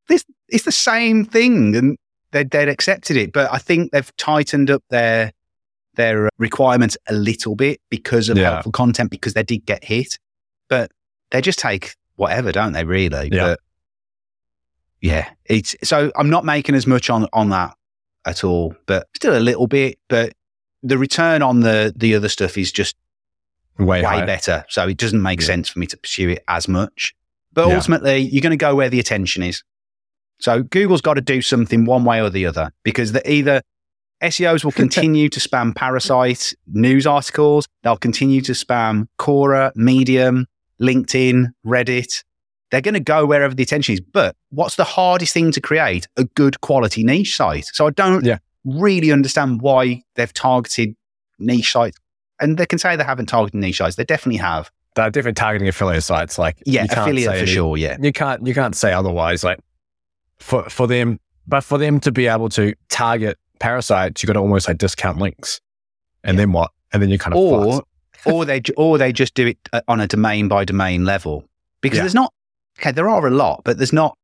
"This 0.09 0.25
it's 0.49 0.65
the 0.65 0.73
same 0.73 1.25
thing," 1.25 1.75
and 1.77 1.97
they 2.45 2.45
they'd 2.45 2.69
accepted 2.69 3.17
it. 3.17 3.33
But 3.33 3.53
I 3.53 3.59
think 3.59 3.93
they've 3.93 4.17
tightened 4.17 4.71
up 4.71 4.83
their 4.91 5.33
their 5.95 6.27
uh, 6.27 6.31
requirements 6.39 6.97
a 7.09 7.15
little 7.15 7.55
bit 7.57 7.81
because 7.91 8.29
of 8.29 8.37
Yeah. 8.37 8.51
helpful 8.53 8.73
content 8.73 9.11
because 9.11 9.35
they 9.35 9.43
did 9.43 9.65
get 9.67 9.83
hit. 9.85 10.19
But 10.69 10.91
they 11.31 11.41
just 11.41 11.59
take 11.59 11.95
whatever, 12.17 12.53
don't 12.53 12.73
they? 12.73 12.85
Really? 12.85 13.31
Yeah. 13.33 13.45
But 13.47 13.61
yeah, 15.01 15.31
it's 15.45 15.77
so 15.85 16.11
I'm 16.17 16.31
not 16.31 16.45
making 16.45 16.75
as 16.75 16.87
much 16.87 17.11
on 17.11 17.27
on 17.33 17.51
that 17.51 17.75
at 18.27 18.45
all, 18.45 18.75
but 18.87 19.07
still 19.15 19.37
a 19.37 19.41
little 19.41 19.67
bit. 19.67 19.99
But 20.09 20.33
the 20.83 20.99
return 20.99 21.43
on 21.43 21.61
the 21.61 21.93
the 21.97 22.15
other 22.15 22.29
stuff 22.29 22.59
is 22.59 22.73
just 22.73 22.97
Way, 23.79 24.03
way 24.03 24.25
better. 24.25 24.65
So 24.71 24.89
it 24.89 24.97
doesn't 24.97 25.21
make 25.21 25.41
Yeah. 25.41 25.47
sense 25.49 25.69
for 25.69 25.79
me 25.79 25.87
to 25.89 25.97
pursue 25.99 26.31
it 26.31 26.43
as 26.49 26.67
much. 26.67 27.15
But 27.53 27.71
ultimately, 27.73 28.19
you're 28.19 28.41
going 28.43 28.51
to 28.51 28.57
go 28.57 28.75
where 28.75 28.89
the 28.89 29.01
attention 29.01 29.43
is. 29.43 29.63
So 30.39 30.63
Google's 30.63 31.01
got 31.01 31.15
to 31.15 31.21
do 31.21 31.41
something 31.43 31.85
one 31.87 32.05
way 32.05 32.21
or 32.21 32.31
the 32.31 32.47
other 32.47 32.71
because 32.83 33.13
the, 33.13 33.31
either 33.31 33.63
SEOs 34.23 34.65
will 34.65 34.73
continue 34.85 35.29
to 35.29 35.41
spam 35.41 35.75
parasite 35.75 36.53
news 36.67 37.07
articles, 37.07 37.67
they'll 37.83 37.97
continue 37.97 38.41
to 38.43 38.53
spam 38.53 39.07
Quora, 39.19 39.73
Medium, 39.77 40.47
LinkedIn, 40.81 41.53
Reddit. 41.67 42.23
They're 42.71 42.81
going 42.81 42.95
to 42.95 43.01
go 43.01 43.25
wherever 43.27 43.55
the 43.55 43.63
attention 43.63 43.95
is. 43.95 44.01
But 44.01 44.35
what's 44.51 44.77
the 44.77 44.85
hardest 44.85 45.33
thing 45.33 45.53
to 45.53 45.61
create? 45.61 46.07
A 46.17 46.25
good 46.25 46.61
quality 46.61 47.05
niche 47.05 47.37
site. 47.37 47.67
So 47.73 47.87
I 47.87 47.91
don't 47.91 48.25
Yeah. 48.25 48.39
really 48.65 49.13
understand 49.13 49.63
why 49.63 50.03
they've 50.17 50.33
targeted 50.33 50.97
niche 51.39 51.73
sites. 51.73 51.97
And 52.41 52.59
they 52.59 52.67
can 52.67 52.79
say 52.79 52.97
they 52.97 53.05
haven't 53.05 53.27
targeted 53.27 53.59
niche 53.61 53.79
sites. 53.79 53.97
They 53.97 54.05
definitely 54.05 54.39
have. 54.39 54.71
They're 54.97 55.11
definitely 55.11 55.35
targeting 55.35 55.69
affiliate 55.69 56.03
sites. 56.03 56.39
Like 56.39 56.57
Yeah, 56.67 56.85
affiliate 56.91 57.31
for 57.31 57.37
any- 57.37 57.47
sure. 57.47 57.77
Yeah. 57.77 57.97
You 58.01 58.13
can't 58.13 58.47
you 58.47 58.53
can't 58.55 58.75
say 58.75 58.93
otherwise. 58.93 59.45
Like 59.45 59.61
for 60.39 60.69
for 60.71 60.87
them, 60.87 61.19
but 61.47 61.63
for 61.63 61.79
them 61.79 62.01
to 62.01 62.13
be 62.13 62.27
able 62.27 62.49
to 62.51 62.75
target 62.89 63.39
parasites, 63.59 64.23
you've 64.23 64.29
got 64.29 64.35
to 64.35 64.41
almost 64.41 64.69
like 64.69 64.79
discount 64.79 65.19
links, 65.19 65.61
and 66.25 66.37
Yeah. 66.37 66.43
then 66.43 66.53
what? 66.53 66.71
And 66.93 67.03
then 67.03 67.11
you 67.11 67.19
kind 67.19 67.35
of 67.35 67.41
Or, 67.41 67.83
or 68.27 68.45
they 68.45 68.61
or 68.77 68.99
they 68.99 69.13
just 69.13 69.35
do 69.35 69.47
it 69.49 69.59
uh, 69.73 69.81
on 69.89 70.01
a 70.01 70.07
domain 70.07 70.49
by 70.49 70.65
domain 70.65 71.05
level 71.05 71.45
because 71.81 71.97
Yeah. 71.99 72.03
there's 72.03 72.15
not 72.15 72.33
okay. 72.79 72.93
There 72.93 73.09
are 73.09 73.27
a 73.27 73.31
lot, 73.31 73.63
but 73.65 73.77
there's 73.79 73.93
not. 73.93 74.17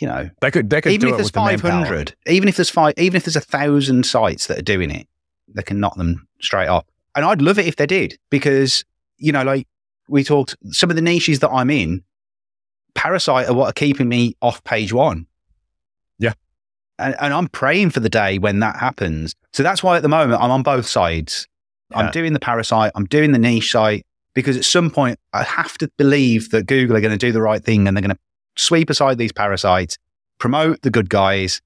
You 0.00 0.06
know, 0.06 0.30
they 0.40 0.50
could 0.50 0.70
they 0.70 0.80
could 0.80 0.92
even 0.92 1.08
do 1.08 1.08
if 1.08 1.14
it 1.14 1.16
there's 1.16 1.26
with 1.26 1.62
the 1.62 1.68
500, 1.68 2.14
even 2.26 2.48
if 2.48 2.56
there's 2.56 2.70
five, 2.70 2.94
even 2.96 3.16
if 3.16 3.24
there's 3.24 3.36
a 3.36 3.40
thousand 3.40 4.06
sites 4.06 4.46
that 4.46 4.56
are 4.58 4.62
doing 4.62 4.90
it, 4.90 5.06
they 5.48 5.62
can 5.62 5.80
knock 5.80 5.96
them 5.96 6.26
straight 6.40 6.68
off. 6.68 6.84
And 7.16 7.24
I'd 7.24 7.42
love 7.42 7.58
it 7.58 7.66
if 7.66 7.74
they 7.76 7.86
did 7.86 8.16
because, 8.30 8.84
you 9.18 9.32
know, 9.32 9.42
like 9.42 9.66
we 10.08 10.22
talked, 10.22 10.56
some 10.70 10.90
of 10.90 10.96
the 10.96 11.02
niches 11.02 11.40
that 11.40 11.50
I'm 11.50 11.70
in, 11.70 12.02
Parasite 12.94 13.48
are 13.48 13.54
what 13.54 13.70
are 13.70 13.72
keeping 13.72 14.08
me 14.08 14.36
off 14.42 14.62
page 14.64 14.92
one. 14.92 15.26
Yeah. 16.18 16.32
And, 16.98 17.14
and 17.20 17.32
I'm 17.32 17.48
praying 17.48 17.90
for 17.90 18.00
the 18.00 18.08
day 18.08 18.38
when 18.38 18.60
that 18.60 18.76
happens. 18.76 19.34
So 19.52 19.62
that's 19.62 19.82
why 19.82 19.96
at 19.96 20.02
the 20.02 20.08
moment 20.08 20.40
I'm 20.42 20.50
on 20.50 20.62
both 20.62 20.86
sides. 20.86 21.46
Yeah. 21.90 21.98
I'm 21.98 22.10
doing 22.12 22.32
the 22.32 22.40
Parasite, 22.40 22.92
I'm 22.94 23.06
doing 23.06 23.32
the 23.32 23.38
niche 23.38 23.72
site 23.72 24.06
because 24.34 24.56
at 24.56 24.64
some 24.64 24.90
point 24.90 25.18
I 25.32 25.42
have 25.42 25.76
to 25.78 25.90
believe 25.96 26.50
that 26.50 26.66
Google 26.66 26.96
are 26.96 27.00
going 27.00 27.12
to 27.12 27.18
do 27.18 27.32
the 27.32 27.42
right 27.42 27.62
thing 27.62 27.88
and 27.88 27.96
they're 27.96 28.02
going 28.02 28.14
to 28.14 28.20
sweep 28.56 28.90
aside 28.90 29.18
these 29.18 29.32
parasites, 29.32 29.98
promote 30.38 30.82
the 30.82 30.90
good 30.90 31.08
guys. 31.08 31.60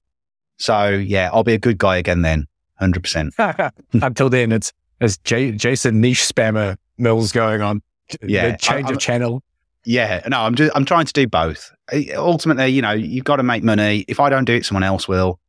So 0.57 0.89
yeah, 0.89 1.29
I'll 1.33 1.43
be 1.43 1.53
a 1.53 1.59
good 1.59 1.77
guy 1.77 1.97
again 1.97 2.21
then, 2.21 2.47
hundred 2.75 3.03
percent. 3.03 3.33
Until 3.93 4.29
then, 4.29 4.51
it's 4.51 4.71
it's 5.01 5.17
J- 5.17 5.51
Jason 5.51 5.99
niche 5.99 6.21
spammer 6.21 6.77
mills 6.97 7.31
going 7.31 7.61
on. 7.61 7.81
Yeah, 8.23 8.51
the 8.51 8.57
change 8.57 8.87
I- 8.89 8.93
of 8.93 8.99
channel. 8.99 9.43
Yeah, 9.85 10.21
no, 10.27 10.41
I'm 10.41 10.55
just 10.55 10.71
I'm 10.75 10.85
trying 10.85 11.05
to 11.05 11.13
do 11.13 11.27
both. 11.27 11.71
Ultimately, 12.15 12.67
you 12.67 12.81
know, 12.81 12.91
you've 12.91 13.23
got 13.25 13.35
to 13.37 13.43
make 13.43 13.63
money. 13.63 14.03
If 14.07 14.19
I 14.19 14.29
don't 14.29 14.45
do 14.45 14.53
it, 14.55 14.65
someone 14.65 14.83
else 14.83 15.07
will. 15.07 15.39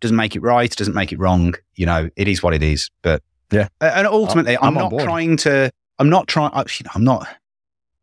Doesn't 0.00 0.16
make 0.16 0.34
it 0.36 0.40
right, 0.40 0.70
doesn't 0.74 0.94
make 0.94 1.12
it 1.12 1.18
wrong. 1.18 1.54
You 1.76 1.86
know, 1.86 2.08
it 2.16 2.28
is 2.28 2.42
what 2.42 2.54
it 2.54 2.62
is. 2.62 2.90
But 3.02 3.22
Yeah. 3.50 3.68
And 3.80 4.06
ultimately, 4.06 4.56
I'm 4.58 4.68
I'm, 4.68 4.74
not 4.74 4.90
board. 4.90 5.02
trying 5.04 5.36
to. 5.38 5.70
I'm 5.98 6.08
not 6.10 6.28
trying. 6.28 6.50
I'm 6.94 7.04
not. 7.04 7.26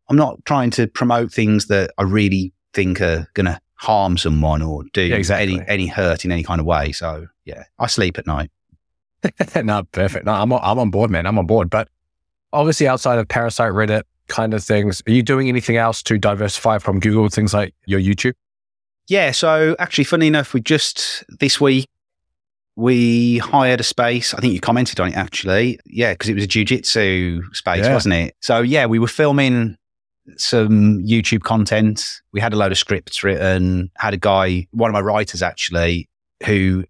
I'm 0.08 0.16
not 0.16 0.44
trying 0.44 0.70
to 0.72 0.86
promote 0.88 1.32
things 1.32 1.66
that 1.66 1.90
I 1.98 2.02
really 2.02 2.52
think 2.74 3.00
are 3.00 3.26
going 3.34 3.46
to 3.46 3.60
harm 3.74 4.16
someone 4.16 4.62
or 4.62 4.84
do 4.92 5.02
Yeah, 5.02 5.16
exactly. 5.16 5.54
any 5.54 5.64
any 5.68 5.86
hurt 5.86 6.24
in 6.24 6.32
any 6.32 6.42
kind 6.42 6.60
of 6.60 6.66
way. 6.66 6.92
So 6.92 7.26
yeah, 7.44 7.64
I 7.78 7.86
sleep 7.88 8.18
at 8.18 8.26
night. 8.26 8.50
no, 9.62 9.82
perfect. 9.92 10.26
No, 10.26 10.32
I'm 10.32 10.52
on, 10.52 10.60
I'm 10.62 10.78
on 10.78 10.90
board, 10.90 11.10
man. 11.10 11.26
I'm 11.26 11.38
on 11.38 11.46
board. 11.46 11.70
But 11.70 11.88
obviously, 12.52 12.88
outside 12.88 13.18
of 13.18 13.28
Parasite, 13.28 13.72
Reddit 13.72 14.02
kind 14.32 14.54
of 14.54 14.64
things, 14.64 15.02
are 15.06 15.12
you 15.12 15.22
doing 15.22 15.48
anything 15.48 15.76
else 15.76 16.02
to 16.04 16.18
diversify 16.18 16.78
from 16.78 16.98
Google? 16.98 17.28
Things 17.28 17.54
like 17.54 17.74
your 17.86 18.00
YouTube. 18.00 18.32
Yeah, 19.08 19.30
so 19.30 19.76
actually, 19.78 20.04
funny 20.04 20.26
enough, 20.26 20.54
we 20.54 20.60
just 20.60 21.22
this 21.40 21.60
week 21.60 21.86
we 22.76 23.38
hired 23.38 23.80
a 23.80 23.84
space. 23.84 24.32
I 24.34 24.40
think 24.40 24.54
you 24.54 24.60
commented 24.60 24.98
on 25.00 25.08
it 25.08 25.16
actually. 25.16 25.78
Yeah, 25.84 26.14
because 26.14 26.30
it 26.30 26.34
was 26.34 26.44
a 26.44 26.48
jujitsu 26.48 27.42
space, 27.54 27.84
Yeah. 27.84 27.92
wasn't 27.94 28.14
it? 28.14 28.34
So 28.40 28.60
yeah, 28.62 28.86
we 28.86 28.98
were 28.98 29.08
filming 29.08 29.76
some 30.36 31.02
YouTube 31.04 31.42
content. 31.42 32.04
We 32.32 32.40
had 32.40 32.52
a 32.52 32.56
load 32.56 32.72
of 32.72 32.78
scripts 32.78 33.22
written. 33.22 33.90
Had 33.96 34.14
a 34.14 34.16
guy, 34.18 34.66
one 34.70 34.88
of 34.88 34.94
my 34.94 35.00
writers 35.00 35.42
actually, 35.42 36.08
who 36.46 36.84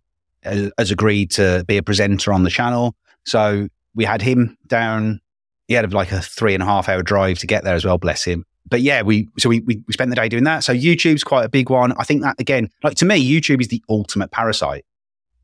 uh, 0.44 0.68
has 0.78 0.90
agreed 0.90 1.30
to 1.32 1.64
be 1.66 1.78
a 1.78 1.82
presenter 1.82 2.32
on 2.32 2.44
the 2.44 2.50
channel. 2.50 2.94
So 3.24 3.68
we 3.94 4.04
had 4.04 4.22
him 4.22 4.56
down. 4.66 5.20
He 5.68 5.74
had 5.74 5.92
like 5.92 6.12
a 6.12 6.20
three 6.20 6.54
and 6.54 6.62
a 6.62 6.66
half 6.66 6.88
hour 6.88 7.02
drive 7.02 7.38
to 7.38 7.46
get 7.46 7.64
there 7.64 7.74
as 7.74 7.84
well. 7.84 7.98
Bless 7.98 8.24
him. 8.24 8.44
But 8.68 8.80
yeah, 8.82 9.02
we 9.02 9.28
so 9.38 9.48
we, 9.48 9.60
we 9.60 9.82
we 9.86 9.92
spent 9.92 10.10
the 10.10 10.16
day 10.16 10.28
doing 10.28 10.44
that. 10.44 10.64
So 10.64 10.72
YouTube's 10.74 11.24
quite 11.24 11.44
a 11.44 11.48
big 11.48 11.68
one. 11.70 11.92
I 11.98 12.04
think 12.04 12.22
that 12.22 12.36
again, 12.38 12.68
like 12.82 12.96
to 12.96 13.04
me, 13.04 13.16
YouTube 13.16 13.60
is 13.60 13.68
the 13.68 13.82
ultimate 13.88 14.30
parasite. 14.30 14.84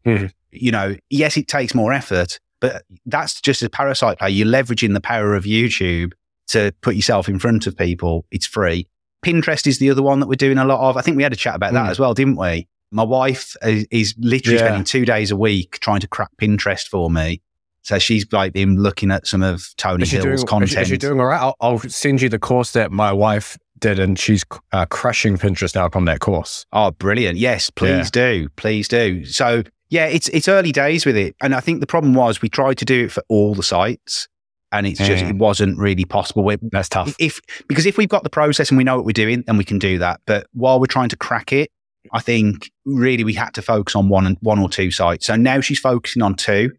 Mhm. 0.06 0.30
You 0.50 0.72
know, 0.72 0.96
yes, 1.10 1.36
it 1.36 1.46
takes 1.48 1.74
more 1.74 1.92
effort, 1.92 2.38
but 2.60 2.84
that's 3.06 3.40
just 3.40 3.62
a 3.62 3.68
parasite 3.70 4.18
play. 4.18 4.30
You're 4.30 4.46
leveraging 4.46 4.94
the 4.94 5.00
power 5.00 5.34
of 5.34 5.44
YouTube 5.44 6.12
to 6.48 6.72
put 6.80 6.94
yourself 6.94 7.28
in 7.28 7.38
front 7.38 7.66
of 7.66 7.76
people. 7.76 8.24
It's 8.30 8.46
free. 8.46 8.86
Pinterest 9.24 9.66
is 9.66 9.78
the 9.78 9.90
other 9.90 10.02
one 10.02 10.20
that 10.20 10.26
we're 10.28 10.36
doing 10.36 10.56
a 10.58 10.64
lot 10.64 10.80
of. 10.88 10.96
I 10.96 11.02
think 11.02 11.16
we 11.16 11.22
had 11.22 11.32
a 11.32 11.36
chat 11.36 11.54
about 11.56 11.72
that 11.74 11.86
Mm. 11.86 11.90
as 11.90 11.98
well, 11.98 12.14
didn't 12.14 12.36
we? 12.36 12.66
My 12.90 13.02
wife 13.02 13.54
is, 13.62 13.86
is 13.90 14.14
literally 14.18 14.58
Yeah. 14.58 14.64
spending 14.66 14.84
two 14.84 15.04
days 15.04 15.30
a 15.30 15.36
week 15.36 15.78
trying 15.80 16.00
to 16.00 16.08
crack 16.08 16.30
Pinterest 16.40 16.86
for 16.86 17.10
me. 17.10 17.42
So 17.88 17.98
she's 17.98 18.30
like 18.32 18.52
been 18.52 18.76
looking 18.76 19.10
at 19.10 19.26
some 19.26 19.42
of 19.42 19.66
Tony 19.78 20.02
Is 20.02 20.10
Hill's 20.10 20.22
doing, 20.24 20.34
is, 20.34 20.44
content. 20.44 20.70
she, 20.72 20.76
is 20.80 20.88
she 20.88 20.96
doing 20.98 21.18
all 21.18 21.26
right? 21.26 21.40
I'll, 21.40 21.56
I'll 21.60 21.78
send 21.78 22.20
you 22.20 22.28
the 22.28 22.38
course 22.38 22.72
that 22.72 22.92
my 22.92 23.12
wife 23.12 23.56
did, 23.78 23.98
and 23.98 24.18
she's 24.18 24.44
uh, 24.72 24.84
crushing 24.86 25.38
Pinterest 25.38 25.74
now 25.74 25.88
from 25.88 26.04
that 26.04 26.20
course. 26.20 26.66
Oh, 26.72 26.90
brilliant. 26.90 27.38
Yes, 27.38 27.70
please 27.70 28.10
do. 28.10 28.48
Please 28.56 28.88
do. 28.88 29.24
So 29.24 29.62
yeah, 29.88 30.04
it's 30.04 30.28
it's 30.28 30.48
early 30.48 30.70
days 30.70 31.06
with 31.06 31.16
it. 31.16 31.34
And 31.40 31.54
I 31.54 31.60
think 31.60 31.80
the 31.80 31.86
problem 31.86 32.12
was 32.12 32.42
we 32.42 32.50
tried 32.50 32.76
to 32.78 32.84
do 32.84 33.06
it 33.06 33.12
for 33.12 33.22
all 33.30 33.54
the 33.54 33.62
sites 33.62 34.28
and 34.70 34.86
it's 34.86 34.98
just 34.98 35.24
Mm. 35.24 35.30
it 35.30 35.36
wasn't 35.36 35.78
really 35.78 36.04
possible. 36.04 36.44
We- 36.44 36.58
That's 36.60 36.90
tough. 36.90 37.16
If 37.18 37.40
because 37.68 37.86
if 37.86 37.96
we've 37.96 38.06
got 38.10 38.22
the 38.22 38.28
process 38.28 38.68
and 38.68 38.76
we 38.76 38.84
know 38.84 38.96
what 38.96 39.06
we're 39.06 39.12
doing, 39.12 39.44
then 39.46 39.56
we 39.56 39.64
can 39.64 39.78
do 39.78 39.96
that. 40.00 40.20
But 40.26 40.46
while 40.52 40.78
we're 40.78 40.84
trying 40.86 41.08
to 41.08 41.16
crack 41.16 41.54
it, 41.54 41.70
I 42.12 42.20
think 42.20 42.70
really 42.84 43.24
we 43.24 43.32
had 43.32 43.54
to 43.54 43.62
focus 43.62 43.96
on 43.96 44.10
one 44.10 44.26
and 44.26 44.36
one 44.40 44.58
or 44.58 44.68
two 44.68 44.90
sites. 44.90 45.26
So 45.26 45.36
now 45.36 45.60
she's 45.62 45.78
focusing 45.80 46.20
on 46.20 46.34
two 46.34 46.72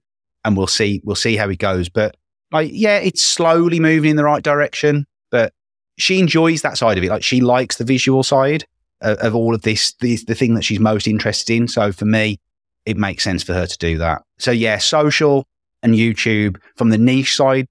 and 0.46 0.58
we'll 0.58 0.68
see 0.68 1.02
we'll 1.04 1.16
see 1.16 1.36
how 1.36 1.50
it 1.50 1.60
goes. 1.60 1.90
But 1.90 2.16
like 2.52 2.72
yeah, 2.74 2.98
it's 2.98 3.22
slowly 3.22 3.80
moving 3.80 4.12
in 4.12 4.16
the 4.16 4.24
right 4.24 4.44
direction. 4.44 5.06
But 5.32 5.54
she 5.98 6.20
enjoys 6.20 6.62
that 6.62 6.78
side 6.78 6.98
of 6.98 7.04
it. 7.04 7.10
Like 7.10 7.24
she 7.24 7.42
likes 7.42 7.78
the 7.78 7.84
visual 7.84 8.24
side 8.24 8.66
of, 9.02 9.18
of 9.20 9.36
all 9.36 9.54
of 9.54 9.62
this, 9.62 9.94
the, 10.00 10.18
the 10.28 10.36
thing 10.36 10.56
that 10.56 10.64
she's 10.64 10.80
most 10.80 11.08
interested 11.08 11.54
in. 11.54 11.68
So 11.68 11.92
for 11.92 12.06
me, 12.06 12.40
it 12.86 12.98
makes 12.98 13.24
sense 13.24 13.44
for 13.44 13.54
her 13.54 13.68
to 13.68 13.78
do 13.78 13.98
that. 13.98 14.24
So 14.40 14.52
yeah, 14.52 14.78
social 14.78 15.46
and 15.84 15.94
YouTube 15.94 16.58
from 16.76 16.90
the 16.90 16.98
niche 16.98 17.36
side, 17.36 17.68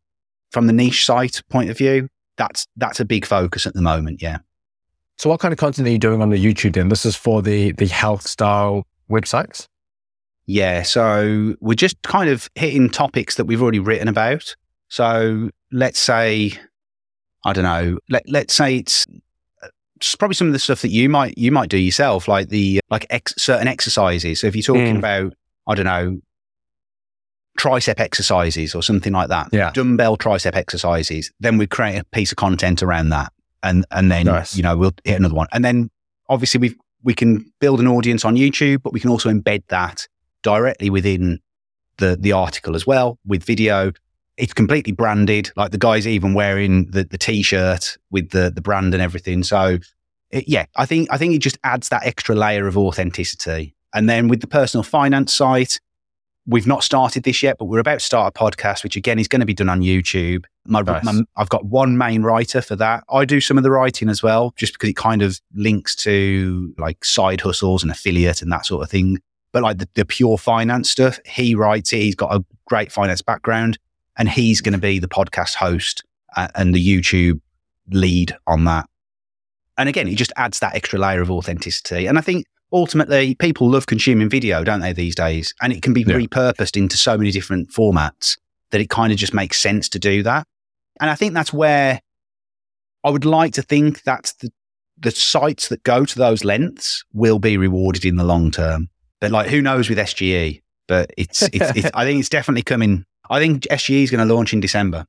from 0.51 0.67
the 0.67 0.73
niche 0.73 1.05
site 1.05 1.43
point 1.49 1.71
of 1.71 1.79
view, 1.79 2.09
that's 2.37 2.67
that's 2.77 3.01
a 3.01 3.05
big 3.05 3.27
focus 3.27 3.67
at 3.67 3.75
the 3.75 3.83
moment. 3.83 4.23
Yeah. 4.23 4.39
So, 5.17 5.29
what 5.29 5.41
kind 5.41 5.53
of 5.53 5.59
content 5.59 5.89
are 5.89 5.91
you 5.91 5.99
doing 5.99 6.23
on 6.23 6.31
the 6.31 6.43
YouTube 6.43 6.75
then? 6.75 6.89
This 6.89 7.05
is 7.05 7.17
for 7.17 7.43
the 7.43 7.73
the 7.73 7.89
health 7.89 8.27
style 8.27 8.87
websites. 9.11 9.67
Yeah, 10.51 10.83
so 10.83 11.55
we're 11.61 11.75
just 11.75 12.01
kind 12.03 12.31
of 12.31 12.49
hitting 12.55 12.89
topics 12.89 13.35
that 13.37 13.45
we've 13.45 13.61
already 13.61 13.81
written 13.81 14.09
about. 14.09 14.57
So 14.89 15.51
let's 15.71 15.99
say, 15.99 16.53
I 17.45 17.53
don't 17.53 17.65
know, 17.65 17.99
let 18.09 18.27
let's 18.27 18.55
say 18.55 18.77
it's, 18.79 19.05
it's 19.97 20.17
probably 20.17 20.35
some 20.37 20.47
of 20.47 20.55
the 20.55 20.59
stuff 20.59 20.81
that 20.81 20.89
you 20.89 21.11
might 21.11 21.37
you 21.37 21.53
might 21.53 21.69
do 21.69 21.77
yourself, 21.77 22.29
like 22.29 22.49
the 22.49 22.81
like 22.91 23.05
ex- 23.11 23.35
certain 23.37 23.69
exercises. 23.69 24.41
So 24.41 24.47
if 24.47 24.57
you're 24.57 24.63
talking 24.63 24.95
Mm. 24.95 24.99
about, 25.01 25.35
I 25.67 25.75
don't 25.75 25.85
know, 25.85 26.19
tricep 27.59 28.01
exercises 28.01 28.75
or 28.75 28.83
something 28.83 29.13
like 29.13 29.29
that, 29.29 29.49
Yeah. 29.53 29.71
dumbbell 29.75 30.17
tricep 30.17 30.55
exercises, 30.57 31.31
then 31.41 31.59
we 31.59 31.67
create 31.67 31.99
a 31.99 32.05
piece 32.05 32.31
of 32.33 32.37
content 32.37 32.83
around 32.83 33.11
that, 33.11 33.35
and 33.63 33.85
and 33.91 34.11
then 34.11 34.25
Nice. 34.25 34.57
you 34.57 34.63
know 34.63 34.79
we'll 34.79 34.95
hit 35.05 35.19
another 35.19 35.35
one, 35.35 35.49
and 35.53 35.63
then 35.63 35.91
obviously 36.31 36.59
we've 36.59 36.77
we 37.03 37.13
can 37.15 37.45
build 37.61 37.81
an 37.81 37.87
audience 37.87 38.25
on 38.25 38.35
YouTube, 38.35 38.83
but 38.83 38.95
we 38.95 39.01
can 39.01 39.11
also 39.11 39.29
embed 39.31 39.63
that 39.69 40.09
directly 40.43 40.91
within 40.91 41.41
the 41.99 42.17
the 42.19 42.33
article 42.33 42.75
as 42.77 42.87
well 42.87 43.19
with 43.27 43.45
video. 43.45 43.93
It's 44.37 44.55
completely 44.55 44.93
branded. 44.93 45.51
Like 45.57 45.73
the 45.73 45.79
guy's 45.79 46.07
even 46.07 46.33
wearing 46.33 46.91
the, 46.93 47.03
the 47.05 47.19
t-shirt 47.19 47.97
with 48.11 48.31
the 48.31 48.51
the 48.55 48.61
brand 48.61 48.95
and 48.95 49.03
everything. 49.03 49.43
So 49.43 49.79
it, 50.31 50.45
yeah, 50.47 50.67
I 50.77 50.87
think 50.87 51.09
I 51.11 51.19
think 51.19 51.35
it 51.35 51.39
just 51.39 51.59
adds 51.65 51.89
that 51.89 52.07
extra 52.07 52.35
layer 52.35 52.67
of 52.67 52.79
authenticity. 52.79 53.75
And 53.95 54.09
then 54.09 54.29
with 54.29 54.41
the 54.41 54.47
personal 54.47 54.85
finance 54.85 55.33
site, 55.33 55.81
we've 56.47 56.67
not 56.67 56.85
started 56.85 57.25
this 57.25 57.43
yet, 57.43 57.57
but 57.59 57.65
we're 57.65 57.79
about 57.81 57.99
to 58.01 58.05
start 58.05 58.33
a 58.37 58.39
podcast, 58.39 58.85
which 58.85 58.97
again 58.97 59.19
is 59.19 59.27
going 59.29 59.41
to 59.41 59.47
be 59.47 59.55
done 59.55 59.69
on 59.69 59.81
YouTube. 59.81 60.45
My, 60.67 60.83
Nice. 60.83 61.05
my- 61.05 61.23
I've 61.37 61.49
got 61.49 61.65
one 61.65 61.97
main 61.99 62.23
writer 62.23 62.61
for 62.61 62.77
that. 62.77 63.03
I 63.11 63.25
do 63.25 63.41
some 63.41 63.57
of 63.57 63.65
the 63.65 63.71
writing 63.71 64.09
as 64.09 64.23
well, 64.23 64.53
just 64.57 64.75
because 64.75 64.91
it 64.91 64.97
kind 64.97 65.23
of 65.23 65.41
links 65.55 65.97
to 65.97 66.75
like 66.79 67.05
side 67.05 67.41
hustles 67.41 67.83
and 67.83 67.91
affiliate 67.91 68.43
and 68.43 68.53
that 68.53 68.67
sort 68.67 68.83
of 68.85 68.91
thing. 68.91 69.19
But 69.53 69.63
like 69.63 69.79
the, 69.79 69.89
the 69.95 70.05
pure 70.05 70.37
finance 70.39 70.91
stuff, 70.91 71.19
he 71.25 71.55
writes 71.55 71.93
it. 71.93 71.99
He's 72.03 72.15
got 72.15 72.35
a 72.35 72.45
great 72.67 72.93
finance 72.93 73.23
background, 73.23 73.79
and 74.17 74.29
he's 74.29 74.61
going 74.61 74.73
to 74.75 74.79
be 74.79 74.99
the 74.99 75.09
podcast 75.09 75.55
host 75.55 76.05
uh, 76.37 76.49
and 76.55 76.75
the 76.75 76.87
YouTube 76.87 77.41
lead 77.91 78.37
on 78.47 78.65
that. 78.65 78.87
And 79.79 79.89
again, 79.89 80.09
it 80.09 80.17
just 80.17 80.33
adds 80.37 80.59
that 80.59 80.75
extra 80.75 80.99
layer 80.99 81.23
of 81.23 81.31
authenticity. 81.31 82.07
And 82.07 82.19
I 82.19 82.21
think 82.21 82.45
ultimately 82.73 83.35
people 83.37 83.71
love 83.71 83.87
consuming 83.87 84.29
video, 84.29 84.65
don't 84.65 84.81
they, 84.81 84.93
these 84.93 85.15
days? 85.15 85.55
And 85.63 85.73
it 85.73 85.83
can 85.83 85.93
be 85.95 86.03
Yeah. 86.03 86.17
repurposed 86.17 86.77
into 86.77 86.97
so 86.97 87.17
many 87.17 87.31
different 87.31 87.71
formats 87.71 88.37
that 88.71 88.81
it 88.81 88.91
kind 88.91 89.13
of 89.13 89.19
just 89.19 89.33
makes 89.33 89.59
sense 89.59 89.89
to 89.91 89.99
do 89.99 90.23
that. 90.25 90.47
And 91.01 91.09
I 91.09 91.15
think 91.15 91.33
that's 91.33 91.53
where 91.53 92.01
I 93.05 93.11
would 93.11 93.25
like 93.25 93.55
to 93.55 93.63
think 93.63 94.03
that 94.03 94.35
the, 94.41 94.51
the 94.99 95.13
sites 95.13 95.69
that 95.69 95.85
go 95.85 96.05
to 96.05 96.19
those 96.19 96.45
lengths 96.45 97.05
will 97.15 97.39
be 97.39 97.57
rewarded 97.57 98.05
in 98.05 98.17
the 98.17 98.25
long 98.25 98.51
term. 98.51 98.91
But 99.21 99.31
like, 99.33 99.49
who 99.49 99.61
knows 99.63 99.89
with 99.89 99.99
SGE? 99.99 100.63
But 100.87 101.11
it's, 101.17 101.43
it's, 101.43 101.77
it's 101.77 101.91
I 101.95 102.05
think 102.05 102.21
it's 102.21 102.29
definitely 102.29 102.63
coming. 102.63 103.05
I 103.31 103.39
think 103.41 103.65
SGE 103.65 104.03
is 104.05 104.11
going 104.11 104.27
to 104.27 104.35
launch 104.35 104.53
in 104.53 104.61
December. 104.61 105.07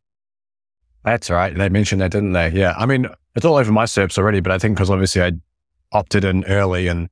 That's 1.03 1.29
right. 1.29 1.55
They 1.55 1.69
mentioned 1.69 2.01
that, 2.01 2.11
didn't 2.11 2.33
they? 2.33 2.49
Yeah. 2.49 2.73
I 2.77 2.85
mean, 2.85 3.07
it's 3.35 3.45
all 3.45 3.55
over 3.55 3.71
my 3.71 3.85
SERPs 3.85 4.17
already, 4.17 4.41
but 4.41 4.51
I 4.51 4.57
think 4.57 4.75
because 4.75 4.89
obviously 4.89 5.21
I 5.21 5.31
opted 5.93 6.25
in 6.25 6.43
early 6.45 6.87
and 6.87 7.09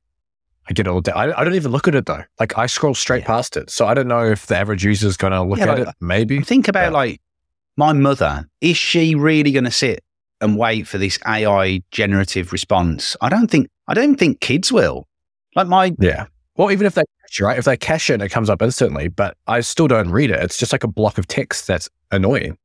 I 0.68 0.74
get 0.74 0.86
all 0.86 1.00
day. 1.00 1.12
I, 1.12 1.40
I 1.40 1.44
don't 1.44 1.54
even 1.54 1.72
look 1.72 1.88
at 1.88 1.94
it 1.94 2.04
though. 2.04 2.22
Like 2.38 2.58
I 2.58 2.66
scroll 2.66 2.94
straight 2.94 3.22
Yeah. 3.22 3.28
past 3.28 3.56
it. 3.56 3.70
So 3.70 3.86
I 3.86 3.94
don't 3.94 4.08
know 4.08 4.24
if 4.24 4.46
the 4.46 4.56
average 4.58 4.84
user 4.84 5.06
is 5.06 5.16
going 5.16 5.32
to 5.32 5.42
look 5.42 5.58
Yeah, 5.58 5.72
at 5.72 5.78
like- 5.78 5.88
it. 5.88 5.94
Maybe. 6.00 6.40
Think 6.42 6.68
about 6.68 6.92
like 6.92 7.22
my 7.78 7.94
mother. 7.94 8.46
Is 8.60 8.76
she 8.76 9.14
really 9.14 9.52
going 9.52 9.64
to 9.64 9.70
sit 9.70 10.04
and 10.42 10.58
wait 10.58 10.86
for 10.86 10.98
this 10.98 11.18
AI 11.26 11.82
generative 11.90 12.52
response? 12.52 13.16
I 13.22 13.30
don't 13.30 13.50
think. 13.50 13.68
I 13.88 13.94
don't 13.94 14.16
think 14.16 14.40
kids 14.40 14.70
will. 14.70 15.08
Like 15.56 15.66
my 15.68 15.94
Yeah. 15.98 16.26
Well, 16.58 16.70
even 16.70 16.86
if 16.86 16.94
they 16.94 17.04
right? 17.40 17.58
If 17.58 17.64
they 17.64 17.76
cache 17.76 18.10
it 18.10 18.20
it 18.20 18.28
comes 18.28 18.50
up 18.50 18.60
instantly, 18.60 19.08
but 19.08 19.36
I 19.46 19.60
still 19.60 19.88
don't 19.88 20.10
read 20.10 20.30
it. 20.30 20.42
It's 20.42 20.58
just 20.58 20.72
like 20.72 20.84
a 20.84 20.88
block 20.88 21.16
of 21.16 21.26
text 21.26 21.66
that's 21.66 21.88
annoying. 22.10 22.58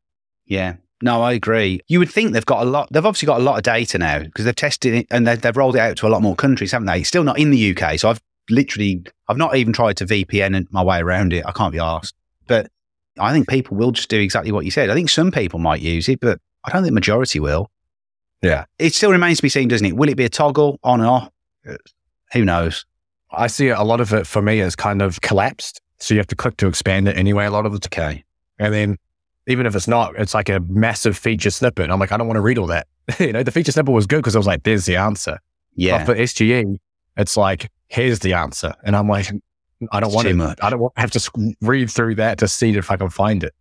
yeah. 0.45 0.75
No, 1.01 1.21
I 1.21 1.33
agree. 1.33 1.81
You 1.89 1.99
would 1.99 2.09
think 2.09 2.31
they've 2.31 2.45
got 2.45 2.65
a 2.65 2.69
lot. 2.69 2.87
They've 2.89 3.05
obviously 3.05 3.25
got 3.25 3.41
a 3.41 3.43
lot 3.43 3.57
of 3.57 3.63
data 3.63 3.97
now 3.97 4.19
because 4.19 4.45
they've 4.45 4.55
tested 4.55 4.93
it 4.93 5.07
and 5.11 5.27
they've, 5.27 5.41
they've 5.41 5.57
rolled 5.57 5.75
it 5.75 5.79
out 5.79 5.97
to 5.97 6.07
a 6.07 6.09
lot 6.09 6.21
more 6.21 6.33
countries, 6.33 6.71
haven't 6.71 6.85
they? 6.85 6.99
It's 6.99 7.09
still 7.09 7.25
not 7.25 7.37
in 7.37 7.51
the 7.51 7.75
UK, 7.75 7.99
so 7.99 8.09
I've 8.09 8.21
literally 8.49 9.03
I've 9.27 9.35
not 9.35 9.57
even 9.57 9.73
tried 9.73 9.97
to 9.97 10.05
VPN 10.05 10.65
my 10.71 10.81
way 10.81 10.99
around 10.99 11.33
it. 11.33 11.45
I 11.45 11.51
can't 11.51 11.73
be 11.73 11.79
asked, 11.79 12.15
but 12.47 12.71
I 13.19 13.33
think 13.33 13.49
people 13.49 13.75
will 13.75 13.91
just 13.91 14.07
do 14.07 14.17
exactly 14.17 14.53
what 14.53 14.63
you 14.63 14.71
said. 14.71 14.89
I 14.89 14.93
think 14.93 15.09
some 15.09 15.29
people 15.29 15.59
might 15.59 15.81
use 15.81 16.07
it, 16.07 16.21
but 16.21 16.39
I 16.63 16.71
don't 16.71 16.83
think 16.83 16.93
majority 16.93 17.41
will. 17.41 17.69
Yeah. 18.41 18.63
It 18.79 18.93
still 18.93 19.11
remains 19.11 19.39
to 19.39 19.43
be 19.43 19.49
seen, 19.49 19.67
doesn't 19.67 19.85
it? 19.85 19.97
Will 19.97 20.07
it 20.07 20.15
be 20.15 20.25
a 20.25 20.29
toggle 20.29 20.79
on 20.83 21.01
and 21.01 21.09
off? 21.09 21.29
Uh, 21.67 21.75
Who 22.31 22.45
knows? 22.45 22.85
I 23.33 23.47
see 23.47 23.69
a 23.69 23.81
lot 23.83 24.01
of 24.01 24.13
it 24.13 24.27
for 24.27 24.41
me 24.41 24.59
is 24.59 24.75
kind 24.75 25.01
of 25.01 25.21
collapsed. 25.21 25.81
So 25.99 26.13
you 26.13 26.19
have 26.19 26.27
to 26.27 26.35
click 26.35 26.57
to 26.57 26.67
expand 26.67 27.07
it 27.07 27.17
anyway, 27.17 27.45
a 27.45 27.51
lot 27.51 27.65
of 27.65 27.71
the. 27.71 27.87
Okay. 27.87 28.23
And 28.59 28.73
then 28.73 28.97
even 29.47 29.65
if 29.65 29.75
it's 29.75 29.87
not, 29.87 30.15
it's 30.17 30.33
like 30.33 30.49
a 30.49 30.59
massive 30.61 31.17
feature 31.17 31.49
snippet. 31.49 31.89
I'm 31.89 31.99
like, 31.99 32.11
I 32.11 32.17
don't 32.17 32.27
want 32.27 32.37
to 32.37 32.41
read 32.41 32.57
all 32.57 32.67
that. 32.67 32.87
you 33.19 33.31
know, 33.33 33.43
the 33.43 33.51
feature 33.51 33.71
snippet 33.71 33.93
was 33.93 34.05
good 34.05 34.17
because 34.17 34.35
I 34.35 34.39
was 34.39 34.47
like, 34.47 34.63
there's 34.63 34.85
the 34.85 34.95
answer. 34.95 35.39
Yeah. 35.75 36.05
But 36.05 36.15
for 36.15 36.21
SGE, 36.21 36.77
it's 37.17 37.37
like, 37.37 37.69
here's 37.87 38.19
the 38.19 38.33
answer. 38.33 38.73
And 38.83 38.95
I'm 38.95 39.07
like, 39.07 39.29
I 39.91 39.99
don't 39.99 40.07
It's 40.09 40.15
want 40.15 40.27
to, 40.27 40.33
much. 40.33 40.59
I 40.61 40.69
don't 40.69 40.79
want 40.79 40.93
have 40.97 41.11
to 41.11 41.53
read 41.61 41.89
through 41.89 42.15
that 42.15 42.37
to 42.39 42.47
see 42.47 42.71
if 42.77 42.89
I 42.91 42.97
can 42.97 43.09
find 43.09 43.43
it. 43.43 43.53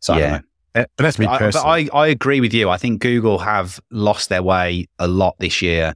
So 0.00 0.14
I 0.14 0.18
Yeah. 0.18 0.30
know. 0.30 0.40
Eh, 0.76 0.84
but 0.96 1.02
that's 1.02 1.18
me 1.18 1.26
I, 1.26 1.38
but. 1.38 1.56
I, 1.56 1.88
I 1.92 2.06
agree 2.08 2.40
with 2.40 2.54
you. 2.54 2.70
I 2.70 2.76
think 2.76 3.00
Google 3.00 3.38
have 3.38 3.80
lost 3.90 4.28
their 4.28 4.42
way 4.42 4.86
a 4.98 5.08
lot 5.08 5.36
this 5.38 5.60
year. 5.62 5.94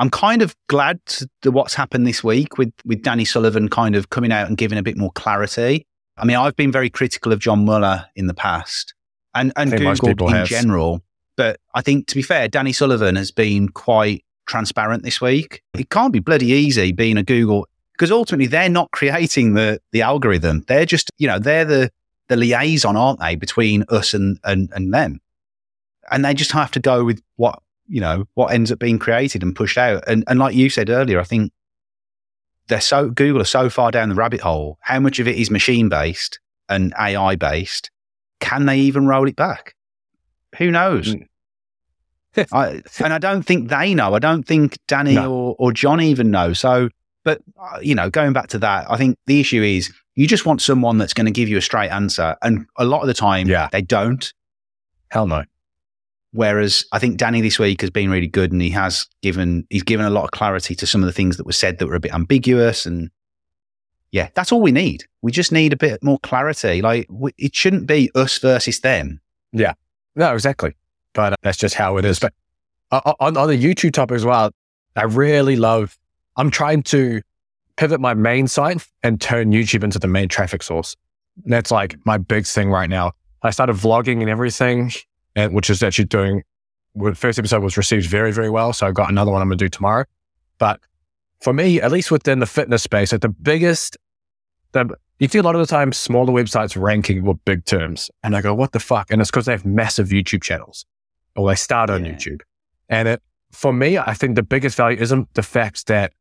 I'm 0.00 0.08
kind 0.08 0.40
of 0.40 0.56
glad 0.68 0.98
to 1.06 1.50
what's 1.50 1.74
happened 1.74 2.06
this 2.06 2.24
week 2.24 2.56
with, 2.56 2.72
with 2.86 3.02
Danny 3.02 3.26
Sullivan 3.26 3.68
kind 3.68 3.94
of 3.94 4.08
coming 4.08 4.32
out 4.32 4.48
and 4.48 4.56
giving 4.56 4.78
a 4.78 4.82
bit 4.82 4.96
more 4.96 5.12
clarity. 5.12 5.86
I 6.16 6.24
mean, 6.24 6.38
I've 6.38 6.56
been 6.56 6.72
very 6.72 6.88
critical 6.88 7.32
of 7.32 7.38
John 7.38 7.66
Mueller 7.66 8.06
in 8.16 8.26
the 8.26 8.32
past 8.32 8.94
and, 9.34 9.52
and 9.56 9.68
I 9.68 9.76
think 9.76 9.82
most 9.82 10.02
people 10.02 10.28
Google 10.28 10.40
in 10.40 10.46
general. 10.46 11.02
But 11.36 11.60
I 11.74 11.82
think, 11.82 12.06
to 12.08 12.14
be 12.14 12.22
fair, 12.22 12.48
Danny 12.48 12.72
Sullivan 12.72 13.16
has 13.16 13.30
been 13.30 13.68
quite 13.68 14.24
transparent 14.46 15.02
this 15.02 15.20
week. 15.20 15.62
It 15.74 15.90
can't 15.90 16.14
be 16.14 16.18
bloody 16.18 16.46
easy 16.46 16.92
being 16.92 17.18
a 17.18 17.22
Google 17.22 17.68
because 17.92 18.10
ultimately 18.10 18.46
they're 18.46 18.70
not 18.70 18.90
creating 18.92 19.52
the, 19.52 19.82
the 19.92 20.00
algorithm. 20.00 20.64
They're 20.66 20.86
just, 20.86 21.10
you 21.18 21.28
know, 21.28 21.38
they're 21.38 21.66
the, 21.66 21.90
the 22.28 22.36
liaison, 22.36 22.96
aren't 22.96 23.20
they, 23.20 23.36
between 23.36 23.84
us 23.90 24.14
and, 24.14 24.40
and, 24.44 24.70
and 24.74 24.94
them? 24.94 25.20
And 26.10 26.24
they 26.24 26.32
just 26.32 26.52
have 26.52 26.70
to 26.70 26.80
go 26.80 27.04
with 27.04 27.22
what 27.36 27.62
you 27.90 28.00
know, 28.00 28.24
what 28.34 28.52
ends 28.52 28.70
up 28.72 28.78
being 28.78 28.98
created 28.98 29.42
and 29.42 29.54
pushed 29.54 29.76
out. 29.76 30.04
And, 30.06 30.24
and 30.28 30.38
like 30.38 30.54
you 30.54 30.70
said 30.70 30.88
earlier, 30.88 31.18
I 31.20 31.24
think 31.24 31.52
they're 32.68 32.80
so, 32.80 33.10
Google 33.10 33.42
are 33.42 33.44
so 33.46 33.68
far 33.68 33.90
down 33.90 34.08
the 34.08 34.14
rabbit 34.14 34.40
hole. 34.40 34.78
How 34.80 35.00
much 35.00 35.18
of 35.18 35.26
it 35.26 35.36
is 35.36 35.50
machine 35.50 35.88
based 35.88 36.38
and 36.68 36.94
AI 36.98 37.34
based? 37.36 37.90
Can 38.38 38.66
they 38.66 38.78
even 38.78 39.06
roll 39.06 39.28
it 39.28 39.34
back? 39.36 39.74
Who 40.58 40.70
knows? 40.70 41.14
Mm. 41.14 41.26
I, 42.52 42.80
and 43.02 43.12
I 43.12 43.18
don't 43.18 43.42
think 43.42 43.68
they 43.70 43.92
know. 43.94 44.14
I 44.14 44.20
don't 44.20 44.44
think 44.44 44.78
Danny 44.86 45.14
No. 45.16 45.32
or, 45.32 45.56
or 45.58 45.72
John 45.72 46.00
even 46.00 46.30
know. 46.30 46.52
So, 46.52 46.88
but, 47.24 47.42
uh, 47.60 47.80
you 47.82 47.94
know, 47.96 48.08
going 48.08 48.32
back 48.32 48.46
to 48.48 48.58
that, 48.60 48.86
I 48.88 48.96
think 48.96 49.18
the 49.26 49.40
issue 49.40 49.62
is 49.62 49.92
you 50.14 50.28
just 50.28 50.46
want 50.46 50.62
someone 50.62 50.96
that's 50.96 51.12
going 51.12 51.26
to 51.26 51.32
give 51.32 51.48
you 51.48 51.56
a 51.58 51.62
straight 51.62 51.90
answer. 51.90 52.36
And 52.42 52.66
a 52.76 52.84
lot 52.84 53.00
of 53.02 53.08
the 53.08 53.14
time, 53.14 53.48
Yeah. 53.48 53.68
they 53.72 53.82
don't. 53.82 54.32
Hell 55.10 55.26
no. 55.26 55.42
Whereas 56.32 56.84
I 56.92 56.98
think 56.98 57.16
Danny 57.16 57.40
this 57.40 57.58
week 57.58 57.80
has 57.80 57.90
been 57.90 58.10
really 58.10 58.28
good 58.28 58.52
and 58.52 58.62
he 58.62 58.70
has 58.70 59.06
given, 59.20 59.66
he's 59.68 59.82
given 59.82 60.06
a 60.06 60.10
lot 60.10 60.24
of 60.24 60.30
clarity 60.30 60.74
to 60.76 60.86
some 60.86 61.02
of 61.02 61.06
the 61.06 61.12
things 61.12 61.36
that 61.36 61.46
were 61.46 61.52
said 61.52 61.78
that 61.78 61.86
were 61.86 61.96
a 61.96 62.00
bit 62.00 62.14
ambiguous. 62.14 62.86
And 62.86 63.10
yeah, 64.12 64.28
that's 64.34 64.52
all 64.52 64.60
we 64.60 64.70
need. 64.70 65.04
We 65.22 65.32
just 65.32 65.50
need 65.50 65.72
a 65.72 65.76
bit 65.76 66.02
more 66.04 66.20
clarity. 66.20 66.82
Like 66.82 67.08
w- 67.08 67.34
it 67.36 67.54
shouldn't 67.54 67.86
be 67.86 68.10
us 68.14 68.38
versus 68.38 68.80
them. 68.80 69.20
Yeah, 69.52 69.74
no, 70.14 70.32
exactly. 70.32 70.76
But 71.14 71.32
uh, 71.32 71.36
that's 71.42 71.58
just 71.58 71.74
how 71.74 71.96
it 71.96 72.04
is. 72.04 72.20
But 72.20 72.32
o- 72.92 73.14
on, 73.18 73.36
on 73.36 73.48
the 73.48 73.60
YouTube 73.60 73.92
topic 73.92 74.14
as 74.14 74.24
well, 74.24 74.52
I 74.94 75.04
really 75.04 75.56
love, 75.56 75.98
I'm 76.36 76.50
trying 76.50 76.84
to 76.84 77.22
pivot 77.76 78.00
my 78.00 78.14
main 78.14 78.46
site 78.46 78.86
and 79.02 79.20
turn 79.20 79.50
YouTube 79.50 79.82
into 79.82 79.98
the 79.98 80.06
main 80.06 80.28
traffic 80.28 80.62
source. 80.62 80.94
And 81.42 81.52
that's 81.52 81.70
like 81.70 81.96
my 82.04 82.18
big 82.18 82.46
thing 82.46 82.70
right 82.70 82.90
now. 82.90 83.12
I 83.42 83.50
started 83.50 83.74
vlogging 83.74 84.20
and 84.20 84.28
everything, 84.28 84.92
and, 85.36 85.54
which 85.54 85.70
is 85.70 85.82
actually 85.82 86.06
doing, 86.06 86.42
well, 86.94 87.12
the 87.12 87.16
first 87.16 87.38
episode 87.38 87.62
was 87.62 87.76
received 87.76 88.06
very, 88.06 88.32
very 88.32 88.50
well. 88.50 88.72
So 88.72 88.86
I've 88.86 88.94
got 88.94 89.10
another 89.10 89.30
one 89.30 89.42
I'm 89.42 89.48
going 89.48 89.58
to 89.58 89.64
do 89.64 89.68
tomorrow. 89.68 90.04
But 90.58 90.80
for 91.40 91.52
me, 91.52 91.80
at 91.80 91.92
least 91.92 92.10
within 92.10 92.38
the 92.40 92.46
fitness 92.46 92.82
space, 92.82 93.12
like 93.12 93.20
the 93.20 93.28
biggest, 93.28 93.96
the, 94.72 94.94
you 95.18 95.28
see 95.28 95.38
a 95.38 95.42
lot 95.42 95.54
of 95.54 95.60
the 95.60 95.66
time 95.66 95.92
smaller 95.92 96.32
websites 96.32 96.80
ranking 96.80 97.24
with 97.24 97.42
big 97.44 97.64
terms. 97.64 98.10
And 98.22 98.36
I 98.36 98.42
go, 98.42 98.54
what 98.54 98.72
the 98.72 98.80
fuck? 98.80 99.10
And 99.10 99.20
it's 99.20 99.30
because 99.30 99.46
they 99.46 99.52
have 99.52 99.64
massive 99.64 100.08
YouTube 100.08 100.42
channels 100.42 100.84
or 101.36 101.48
they 101.48 101.54
start 101.54 101.90
on 101.90 102.04
Yeah. 102.04 102.12
YouTube. 102.12 102.40
And 102.88 103.08
it, 103.08 103.22
for 103.52 103.72
me, 103.72 103.98
I 103.98 104.14
think 104.14 104.36
the 104.36 104.42
biggest 104.42 104.76
value 104.76 104.98
isn't 105.00 105.32
the 105.34 105.42
fact 105.42 105.86
that 105.86 106.12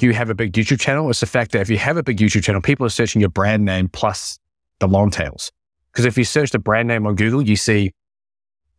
you 0.00 0.12
have 0.14 0.30
a 0.30 0.34
big 0.34 0.52
YouTube 0.52 0.80
channel. 0.80 1.08
It's 1.10 1.20
the 1.20 1.26
fact 1.26 1.52
that 1.52 1.60
if 1.60 1.70
you 1.70 1.78
have 1.78 1.96
a 1.96 2.02
big 2.02 2.18
YouTube 2.18 2.42
channel, 2.42 2.60
people 2.60 2.84
are 2.84 2.90
searching 2.90 3.20
your 3.20 3.30
brand 3.30 3.64
name 3.64 3.88
plus 3.88 4.38
the 4.78 4.88
long 4.88 5.10
tails. 5.10 5.52
Because 5.92 6.06
if 6.06 6.16
you 6.18 6.24
search 6.24 6.50
the 6.50 6.58
brand 6.58 6.88
name 6.88 7.06
on 7.06 7.14
Google, 7.14 7.42
you 7.42 7.56
see 7.56 7.92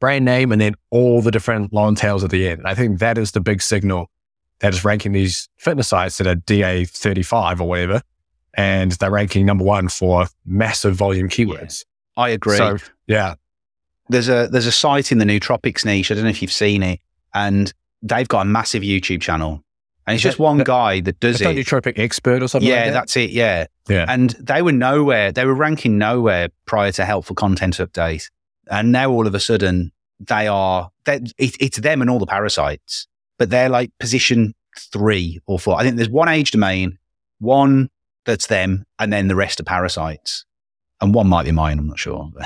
brand 0.04 0.26
name 0.26 0.52
and 0.52 0.60
then 0.60 0.76
all 0.90 1.22
the 1.22 1.32
different 1.32 1.72
long 1.72 1.96
tails 1.96 2.26
at 2.26 2.30
the 2.30 2.46
end. 2.50 2.64
I 2.66 2.76
think 2.76 3.00
that 3.00 3.18
is 3.18 3.32
the 3.32 3.40
big 3.40 3.62
signal 3.62 4.10
that 4.60 4.74
is 4.74 4.84
ranking 4.84 5.14
these 5.14 5.48
fitness 5.56 5.88
sites 5.88 6.18
that 6.18 6.28
are 6.28 6.36
DA 6.36 6.84
35 6.84 7.62
or 7.62 7.70
whatever. 7.70 8.02
And 8.54 8.92
they're 8.92 9.10
ranking 9.10 9.46
number 9.46 9.64
one 9.64 9.88
for 9.88 10.28
massive 10.46 10.96
volume 10.96 11.30
keywords. 11.30 11.86
I 12.18 12.30
agree. 12.32 12.58
So, 12.58 12.80
yeah. 13.08 13.36
there's 14.10 14.28
a 14.28 14.50
there's 14.52 14.66
a 14.66 14.74
site 14.74 15.14
in 15.14 15.20
the 15.20 15.26
nootropics 15.26 15.86
niche. 15.86 16.12
I 16.12 16.16
don't 16.16 16.26
know 16.26 16.30
if 16.32 16.42
you've 16.42 16.52
seen 16.52 16.84
it, 16.84 17.00
and 17.34 17.74
they've 18.02 18.28
got 18.28 18.42
a 18.42 18.46
massive 18.46 18.84
YouTube 18.84 19.22
channel, 19.22 19.64
and 20.06 20.16
it's 20.16 20.22
just 20.22 20.38
one 20.38 20.58
that- 20.58 20.68
guy 20.68 21.00
that 21.00 21.22
does 21.22 21.40
it. 21.40 21.46
nootropic 21.46 21.98
expert 21.98 22.44
or 22.44 22.50
something 22.50 22.70
Yeah, 22.70 22.76
like 22.76 22.86
that. 22.88 22.94
that's 22.94 23.16
it. 23.18 23.30
Yeah, 23.30 23.68
Yeah. 23.88 24.06
And 24.10 24.32
they 24.32 24.62
were 24.62 24.74
nowhere. 24.74 25.32
They 25.32 25.46
were 25.46 25.56
ranking 25.56 25.98
nowhere 25.98 26.50
prior 26.66 26.92
to 26.92 27.06
helpful 27.06 27.36
content 27.36 27.78
update, 27.78 28.30
and 28.70 28.92
now 28.92 29.12
all 29.12 29.28
of 29.28 29.36
a 29.36 29.40
sudden 29.40 29.92
they 30.20 30.48
are. 30.48 30.90
It, 31.06 31.34
it's 31.38 31.78
them 31.78 32.02
and 32.02 32.10
all 32.10 32.20
the 32.20 32.26
parasites, 32.26 33.08
but 33.38 33.50
they're 33.50 33.70
like 33.70 33.92
position 34.00 34.54
three 34.78 35.40
or 35.46 35.60
four. 35.60 35.78
I 35.78 35.84
think 35.84 35.98
there's 35.98 36.10
one 36.10 36.30
age 36.30 36.52
domain, 36.52 36.98
one 37.40 37.90
that's 38.26 38.48
them, 38.48 38.86
and 39.00 39.12
then 39.12 39.28
the 39.28 39.36
rest 39.36 39.60
are 39.60 39.64
parasites, 39.64 40.46
and 41.02 41.14
one 41.14 41.28
might 41.28 41.46
be 41.46 41.52
mine. 41.52 41.80
I'm 41.80 41.88
not 41.88 42.00
sure. 42.00 42.30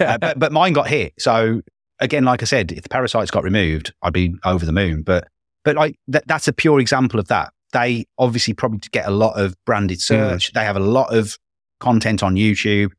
Uh, 0.00 0.18
but, 0.18 0.38
but 0.38 0.52
mine 0.52 0.72
got 0.72 0.88
hit. 0.88 1.14
So 1.18 1.62
again, 2.00 2.24
like 2.24 2.42
I 2.42 2.46
said, 2.46 2.72
if 2.72 2.82
the 2.82 2.88
parasites 2.88 3.30
got 3.30 3.44
removed, 3.44 3.92
I'd 4.02 4.12
be 4.12 4.34
over 4.44 4.64
the 4.64 4.72
moon. 4.72 5.02
But 5.02 5.28
but 5.64 5.76
like 5.76 5.98
that, 6.08 6.26
that's 6.26 6.48
a 6.48 6.52
pure 6.52 6.80
example 6.80 7.20
of 7.20 7.28
that. 7.28 7.52
They 7.72 8.06
obviously 8.18 8.54
probably 8.54 8.80
get 8.90 9.06
a 9.06 9.10
lot 9.10 9.38
of 9.38 9.54
branded 9.66 10.00
search. 10.00 10.52
They 10.52 10.64
have 10.64 10.76
a 10.76 10.80
lot 10.80 11.14
of 11.14 11.38
content 11.80 12.22
on 12.22 12.36
YouTube. 12.36 12.92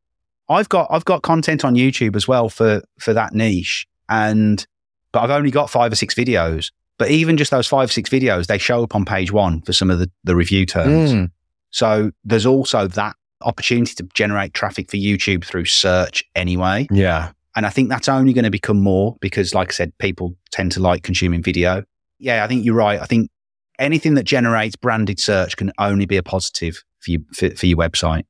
I've 0.50 0.70
got 0.70 0.88
I've 0.90 1.06
got 1.06 1.22
content 1.22 1.64
on 1.64 1.76
YouTube 1.76 2.16
as 2.16 2.28
well 2.28 2.50
for 2.50 2.82
for 3.00 3.14
that 3.14 3.34
niche, 3.34 3.88
and 4.10 4.66
but 5.12 5.22
I've 5.22 5.30
only 5.30 5.52
got 5.52 5.70
five 5.70 5.92
or 5.92 5.96
six 5.96 6.14
videos. 6.16 6.72
But 6.98 7.12
even 7.12 7.38
just 7.38 7.52
those 7.52 7.68
five 7.68 7.90
or 7.90 7.92
six 7.92 8.10
videos, 8.10 8.48
they 8.48 8.58
show 8.58 8.84
up 8.84 8.94
on 8.94 9.06
page 9.06 9.32
one 9.32 9.62
for 9.62 9.72
some 9.72 9.90
of 9.90 10.00
the, 10.00 10.12
the 10.26 10.36
review 10.36 10.66
terms. 10.66 11.14
Mm. 11.14 11.32
So 11.72 12.12
there's 12.26 12.46
also 12.46 12.88
that 12.88 13.16
opportunity 13.42 13.94
to 13.96 14.04
generate 14.14 14.54
traffic 14.54 14.92
for 14.92 14.98
YouTube 14.98 15.46
through 15.46 15.66
search 15.66 16.26
anyway. 16.36 16.88
Yeah. 16.92 17.32
And 17.56 17.66
I 17.66 17.70
think 17.70 17.90
that's 17.90 18.10
only 18.10 18.34
going 18.34 18.44
to 18.44 18.52
become 18.52 18.82
more 18.82 19.16
because, 19.22 19.54
like 19.54 19.70
I 19.70 19.72
said, 19.72 19.98
people 19.98 20.36
tend 20.52 20.74
to 20.74 20.82
like 20.82 21.04
consuming 21.04 21.42
video. 21.42 21.84
Yeah, 22.20 22.44
I 22.44 22.48
think 22.48 22.66
you're 22.66 22.76
right. 22.76 23.00
I 23.02 23.06
think 23.06 23.32
anything 23.80 24.16
that 24.16 24.24
generates 24.24 24.76
branded 24.76 25.20
search 25.20 25.56
can 25.58 25.72
only 25.80 26.06
be 26.06 26.18
a 26.18 26.24
positive 26.24 26.84
for 27.00 27.12
you 27.12 27.26
for, 27.34 27.50
for 27.52 27.66
your 27.66 27.78
website. 27.78 28.26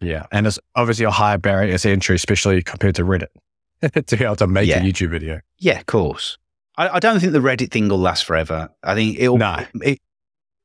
Yeah. 0.00 0.26
And 0.32 0.46
it's 0.46 0.58
obviously 0.74 1.04
a 1.04 1.10
higher 1.10 1.38
barrier 1.38 1.76
to 1.76 1.90
entry, 1.90 2.16
especially 2.16 2.62
compared 2.62 2.94
to 2.96 3.04
Reddit, 3.04 3.28
to 4.06 4.16
be 4.16 4.24
able 4.24 4.36
to 4.36 4.46
make 4.46 4.68
Yeah. 4.68 4.78
a 4.78 4.82
YouTube 4.82 5.10
video. 5.10 5.40
Yeah, 5.58 5.78
of 5.78 5.86
course. 5.86 6.38
I, 6.76 6.88
I 6.88 6.98
don't 7.00 7.20
think 7.20 7.32
the 7.32 7.38
Reddit 7.40 7.70
thing 7.70 7.88
will 7.88 7.98
last 7.98 8.24
forever. 8.24 8.70
I 8.82 8.94
think 8.94 9.18
it'll. 9.18 9.38
No. 9.38 9.64
It, 9.82 9.98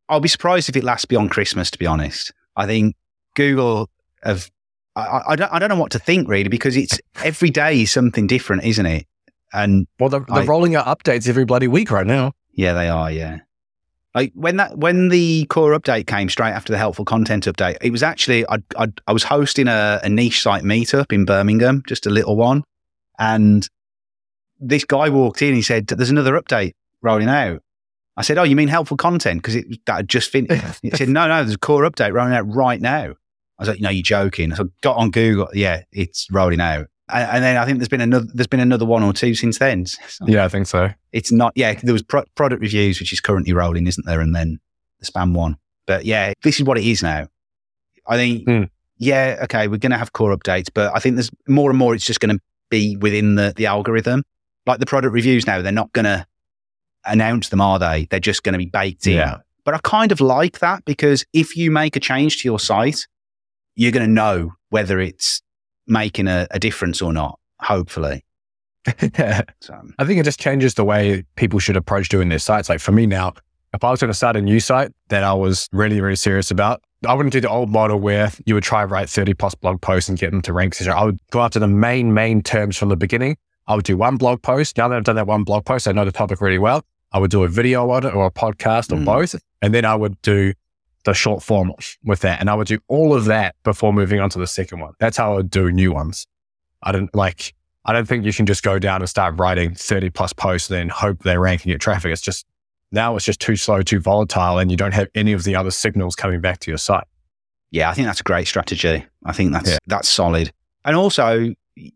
I'll 0.08 0.20
be 0.20 0.28
surprised 0.30 0.70
if 0.70 0.76
it 0.76 0.84
lasts 0.84 1.06
beyond 1.06 1.32
Christmas. 1.32 1.72
To 1.72 1.78
be 1.80 1.86
honest, 1.88 2.32
I 2.56 2.66
think 2.66 2.96
Google 3.36 3.90
have. 4.24 4.50
I, 4.96 5.22
I- 5.30 5.36
don't. 5.36 5.52
I 5.52 5.60
don't 5.60 5.70
know 5.70 5.80
what 5.80 5.92
to 5.92 6.00
think 6.00 6.30
really 6.30 6.48
because 6.50 6.78
it's 6.78 7.00
every 7.24 7.50
day 7.50 7.82
is 7.82 7.92
something 7.92 8.28
different, 8.28 8.64
isn't 8.64 8.86
it? 8.86 9.06
And 9.52 9.88
Well, 10.00 10.10
they're, 10.10 10.26
they're 10.34 10.44
rolling 10.44 10.76
out 10.76 10.86
updates 10.86 11.28
every 11.30 11.46
bloody 11.46 11.68
week 11.68 11.90
right 11.92 12.06
now. 12.08 12.34
Yeah, 12.54 12.74
they 12.74 12.88
are. 12.90 13.12
Yeah, 13.12 13.40
like 14.16 14.32
when 14.34 14.56
that 14.56 14.78
when 14.78 15.10
the 15.10 15.46
core 15.48 15.78
update 15.78 16.08
came 16.08 16.30
straight 16.30 16.52
after 16.52 16.72
the 16.72 16.80
helpful 16.80 17.04
content 17.04 17.46
update, 17.46 17.78
it 17.82 17.92
was 17.92 18.02
actually 18.02 18.48
I 18.48 18.60
I, 18.78 18.88
I 19.06 19.14
was 19.14 19.24
hosting 19.24 19.68
a, 19.68 20.00
a 20.02 20.10
niche 20.10 20.42
site 20.42 20.64
meetup 20.64 21.12
in 21.12 21.26
Birmingham, 21.26 21.84
just 21.86 22.06
a 22.06 22.10
little 22.10 22.38
one, 22.38 22.64
and 23.20 23.68
this 24.60 24.86
guy 24.86 25.10
walked 25.10 25.42
in. 25.42 25.54
He 25.54 25.62
said, 25.62 25.88
"There's 25.88 26.10
another 26.10 26.40
update 26.40 26.74
rolling 27.02 27.28
out." 27.28 27.62
I 28.16 28.22
said, 28.22 28.38
"Oh, 28.38 28.44
you 28.44 28.56
mean 28.56 28.70
helpful 28.70 28.96
content?" 28.96 29.42
Because 29.42 29.56
it 29.56 29.86
that 29.86 29.98
had 29.98 30.08
just 30.08 30.32
finished. 30.32 30.64
he 30.82 30.92
said, 30.92 31.10
"No, 31.10 31.28
no, 31.28 31.44
there's 31.44 31.56
a 31.56 31.60
core 31.60 31.84
update 31.84 32.14
rolling 32.14 32.34
out 32.34 32.48
right 32.48 32.80
now." 32.80 33.16
I 33.58 33.62
was 33.62 33.68
like, 33.68 33.82
"No, 33.82 33.90
you're 33.90 34.02
joking." 34.02 34.56
So 34.56 34.64
I 34.64 34.68
got 34.82 34.96
on 34.96 35.12
Google. 35.12 35.50
Yeah, 35.54 35.84
it's 35.92 36.32
rolling 36.32 36.62
out. 36.62 36.88
And, 37.10 37.30
and 37.36 37.44
then 37.44 37.58
I 37.58 37.66
think 37.66 37.78
there's 37.80 37.88
been 37.90 38.02
another 38.02 38.26
there's 38.34 38.48
been 38.48 38.60
another 38.60 38.86
one 38.86 39.04
or 39.04 39.14
two 39.14 39.36
since 39.36 39.60
then. 39.60 39.86
So- 39.86 40.26
Yeah, 40.28 40.46
I 40.46 40.48
think 40.50 40.68
so. 40.68 40.90
it's 41.12 41.32
not 41.32 41.54
yeah 41.56 41.74
there 41.84 41.94
was 41.94 42.04
pro- 42.04 42.24
product 42.36 42.62
reviews 42.62 43.00
which 43.00 43.14
is 43.14 43.22
currently 43.22 43.54
rolling 43.54 43.86
isn't 43.88 44.06
there 44.06 44.22
and 44.22 44.36
then 44.36 44.60
the 45.00 45.06
spam 45.06 45.34
one 45.34 45.58
but 45.86 46.06
yeah 46.06 46.34
this 46.44 46.60
is 46.60 46.66
what 46.66 46.78
it 46.78 46.84
is 46.84 47.04
now 47.04 47.28
i 48.08 48.16
think 48.18 48.44
Hmm. 48.48 48.64
yeah 48.98 49.40
okay 49.44 49.68
we're 49.68 49.78
going 49.78 49.92
to 49.92 49.98
have 49.98 50.14
core 50.14 50.36
updates 50.36 50.70
but 50.74 50.92
i 50.96 51.00
think 51.00 51.16
there's 51.16 51.30
more 51.48 51.70
and 51.70 51.78
more 51.78 51.94
it's 51.94 52.06
just 52.06 52.20
going 52.22 52.36
to 52.36 52.42
be 52.70 52.96
within 52.98 53.36
the 53.36 53.54
the 53.56 53.66
algorithm 53.68 54.24
like 54.66 54.80
the 54.80 54.86
product 54.88 55.14
reviews 55.14 55.46
now 55.46 55.62
they're 55.62 55.72
not 55.72 55.92
going 55.94 56.06
to 56.06 56.26
announce 57.06 57.50
them 57.50 57.62
are 57.62 57.78
they 57.78 58.08
they're 58.10 58.20
just 58.20 58.44
going 58.44 58.54
to 58.54 58.58
be 58.60 58.66
baked 58.66 59.06
in 59.06 59.14
Yeah. 59.18 59.38
but 59.64 59.74
i 59.76 59.80
kind 59.84 60.12
of 60.12 60.22
like 60.22 60.60
that 60.60 60.84
because 60.86 61.24
if 61.34 61.56
you 61.56 61.70
make 61.72 61.96
a 61.96 62.00
change 62.00 62.42
to 62.42 62.48
your 62.48 62.60
site 62.60 63.06
you're 63.76 63.92
going 63.92 64.06
to 64.08 64.12
know 64.12 64.54
whether 64.70 65.00
it's 65.00 65.42
making 65.88 66.28
a, 66.28 66.48
a 66.52 66.60
difference 66.60 67.02
or 67.02 67.14
not 67.14 67.40
hopefully 67.62 68.24
so 69.62 69.82
I 69.98 70.06
think 70.06 70.20
it 70.20 70.24
just 70.24 70.40
changes 70.40 70.76
the 70.76 70.84
way 70.84 71.24
people 71.36 71.58
should 71.60 71.76
approach 71.76 72.08
doing 72.10 72.30
their 72.30 72.38
sites. 72.40 72.70
Like 72.70 72.80
for 72.80 72.92
me 72.92 73.08
now, 73.08 73.34
if 73.74 73.84
I 73.84 73.90
was 73.90 74.00
going 74.00 74.12
to 74.12 74.14
start 74.14 74.36
a 74.36 74.42
new 74.42 74.60
site 74.60 74.92
that 75.10 75.24
I 75.24 75.34
was 75.34 75.68
really, 75.72 76.00
really 76.02 76.16
serious 76.16 76.52
about, 76.52 76.84
I 77.08 77.14
wouldn't 77.16 77.34
do 77.34 77.42
the 77.42 77.50
old 77.50 77.70
model 77.72 78.00
where 78.00 78.32
you 78.46 78.54
would 78.54 78.64
try 78.64 78.84
write 78.84 79.10
30 79.10 79.34
plus 79.34 79.56
blog 79.56 79.82
posts 79.82 80.08
and 80.08 80.18
get 80.20 80.30
them 80.32 80.42
to 80.44 80.54
rank. 80.54 80.80
I 80.88 81.04
would 81.04 81.20
go 81.32 81.42
after 81.42 81.60
the 81.60 81.68
main, 81.68 82.14
main 82.14 82.44
terms 82.44 82.78
from 82.78 82.90
the 82.90 82.96
beginning. 82.96 83.38
I 83.68 83.76
would 83.76 83.86
do 83.86 83.98
one 83.98 84.18
blog 84.18 84.44
post. 84.44 84.78
Now 84.78 84.88
that 84.88 84.96
I've 84.98 85.04
done 85.04 85.16
that 85.16 85.28
one 85.28 85.44
blog 85.44 85.66
post, 85.66 85.88
I 85.88 85.92
know 85.92 86.06
the 86.06 86.12
topic 86.12 86.40
really 86.40 86.60
well. 86.60 86.86
I 87.12 87.18
would 87.20 87.32
do 87.32 87.44
a 87.44 87.48
video 87.48 87.90
on 87.90 88.06
it 88.06 88.14
or 88.14 88.28
a 88.28 88.32
podcast 88.32 88.92
or 88.92 88.98
Mm. 88.98 89.06
both. 89.06 89.36
And 89.64 89.74
then 89.74 89.84
I 89.86 89.96
would 89.96 90.22
do 90.22 90.54
the 91.06 91.14
short 91.14 91.42
form 91.42 91.72
with 92.04 92.20
that. 92.22 92.40
And 92.40 92.50
I 92.50 92.56
would 92.56 92.68
do 92.68 92.80
all 92.88 93.14
of 93.14 93.26
that 93.26 93.56
before 93.64 93.94
moving 93.94 94.20
on 94.20 94.30
to 94.32 94.40
the 94.40 94.48
second 94.48 94.80
one. 94.80 94.94
That's 95.00 95.18
how 95.18 95.34
I 95.34 95.36
would 95.38 95.50
do 95.50 95.72
new 95.72 95.94
ones. 95.94 96.28
I 96.84 96.92
don't 96.92 97.14
like, 97.16 97.54
I 97.86 97.94
don't 97.94 98.08
think 98.08 98.26
you 98.26 98.34
can 98.34 98.46
just 98.46 98.64
go 98.64 98.78
down 98.80 99.02
and 99.02 99.10
start 99.10 99.40
writing 99.40 99.74
30 99.76 100.10
plus 100.10 100.34
posts 100.34 100.70
and 100.70 100.78
then 100.80 100.90
hope 100.90 101.20
they 101.24 101.38
rank 101.38 101.64
and 101.64 101.72
get 101.72 101.80
traffic. 101.82 102.12
It's 102.12 102.22
just, 102.22 102.46
now 102.92 103.16
it's 103.16 103.26
just 103.26 103.40
too 103.40 103.56
slow, 103.56 103.82
too 103.82 104.00
volatile, 104.00 104.58
and 104.60 104.70
you 104.72 104.78
don't 104.78 104.94
have 104.94 105.08
any 105.16 105.34
of 105.34 105.44
the 105.44 105.56
other 105.56 105.72
signals 105.72 106.16
coming 106.16 106.40
back 106.42 106.60
to 106.60 106.72
your 106.72 106.78
site. 106.78 107.04
Yeah, 107.72 107.90
I 107.90 107.94
think 107.94 108.06
that's 108.08 108.20
a 108.22 108.24
great 108.24 108.48
strategy. 108.48 109.06
I 109.26 109.34
think 109.34 109.52
that's 109.52 109.70
Yeah. 109.72 109.78
that's 109.88 110.08
solid. 110.08 110.52
And 110.86 110.96
also, 110.96 111.54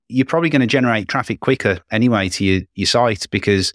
you're 0.09 0.25
probably 0.25 0.49
going 0.49 0.61
to 0.61 0.67
generate 0.67 1.07
traffic 1.07 1.39
quicker 1.39 1.79
anyway 1.91 2.27
to 2.29 2.43
your, 2.43 2.61
your 2.75 2.87
site 2.87 3.27
because 3.31 3.71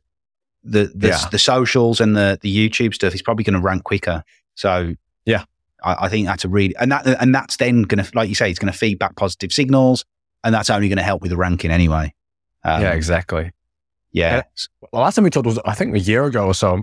the 0.65 0.93
the, 0.95 1.09
Yeah. 1.09 1.29
the 1.31 1.39
socials 1.39 2.01
and 2.01 2.15
the 2.17 2.39
the 2.43 2.55
YouTube 2.55 2.95
stuff 2.95 3.15
is 3.15 3.23
probably 3.23 3.45
going 3.45 3.55
to 3.55 3.61
rank 3.61 3.85
quicker. 3.85 4.23
So 4.55 4.95
Yeah. 5.25 5.45
I, 5.83 6.07
I 6.07 6.09
think 6.09 6.27
that's 6.27 6.45
a 6.45 6.49
really 6.49 6.75
and 6.77 6.91
that 6.93 7.07
and 7.21 7.35
that's 7.35 7.57
then 7.57 7.83
going 7.83 8.03
to 8.03 8.11
like 8.15 8.29
you 8.29 8.35
say, 8.35 8.51
it's 8.51 8.59
going 8.59 8.73
to 8.73 8.79
feed 8.79 8.99
back 8.99 9.17
positive 9.17 9.53
signals, 9.53 10.05
and 10.43 10.55
that's 10.55 10.71
only 10.71 10.89
going 10.89 10.99
to 10.99 11.05
help 11.05 11.23
with 11.23 11.31
the 11.31 11.37
ranking 11.37 11.71
anyway. 11.71 12.13
Um, 12.65 12.83
yeah, 12.83 12.93
exactly. 12.93 13.53
yeah. 14.13 14.37
Yeah. 14.37 14.43
The 14.93 14.99
last 14.99 15.17
time 15.17 15.25
we 15.25 15.31
talked 15.31 15.47
was, 15.47 15.59
I 15.65 15.75
think, 15.75 15.95
a 15.95 16.01
year 16.01 16.25
ago 16.25 16.47
or 16.47 16.55
so, 16.55 16.83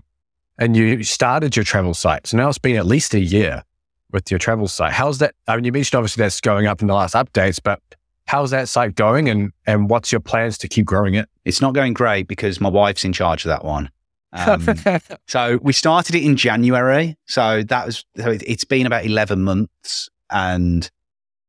and 0.59 0.77
you 0.77 1.03
started 1.03 1.55
your 1.55 1.65
travel 1.65 1.93
site. 1.93 2.27
So 2.27 2.37
now 2.37 2.49
it's 2.49 2.57
been 2.59 2.75
at 2.75 2.85
least 2.85 3.13
a 3.13 3.19
year 3.19 3.63
with 4.11 4.29
your 4.29 4.37
travel 4.37 4.67
site. 4.67 4.93
How's 4.93 5.17
that? 5.19 5.33
I 5.47 5.55
mean, 5.55 5.65
you 5.65 5.71
mentioned 5.71 5.97
obviously 5.97 6.21
that's 6.21 6.41
going 6.41 6.67
up 6.67 6.81
in 6.81 6.87
the 6.87 6.93
last 6.93 7.15
updates, 7.15 7.59
but 7.63 7.81
how's 8.25 8.51
that 8.51 8.69
site 8.69 8.95
going 8.95 9.29
and, 9.29 9.51
and 9.65 9.89
what's 9.89 10.11
your 10.11 10.21
plans 10.21 10.57
to 10.59 10.67
keep 10.67 10.85
growing 10.85 11.15
it? 11.15 11.27
It's 11.45 11.61
not 11.61 11.73
going 11.73 11.93
great 11.93 12.27
because 12.27 12.61
my 12.61 12.69
wife's 12.69 13.03
in 13.03 13.13
charge 13.13 13.45
of 13.45 13.49
that 13.49 13.65
one. 13.65 13.89
Um, 14.33 14.65
so 15.27 15.59
we 15.61 15.73
started 15.73 16.15
it 16.15 16.23
in 16.23 16.35
January. 16.35 17.17
So 17.27 17.63
that 17.63 17.85
was, 17.85 18.05
so 18.17 18.31
it- 18.31 18.43
it's 18.45 18.65
been 18.65 18.85
about 18.85 19.05
11 19.05 19.41
months. 19.41 20.09
And 20.29 20.89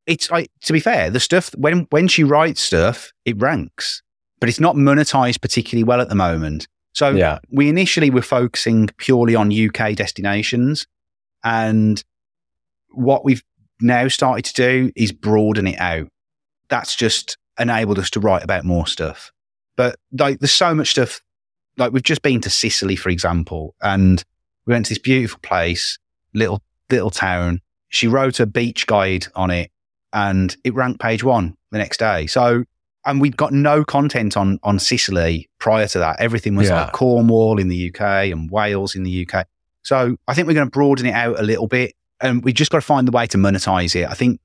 it's 0.07 0.31
like, 0.31 0.51
to 0.63 0.73
be 0.73 0.81
fair, 0.81 1.11
the 1.11 1.21
stuff, 1.21 1.51
when, 1.57 1.87
when 1.91 2.09
she 2.09 2.25
writes 2.25 2.61
stuff, 2.61 3.13
it 3.25 3.41
ranks, 3.41 4.03
but 4.41 4.49
it's 4.49 4.61
not 4.61 4.75
monetized 4.77 5.41
particularly 5.41 5.85
well 5.85 6.01
at 6.01 6.09
the 6.09 6.15
moment. 6.15 6.67
So 6.95 7.11
yeah. 7.11 7.39
we 7.51 7.69
initially 7.69 8.11
were 8.11 8.23
focusing 8.23 8.89
purely 8.99 9.35
on 9.35 9.53
UK 9.53 9.95
destinations. 9.95 10.87
And 11.45 12.03
what 12.91 13.25
we've 13.25 13.43
now 13.81 14.09
started 14.09 14.45
to 14.47 14.55
do 14.55 14.93
is 14.95 15.13
broaden 15.13 15.67
it 15.67 15.81
out. 15.81 16.09
That's 16.69 16.95
just 16.95 17.39
enabled 17.59 17.99
us 17.99 18.11
to 18.11 18.21
write 18.21 18.45
about 18.45 18.65
more 18.65 18.87
stuff. 18.87 19.33
But 19.77 19.97
like, 20.13 20.41
there's 20.41 20.53
so 20.53 20.75
much 20.75 20.91
stuff. 20.91 21.21
Like, 21.77 21.93
we've 21.93 22.03
just 22.03 22.23
been 22.23 22.41
to 22.43 22.51
Sicily, 22.51 22.97
for 22.97 23.09
example, 23.09 23.75
and 23.81 24.23
we 24.67 24.73
went 24.73 24.87
to 24.87 24.91
this 24.91 24.99
beautiful 24.99 25.41
place, 25.43 25.99
little, 26.35 26.63
little 26.91 27.11
town. 27.11 27.61
She 27.89 28.07
wrote 28.07 28.41
a 28.41 28.47
beach 28.47 28.87
guide 28.87 29.27
on 29.35 29.51
it 29.51 29.71
and 30.13 30.57
it 30.65 30.75
ranked 30.75 31.01
page 31.01 31.25
one 31.25 31.57
the 31.71 31.79
next 31.79 31.99
day. 31.99 32.27
So, 32.27 32.65
and 33.05 33.21
we'd 33.21 33.37
got 33.37 33.53
no 33.53 33.85
content 33.85 34.37
on, 34.37 34.59
on 34.63 34.79
Sicily 34.79 35.49
prior 35.59 35.89
to 35.89 35.99
that. 35.99 36.21
Everything 36.21 36.55
was 36.55 36.69
Yeah. 36.69 36.85
like 36.85 36.93
Cornwall 36.93 37.59
in 37.59 37.69
the 37.69 37.89
UK 37.93 38.01
and 38.31 38.51
Wales 38.51 38.95
in 38.95 39.03
the 39.03 39.27
UK. 39.27 39.47
So 39.83 40.17
I 40.29 40.35
think 40.35 40.47
we're 40.47 40.55
going 40.55 40.67
to 40.67 40.71
broaden 40.71 41.07
it 41.07 41.13
out 41.13 41.41
a 41.41 41.43
little 41.43 41.67
bit 41.67 41.95
and 42.21 42.45
we 42.45 42.53
just 42.53 42.71
got 42.71 42.79
to 42.79 42.83
find 42.87 43.09
the 43.09 43.13
way 43.13 43.27
to 43.27 43.37
monetize 43.39 43.97
it. 43.97 44.09
I 44.09 44.15
think 44.15 44.41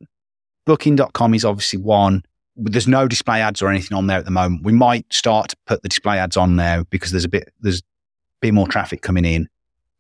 booking.com 0.66 1.34
is 1.34 1.46
obviously 1.46 1.80
one. 1.80 2.24
There's 2.58 2.88
no 2.88 3.08
display 3.08 3.42
ads 3.42 3.62
or 3.62 3.70
anything 3.70 3.98
on 3.98 4.08
there 4.08 4.18
at 4.18 4.26
the 4.26 4.32
moment. 4.32 4.64
We 4.64 4.74
might 4.74 5.06
start 5.14 5.50
to 5.50 5.58
put 5.66 5.84
the 5.84 5.90
display 5.90 6.18
ads 6.20 6.36
on 6.36 6.56
now 6.56 6.84
because 6.90 7.12
there's 7.12 7.26
a 7.26 7.30
bit, 7.30 7.54
there's 7.62 7.80
a 7.80 7.84
bit 8.42 8.54
more 8.54 8.68
traffic 8.68 9.02
coming 9.02 9.26
in, 9.26 9.48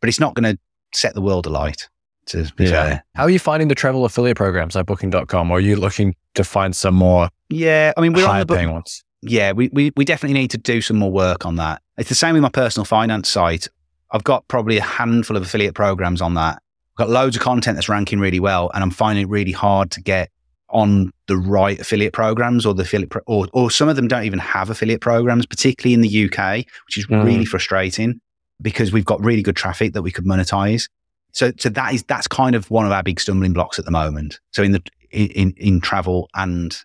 but 0.01 0.09
it's 0.09 0.19
not 0.19 0.33
going 0.33 0.55
to 0.55 0.59
set 0.93 1.13
the 1.13 1.21
world 1.21 1.45
alight. 1.45 1.89
To 2.27 2.43
be 2.57 2.67
fair. 2.67 3.05
How 3.15 3.23
are 3.23 3.29
you 3.29 3.39
finding 3.39 3.69
the 3.69 3.75
travel 3.75 4.03
affiliate 4.03 4.35
programs 4.35 4.75
like 4.75 4.85
booking.com? 4.85 5.49
Or 5.49 5.57
are 5.57 5.61
you 5.61 5.77
looking 5.77 6.13
to 6.33 6.43
find 6.43 6.75
some 6.75 6.93
more 6.95 7.29
Yeah. 7.49 7.93
I 7.95 8.01
mean, 8.01 8.11
we're 8.11 8.27
on 8.27 8.39
the 8.39 8.45
book, 8.45 8.57
paying 8.57 8.71
ones? 8.71 9.05
yeah, 9.21 9.53
we, 9.53 9.69
we, 9.71 9.93
we 9.95 10.03
definitely 10.03 10.37
need 10.37 10.51
to 10.51 10.57
do 10.57 10.81
some 10.81 10.97
more 10.97 11.11
work 11.11 11.45
on 11.45 11.55
that. 11.55 11.81
It's 11.97 12.09
the 12.09 12.15
same 12.15 12.33
with 12.33 12.43
my 12.43 12.49
personal 12.49 12.83
finance 12.85 13.29
site. 13.29 13.69
I've 14.11 14.23
got 14.23 14.47
probably 14.47 14.77
a 14.77 14.83
handful 14.83 15.37
of 15.37 15.43
affiliate 15.43 15.73
programs 15.73 16.21
on 16.21 16.33
that. 16.33 16.55
I've 16.55 16.97
got 16.97 17.09
loads 17.09 17.35
of 17.35 17.41
content 17.41 17.75
that's 17.77 17.89
ranking 17.89 18.19
really 18.19 18.39
well, 18.39 18.71
and 18.73 18.83
I'm 18.83 18.91
finding 18.91 19.23
it 19.23 19.29
really 19.29 19.51
hard 19.51 19.91
to 19.91 20.01
get 20.01 20.29
on 20.69 21.11
the 21.27 21.37
right 21.37 21.79
affiliate 21.79 22.13
programs 22.13 22.65
or 22.65 22.73
the 22.73 22.83
affiliate 22.83 23.09
pro- 23.09 23.21
or, 23.25 23.47
or 23.53 23.71
some 23.71 23.87
of 23.89 23.95
them 23.95 24.07
don't 24.07 24.23
even 24.25 24.39
have 24.39 24.69
affiliate 24.69 25.01
programs, 25.01 25.45
particularly 25.45 25.93
in 25.93 26.01
the 26.01 26.25
UK, 26.25 26.65
which 26.87 26.97
is 26.97 27.07
Mm. 27.07 27.23
really 27.23 27.45
frustrating 27.45 28.19
because 28.61 28.91
we've 28.91 29.05
got 29.05 29.23
really 29.23 29.41
good 29.43 29.55
traffic 29.55 29.93
that 29.93 30.01
we 30.01 30.11
could 30.11 30.25
monetize. 30.25 30.89
So, 31.31 31.51
so 31.59 31.69
that 31.69 31.93
is 31.93 32.03
that's 32.03 32.27
kind 32.27 32.55
of 32.55 32.69
one 32.71 32.85
of 32.85 32.91
our 32.91 33.03
big 33.03 33.19
stumbling 33.19 33.53
blocks 33.53 33.77
at 33.79 33.85
the 33.85 33.91
moment. 33.91 34.39
So 34.51 34.63
in 34.63 34.71
the 34.71 34.81
in 35.11 35.53
in 35.57 35.79
travel 35.79 36.29
and 36.35 36.75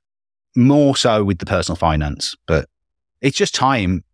more 0.55 0.95
so 0.97 1.25
with 1.25 1.39
the 1.39 1.47
personal 1.47 1.77
finance, 1.77 2.35
but 2.47 2.69
it's 3.21 3.37
just 3.37 3.55
time. 3.55 4.05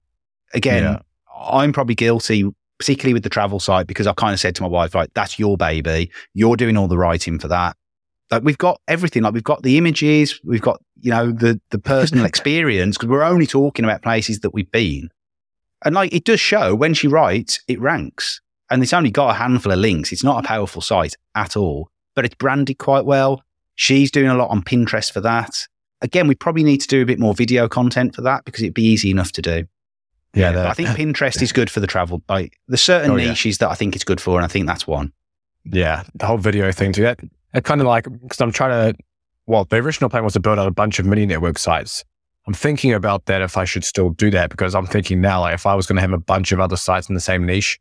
Again, 0.54 0.82
Yeah. 0.84 0.98
I'm 1.36 1.72
probably 1.72 1.94
guilty, 1.94 2.44
particularly 2.78 3.12
with 3.14 3.22
the 3.24 3.28
travel 3.28 3.60
site, 3.60 3.86
because 3.86 4.06
I 4.06 4.12
kind 4.12 4.32
of 4.32 4.40
said 4.40 4.54
to 4.56 4.62
my 4.62 4.68
wife, 4.68 4.94
like, 4.94 5.10
that's 5.14 5.38
your 5.38 5.56
baby. 5.56 6.10
You're 6.34 6.56
doing 6.56 6.76
all 6.76 6.88
the 6.88 6.96
writing 6.98 7.38
for 7.38 7.48
that. 7.48 7.76
Like 8.30 8.42
we've 8.42 8.58
got 8.58 8.80
everything. 8.88 9.22
Like 9.22 9.34
we've 9.34 9.42
got 9.42 9.62
the 9.62 9.78
images, 9.78 10.38
we've 10.44 10.60
got, 10.62 10.80
you 11.00 11.10
know, 11.10 11.30
the 11.32 11.60
the 11.70 11.78
personal 11.78 12.24
experience, 12.32 12.96
because 12.96 13.08
we're 13.08 13.22
only 13.22 13.46
talking 13.46 13.84
about 13.84 14.02
places 14.02 14.40
that 14.40 14.50
we've 14.54 14.70
been. 14.70 15.08
And 15.84 15.94
like 15.94 16.12
it 16.12 16.24
does 16.24 16.40
show 16.40 16.74
when 16.74 16.94
she 16.94 17.06
writes, 17.08 17.60
it 17.68 17.80
ranks. 17.80 18.40
And 18.70 18.82
it's 18.82 18.92
only 18.92 19.10
got 19.10 19.30
a 19.30 19.34
handful 19.38 19.72
of 19.72 19.78
links. 19.78 20.12
It's 20.12 20.24
not 20.24 20.44
a 20.44 20.46
powerful 20.46 20.82
site 20.82 21.14
at 21.34 21.56
all, 21.56 21.88
but 22.14 22.26
it's 22.26 22.34
branded 22.34 22.76
quite 22.78 23.06
well. 23.06 23.42
She's 23.76 24.10
doing 24.10 24.28
a 24.28 24.34
lot 24.34 24.50
on 24.50 24.62
Pinterest 24.62 25.10
for 25.10 25.20
that. 25.22 25.66
Again, 26.02 26.28
we 26.28 26.34
probably 26.34 26.64
need 26.64 26.82
to 26.82 26.88
do 26.88 27.00
a 27.00 27.06
bit 27.06 27.18
more 27.18 27.32
video 27.34 27.66
content 27.68 28.14
for 28.14 28.20
that 28.22 28.44
because 28.44 28.60
it'd 28.62 28.74
be 28.74 28.84
easy 28.84 29.10
enough 29.10 29.32
to 29.32 29.42
do. 29.42 29.64
Yeah. 30.34 30.52
That- 30.52 30.66
I 30.66 30.74
think 30.74 30.88
Pinterest 30.98 31.40
is 31.40 31.52
good 31.52 31.70
for 31.70 31.80
the 31.80 31.86
travel. 31.86 32.22
Like 32.28 32.58
there's 32.68 32.82
oh, 32.82 32.92
certain 32.92 33.12
Oh, 33.12 33.16
yeah. 33.16 33.28
niches 33.28 33.56
that 33.58 33.70
I 33.70 33.74
think 33.74 33.94
it's 33.94 34.04
good 34.04 34.20
for, 34.20 34.36
and 34.36 34.44
I 34.44 34.48
think 34.48 34.66
that's 34.66 34.86
one. 34.86 35.12
Yeah, 35.64 36.04
the 36.14 36.26
whole 36.26 36.38
video 36.38 36.70
thing 36.72 36.92
too. 36.92 37.02
That, 37.02 37.20
that 37.52 37.64
kind 37.64 37.80
of 37.80 37.86
like 37.86 38.04
because 38.04 38.40
I'm 38.40 38.52
trying 38.52 38.92
to. 38.92 38.98
Well, 39.46 39.64
the 39.64 39.76
original 39.76 40.10
plan 40.10 40.24
was 40.24 40.34
to 40.34 40.40
build 40.40 40.58
out 40.58 40.68
a 40.68 40.72
bunch 40.72 40.98
of 40.98 41.06
mini 41.06 41.24
network 41.24 41.58
sites. 41.58 42.04
I'm 42.46 42.54
thinking 42.54 42.92
about 42.92 43.26
that 43.26 43.42
if 43.42 43.56
I 43.56 43.64
should 43.64 43.84
still 43.84 44.10
do 44.10 44.30
that 44.30 44.50
because 44.50 44.74
I'm 44.74 44.86
thinking 44.86 45.20
now, 45.20 45.40
like 45.40 45.54
if 45.54 45.66
I 45.66 45.74
was 45.74 45.86
going 45.86 45.96
to 45.96 46.02
have 46.02 46.12
a 46.12 46.18
bunch 46.18 46.52
of 46.52 46.60
other 46.60 46.76
sites 46.76 47.08
in 47.08 47.14
the 47.14 47.20
same 47.20 47.44
niche, 47.44 47.78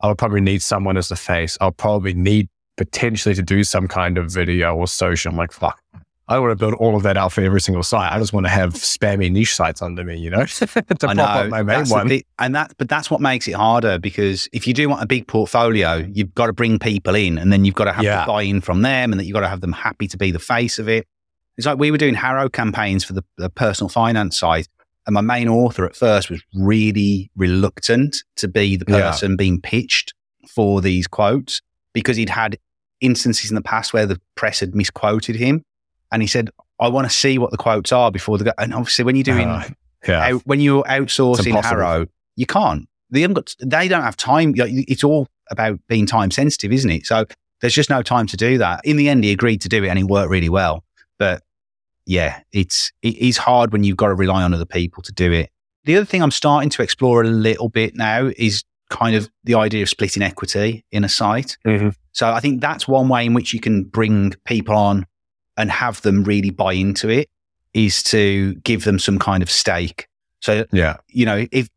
I 0.00 0.08
would 0.08 0.18
probably 0.18 0.40
need 0.40 0.62
someone 0.62 0.96
as 0.96 1.08
the 1.08 1.16
face. 1.16 1.58
I'll 1.60 1.72
probably 1.72 2.14
need 2.14 2.48
potentially 2.76 3.34
to 3.34 3.42
do 3.42 3.64
some 3.64 3.88
kind 3.88 4.18
of 4.18 4.30
video 4.30 4.74
or 4.74 4.86
social. 4.86 5.30
I'm 5.30 5.36
like, 5.36 5.52
fuck. 5.52 5.80
I 6.28 6.34
don't 6.34 6.42
want 6.42 6.58
to 6.58 6.62
build 6.62 6.74
all 6.74 6.94
of 6.94 7.02
that 7.04 7.16
out 7.16 7.32
for 7.32 7.40
every 7.40 7.60
single 7.60 7.82
site. 7.82 8.12
I 8.12 8.18
just 8.18 8.34
want 8.34 8.44
to 8.44 8.50
have 8.50 8.74
spammy 8.74 9.30
niche 9.32 9.54
sites 9.54 9.80
under 9.80 10.04
me, 10.04 10.18
you 10.18 10.28
know, 10.28 10.44
to 10.46 10.68
I 10.74 11.14
pop 11.14 11.18
up 11.18 11.48
my 11.48 11.62
main 11.62 11.78
that's 11.78 11.90
one. 11.90 12.10
and 12.38 12.54
that, 12.54 12.74
but 12.76 12.88
that's 12.88 13.10
what 13.10 13.20
makes 13.22 13.48
it 13.48 13.52
harder 13.54 13.98
because 13.98 14.46
if 14.52 14.66
you 14.66 14.74
do 14.74 14.90
want 14.90 15.02
a 15.02 15.06
big 15.06 15.26
portfolio, 15.26 16.06
you've 16.12 16.34
got 16.34 16.46
to 16.46 16.52
bring 16.52 16.78
people 16.78 17.14
in, 17.14 17.38
and 17.38 17.50
then 17.52 17.64
you've 17.64 17.74
got 17.74 17.84
to 17.84 17.92
have 17.92 18.04
Yeah. 18.04 18.20
the 18.20 18.26
buy-in 18.26 18.60
from 18.60 18.82
them, 18.82 19.10
and 19.12 19.18
that 19.18 19.24
you've 19.24 19.32
got 19.34 19.40
to 19.40 19.48
have 19.48 19.62
them 19.62 19.72
happy 19.72 20.06
to 20.08 20.16
be 20.18 20.30
the 20.30 20.38
face 20.38 20.78
of 20.78 20.88
it. 20.88 21.06
It's 21.56 21.66
like 21.66 21.78
we 21.78 21.90
were 21.90 21.98
doing 21.98 22.14
HARO 22.14 22.50
campaigns 22.50 23.04
for 23.04 23.14
the, 23.14 23.24
the 23.38 23.48
personal 23.48 23.88
finance 23.88 24.38
side, 24.38 24.66
and 25.06 25.14
my 25.14 25.22
main 25.22 25.48
author 25.48 25.86
at 25.86 25.96
first 25.96 26.28
was 26.28 26.42
really 26.54 27.30
reluctant 27.36 28.18
to 28.36 28.48
be 28.48 28.76
the 28.76 28.84
Yeah. 28.86 29.10
person 29.10 29.34
being 29.36 29.60
pitched 29.62 30.12
for 30.46 30.82
these 30.82 31.06
quotes 31.06 31.62
because 31.94 32.16
he'd 32.18 32.28
had 32.28 32.58
instances 33.00 33.50
in 33.50 33.54
the 33.54 33.62
past 33.62 33.92
where 33.94 34.04
the 34.06 34.20
press 34.34 34.60
had 34.60 34.74
misquoted 34.74 35.36
him, 35.36 35.62
and 36.12 36.22
he 36.22 36.28
said, 36.28 36.50
"I 36.80 36.88
want 36.88 37.06
to 37.08 37.14
see 37.14 37.38
what 37.38 37.50
the 37.50 37.56
quotes 37.56 37.92
are 37.92 38.10
before 38.10 38.38
the 38.38 38.44
go." 38.44 38.52
And 38.58 38.74
obviously, 38.74 39.04
when 39.04 39.16
you're 39.16 39.22
doing 39.24 39.48
Uh, 39.48 39.68
yeah. 40.06 40.34
out, 40.34 40.42
when 40.46 40.60
you're 40.60 40.82
outsourcing. 40.84 41.60
HARO, 41.62 42.06
you 42.36 42.46
can't. 42.46 42.88
They 43.10 43.22
haven't 43.22 43.34
got. 43.34 43.54
They 43.60 43.88
don't 43.88 44.02
have 44.02 44.16
time. 44.16 44.54
It's 44.56 45.02
all 45.04 45.28
about 45.50 45.78
being 45.88 46.06
time 46.06 46.30
sensitive, 46.30 46.72
isn't 46.72 46.90
it? 46.90 47.06
So 47.06 47.24
there's 47.60 47.74
just 47.74 47.90
no 47.90 48.02
time 48.02 48.26
to 48.28 48.36
do 48.36 48.58
that. 48.58 48.80
In 48.84 48.96
the 48.96 49.08
end, 49.08 49.24
he 49.24 49.32
agreed 49.32 49.60
to 49.62 49.68
do 49.68 49.82
it, 49.84 49.88
and 49.88 49.98
it 49.98 50.04
worked 50.04 50.30
really 50.30 50.48
well. 50.50 50.84
But 51.18 51.42
yeah, 52.06 52.40
it's 52.52 52.92
it 53.02 53.16
is 53.16 53.36
hard 53.38 53.72
when 53.72 53.84
you've 53.84 53.96
got 53.96 54.08
to 54.08 54.14
rely 54.14 54.42
on 54.42 54.52
other 54.54 54.64
people 54.66 55.02
to 55.04 55.12
do 55.12 55.32
it. 55.32 55.50
The 55.84 55.96
other 55.96 56.04
thing 56.04 56.22
I'm 56.22 56.30
starting 56.30 56.68
to 56.70 56.82
explore 56.82 57.22
a 57.22 57.26
little 57.28 57.68
bit 57.70 57.96
now 57.96 58.30
is 58.36 58.62
kind 58.90 59.14
of 59.16 59.28
the 59.44 59.54
idea 59.54 59.82
of 59.82 59.88
splitting 59.88 60.22
equity 60.22 60.84
in 60.92 61.04
a 61.04 61.08
site. 61.08 61.56
Mhm. 61.66 61.94
So 62.12 62.30
I 62.30 62.40
think 62.40 62.60
that's 62.60 62.86
one 62.88 63.08
way 63.08 63.24
in 63.26 63.34
which 63.34 63.52
you 63.54 63.60
can 63.60 63.84
bring 63.84 64.34
people 64.46 64.74
on 64.74 65.06
and 65.58 65.70
have 65.70 66.00
them 66.02 66.24
really 66.24 66.50
buy 66.50 66.72
into 66.72 67.10
it 67.10 67.28
is 67.74 68.02
to 68.04 68.54
give 68.64 68.84
them 68.84 68.98
some 68.98 69.18
kind 69.18 69.42
of 69.42 69.50
stake. 69.50 70.08
So, 70.40 70.64
Yeah. 70.72 70.96
you 71.08 71.26
know, 71.26 71.46
if 71.52 71.68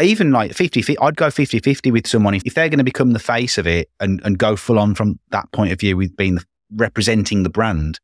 even 0.00 0.32
like 0.32 0.52
50 0.52 0.82
50, 0.82 0.98
I'd 1.00 1.16
go 1.16 1.30
50 1.30 1.58
50 1.60 1.90
with 1.90 2.06
someone. 2.06 2.34
If, 2.34 2.42
if 2.44 2.54
they're 2.54 2.68
going 2.68 2.78
to 2.78 2.84
become 2.84 3.12
the 3.12 3.18
face 3.18 3.56
of 3.56 3.66
it 3.66 3.88
and, 4.00 4.20
and 4.24 4.38
go 4.38 4.56
full 4.56 4.78
on 4.78 4.94
from 4.94 5.18
that 5.30 5.50
point 5.52 5.72
of 5.72 5.80
view 5.80 5.96
with 5.96 6.14
being 6.16 6.34
the, 6.36 6.44
representing 6.76 7.42
the 7.42 7.50
brand 7.50 8.00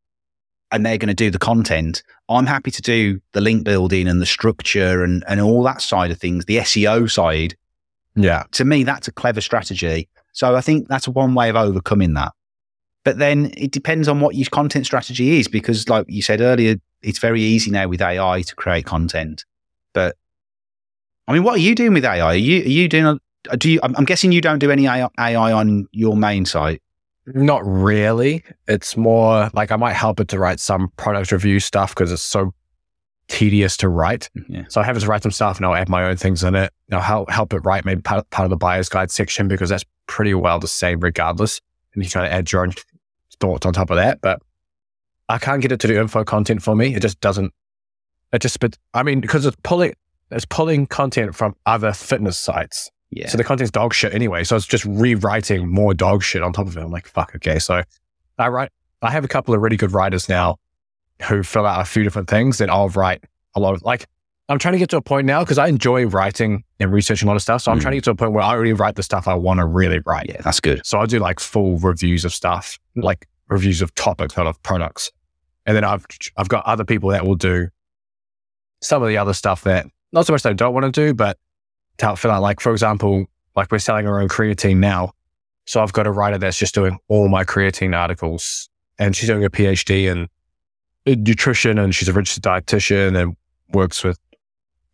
and 0.73 0.85
they're 0.85 0.99
going 0.99 1.09
to 1.09 1.15
do 1.15 1.31
the 1.31 1.39
content, 1.39 2.03
I'm 2.29 2.47
happy 2.47 2.71
to 2.71 2.83
do 2.83 3.21
the 3.33 3.41
link 3.41 3.65
building 3.65 4.09
and 4.09 4.21
the 4.21 4.27
structure 4.27 5.03
and, 5.05 5.25
and 5.29 5.41
all 5.41 5.63
that 5.65 5.81
side 5.83 6.11
of 6.11 6.19
things, 6.19 6.45
the 6.45 6.59
SEO 6.59 7.11
side 7.11 7.55
Yeah. 8.15 8.45
to 8.53 8.65
me, 8.65 8.85
that's 8.85 9.09
a 9.09 9.13
clever 9.13 9.41
strategy. 9.41 10.09
So 10.33 10.55
I 10.55 10.61
think 10.61 10.89
that's 10.89 11.09
one 11.09 11.35
way 11.35 11.49
of 11.49 11.57
overcoming 11.57 12.15
that. 12.15 12.33
But 13.07 13.19
then 13.19 13.53
it 13.57 13.71
depends 13.71 14.09
on 14.09 14.19
what 14.19 14.35
your 14.35 14.49
content 14.51 14.85
strategy 14.85 15.39
is, 15.39 15.47
because 15.47 15.89
like 15.89 16.07
you 16.09 16.23
said 16.23 16.41
earlier, 16.41 16.75
it's 17.03 17.21
very 17.21 17.41
easy 17.41 17.71
now 17.71 17.87
with 17.87 18.03
AI 18.03 18.43
to 18.43 18.55
create 18.57 18.85
content. 18.85 19.45
But 19.93 20.17
I 21.29 21.33
mean, 21.33 21.45
what 21.45 21.55
are 21.55 21.59
you 21.59 21.77
doing 21.77 21.95
with 21.95 22.05
AI? 22.05 22.21
Are 22.21 22.35
you, 22.35 22.63
are 22.63 22.69
you 22.69 22.89
doing, 22.89 23.21
a, 23.49 23.57
do 23.57 23.71
you, 23.71 23.79
I'm 23.85 24.05
guessing 24.07 24.33
you 24.33 24.41
don't 24.41 24.59
do 24.59 24.73
any 24.73 24.89
AI 24.89 25.09
AI 25.21 25.53
on 25.53 25.87
your 25.93 26.17
main 26.17 26.47
site. 26.47 26.83
Not 27.27 27.65
really. 27.65 28.43
It's 28.67 28.97
more 28.97 29.51
like 29.55 29.71
I 29.71 29.77
might 29.77 29.93
help 29.93 30.19
it 30.19 30.27
to 30.29 30.41
write 30.41 30.59
some 30.59 30.89
product 30.97 31.31
review 31.31 31.61
stuff 31.61 31.95
because 31.95 32.11
it's 32.11 32.23
so 32.23 32.53
tedious 33.29 33.77
to 33.77 33.89
write. 33.89 34.31
Mm-hmm, 34.37 34.53
yeah. 34.53 34.65
So 34.69 34.81
I 34.81 34.85
have 34.85 34.97
it 34.97 35.01
to 35.01 35.07
write 35.07 35.23
some 35.23 35.31
stuff 35.31 35.59
and 35.59 35.67
I'll 35.67 35.77
add 35.77 35.89
my 35.89 36.03
own 36.03 36.17
things 36.17 36.43
in 36.43 36.57
it. 36.57 36.73
I'll 36.91 37.01
help, 37.01 37.31
help 37.31 37.55
it 37.55 37.59
write 37.59 37.85
maybe 37.85 38.03
part, 38.03 38.29
part 38.31 38.47
of 38.47 38.51
the 38.51 38.57
buyer's 38.57 38.89
guide 38.89 39.13
section 39.13 39.47
because 39.47 39.69
that's 39.69 39.85
pretty 40.09 40.35
well 40.35 40.59
the 40.59 40.67
same 40.67 40.99
regardless. 40.99 41.61
And 41.95 42.03
you 42.03 42.11
kind 42.11 42.27
of 42.27 42.33
add 42.33 42.51
your 42.51 42.63
own 42.63 42.73
thoughts 43.41 43.67
on 43.67 43.73
top 43.73 43.91
of 43.91 43.97
that. 43.97 44.21
But 44.21 44.41
I 45.29 45.39
can't 45.39 45.63
get 45.63 45.73
it 45.73 45.81
to 45.81 45.89
do 45.89 46.01
info 46.01 46.25
content 46.25 46.63
for 46.63 46.75
me. 46.75 46.95
It 46.95 47.01
just 47.01 47.21
doesn't, 47.21 47.53
it 48.33 48.43
just, 48.43 48.61
but 48.61 48.77
I 48.95 49.03
mean, 49.03 49.21
because 49.21 49.47
it's 49.47 49.57
pulling, 49.63 49.95
it's 50.31 50.45
pulling 50.45 50.87
content 50.87 51.35
from 51.35 51.55
other 51.67 51.93
fitness 51.93 52.39
sites. 52.39 52.91
Yeah. 53.11 53.29
So 53.29 53.39
the 53.39 53.45
content's 53.45 53.71
dog 53.71 53.95
shit 53.95 54.15
anyway. 54.15 54.45
So 54.45 54.57
it's 54.57 54.67
just 54.67 54.85
rewriting 54.85 55.69
more 55.69 55.95
dog 55.95 56.23
shit 56.23 56.43
on 56.43 56.53
top 56.53 56.67
of 56.67 56.77
it. 56.77 56.81
I'm 56.81 56.91
like, 56.91 57.07
fuck, 57.07 57.35
okay. 57.37 57.59
So 57.59 57.83
I 58.39 58.49
write, 58.49 58.71
I 59.03 59.11
have 59.11 59.25
a 59.25 59.29
couple 59.29 59.55
of 59.55 59.61
really 59.61 59.77
good 59.77 59.93
writers 59.93 60.29
now 60.29 60.59
who 61.23 61.43
fill 61.43 61.67
out 61.67 61.81
a 61.81 61.85
few 61.85 62.03
different 62.03 62.29
things 62.29 62.59
that 62.59 62.69
I'll 62.69 62.89
write 62.91 63.25
a 63.55 63.61
lot 63.61 63.75
of. 63.75 63.83
Like, 63.83 64.07
I'm 64.49 64.59
trying 64.61 64.73
to 64.73 64.79
get 64.79 64.91
to 64.91 64.97
a 64.97 65.03
point 65.03 65.27
now 65.27 65.41
because 65.43 65.59
I 65.59 65.67
enjoy 65.67 66.07
writing 66.07 66.63
and 66.79 66.93
researching 66.93 67.27
a 67.27 67.31
lot 67.31 67.37
of 67.37 67.43
stuff. 67.43 67.63
So 67.63 67.73
I'm 67.73 67.79
Mm. 67.79 67.83
trying 67.83 67.93
to 67.93 67.97
get 67.97 68.05
to 68.05 68.11
a 68.13 68.15
point 68.15 68.33
where 68.33 68.45
I 68.45 68.51
already 68.51 68.73
write 68.73 68.95
the 68.95 69.03
stuff 69.03 69.27
I 69.27 69.35
want 69.35 69.59
to 69.59 69.67
really 69.67 70.01
write. 70.07 70.27
yeah, 70.29 70.41
that's 70.43 70.61
good. 70.61 70.87
So 70.87 71.01
I 71.01 71.07
do 71.07 71.19
like 71.19 71.41
full 71.41 71.79
reviews 71.79 72.25
of 72.25 72.33
stuff, 72.33 72.79
like 72.95 73.27
reviews 73.49 73.83
of 73.83 73.93
topics, 73.97 74.37
not 74.37 74.47
of 74.47 74.63
products. 74.63 75.11
And 75.67 75.77
then 75.77 75.83
I've 75.85 76.07
I've 76.37 76.49
got 76.49 76.65
other 76.65 76.85
people 76.85 77.11
that 77.11 77.27
will 77.27 77.35
do 77.35 77.69
some 78.83 79.03
of 79.03 79.09
the 79.09 79.17
other 79.19 79.33
stuff 79.35 79.65
that 79.65 79.87
not 80.13 80.27
so 80.27 80.33
much 80.33 80.43
they 80.43 80.55
don't 80.55 80.75
want 80.75 80.85
to 80.87 80.93
do, 80.93 81.13
but 81.13 81.39
to 81.99 82.05
help 82.07 82.19
fill 82.19 82.31
out. 82.31 82.41
Like 82.43 82.61
for 82.61 82.71
example, 82.71 83.27
like 83.57 83.73
we're 83.73 83.79
selling 83.81 84.07
our 84.07 84.21
own 84.21 84.29
creatine 84.29 84.77
now. 84.77 85.13
So 85.67 85.83
I've 85.83 85.93
got 85.93 86.07
a 86.07 86.13
writer 86.13 86.39
that's 86.39 86.57
just 86.57 86.73
doing 86.75 86.99
all 87.09 87.29
my 87.29 87.43
creatine 87.43 87.97
articles, 87.99 88.69
and 89.01 89.17
she's 89.17 89.29
doing 89.29 89.45
a 89.45 89.51
PhD 89.51 90.05
in 90.07 90.29
in 91.05 91.25
nutrition, 91.25 91.79
and 91.79 91.93
she's 91.93 92.07
a 92.09 92.13
registered 92.13 92.45
dietitian 92.45 93.21
and 93.21 93.37
works 93.73 94.05
with 94.05 94.19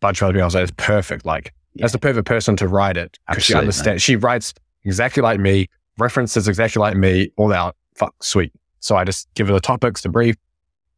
bunch 0.03 0.21
of 0.21 0.25
other 0.25 0.33
people. 0.33 0.49
So 0.51 0.61
it's 0.61 0.71
perfect. 0.77 1.25
Like 1.25 1.53
Yeah. 1.73 1.83
that's 1.83 1.93
the 1.93 1.99
perfect 1.99 2.27
person 2.27 2.55
to 2.57 2.67
write 2.67 2.97
it 2.97 3.17
because 3.27 3.43
she 3.43 3.55
understands. 3.55 4.03
She 4.03 4.15
writes 4.15 4.53
exactly 4.83 5.23
like 5.23 5.39
me, 5.39 5.67
references 5.97 6.47
exactly 6.47 6.79
like 6.79 6.95
me, 6.95 7.31
all 7.37 7.51
out. 7.53 7.75
Fuck, 7.95 8.13
sweet. 8.21 8.51
So 8.79 8.95
I 8.97 9.03
just 9.05 9.27
give 9.33 9.47
her 9.47 9.53
the 9.53 9.61
topics, 9.61 10.01
the 10.01 10.09
brief, 10.09 10.35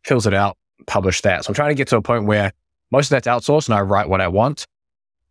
fills 0.04 0.26
it 0.26 0.34
out, 0.34 0.58
publish 0.88 1.22
that. 1.22 1.46
So 1.46 1.52
I'm 1.52 1.54
trying 1.56 1.70
to 1.70 1.76
get 1.76 1.88
to 1.90 1.98
a 1.98 2.02
point 2.02 2.26
where 2.26 2.52
most 2.92 3.06
of 3.08 3.10
that's 3.12 3.28
outsourced 3.28 3.68
and 3.70 3.76
I 3.76 3.82
write 3.82 4.10
what 4.10 4.22
I 4.22 4.28
want. 4.28 4.66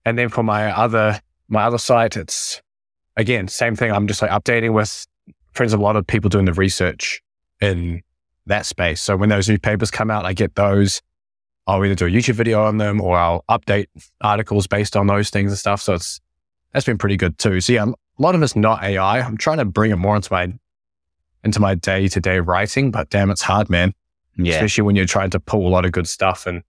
And 0.07 0.17
then 0.19 0.29
for 0.29 0.43
my 0.43 0.71
other 0.71 1.21
my 1.49 1.65
other 1.65 1.79
site, 1.79 2.17
it's 2.17 2.63
again 3.17 3.49
same 3.49 3.75
thing. 3.77 3.91
I'm 3.93 4.07
just 4.07 4.23
like 4.23 4.31
updating 4.31 4.73
with 4.73 5.07
friends 5.53 5.73
of 5.73 5.81
a 5.81 5.83
lot 5.83 5.97
of 5.97 6.07
people 6.07 6.29
doing 6.31 6.45
the 6.45 6.53
research 6.53 7.21
in 7.61 8.03
that 8.47 8.67
space. 8.67 9.01
So 9.01 9.17
when 9.17 9.29
those 9.31 9.49
new 9.49 9.59
papers 9.59 9.91
come 9.91 10.11
out, 10.11 10.25
I 10.25 10.33
get 10.33 10.55
those. 10.55 11.01
I'll 11.67 11.83
either 11.85 11.95
do 11.95 12.07
a 12.07 12.11
YouTube 12.11 12.35
video 12.35 12.63
on 12.65 12.79
them 12.79 13.01
or 13.01 13.17
I'll 13.17 13.45
update 13.49 13.87
articles 14.21 14.67
based 14.67 14.97
on 14.97 15.07
those 15.07 15.31
things 15.31 15.51
and 15.51 15.59
stuff. 15.59 15.81
So 15.81 15.95
it's 15.95 16.21
that's 16.73 16.85
been 16.87 16.99
pretty 16.99 17.17
good 17.17 17.39
too. 17.39 17.61
So 17.61 17.73
yeah, 17.73 17.85
a 17.87 18.23
lot 18.23 18.35
of 18.35 18.43
it's 18.43 18.55
not 18.57 18.83
AI. 18.83 19.21
I'm 19.21 19.37
trying 19.37 19.59
to 19.59 19.65
bring 19.65 19.91
it 19.91 19.97
more 19.97 20.17
into 20.17 20.33
my 20.33 20.53
into 21.43 21.61
my 21.61 21.75
day 21.75 22.09
to 22.09 22.21
day 22.21 22.41
writing, 22.41 22.91
but 22.91 23.11
damn, 23.11 23.31
it's 23.31 23.43
hard, 23.43 23.69
man. 23.71 23.93
Yeah. 24.37 24.55
Especially 24.55 24.83
when 24.83 24.97
you're 24.97 25.07
trying 25.07 25.31
to 25.31 25.41
pull 25.41 25.67
a 25.67 25.71
lot 25.71 25.85
of 25.85 25.93
good 25.93 26.09
stuff. 26.09 26.47
And 26.47 26.63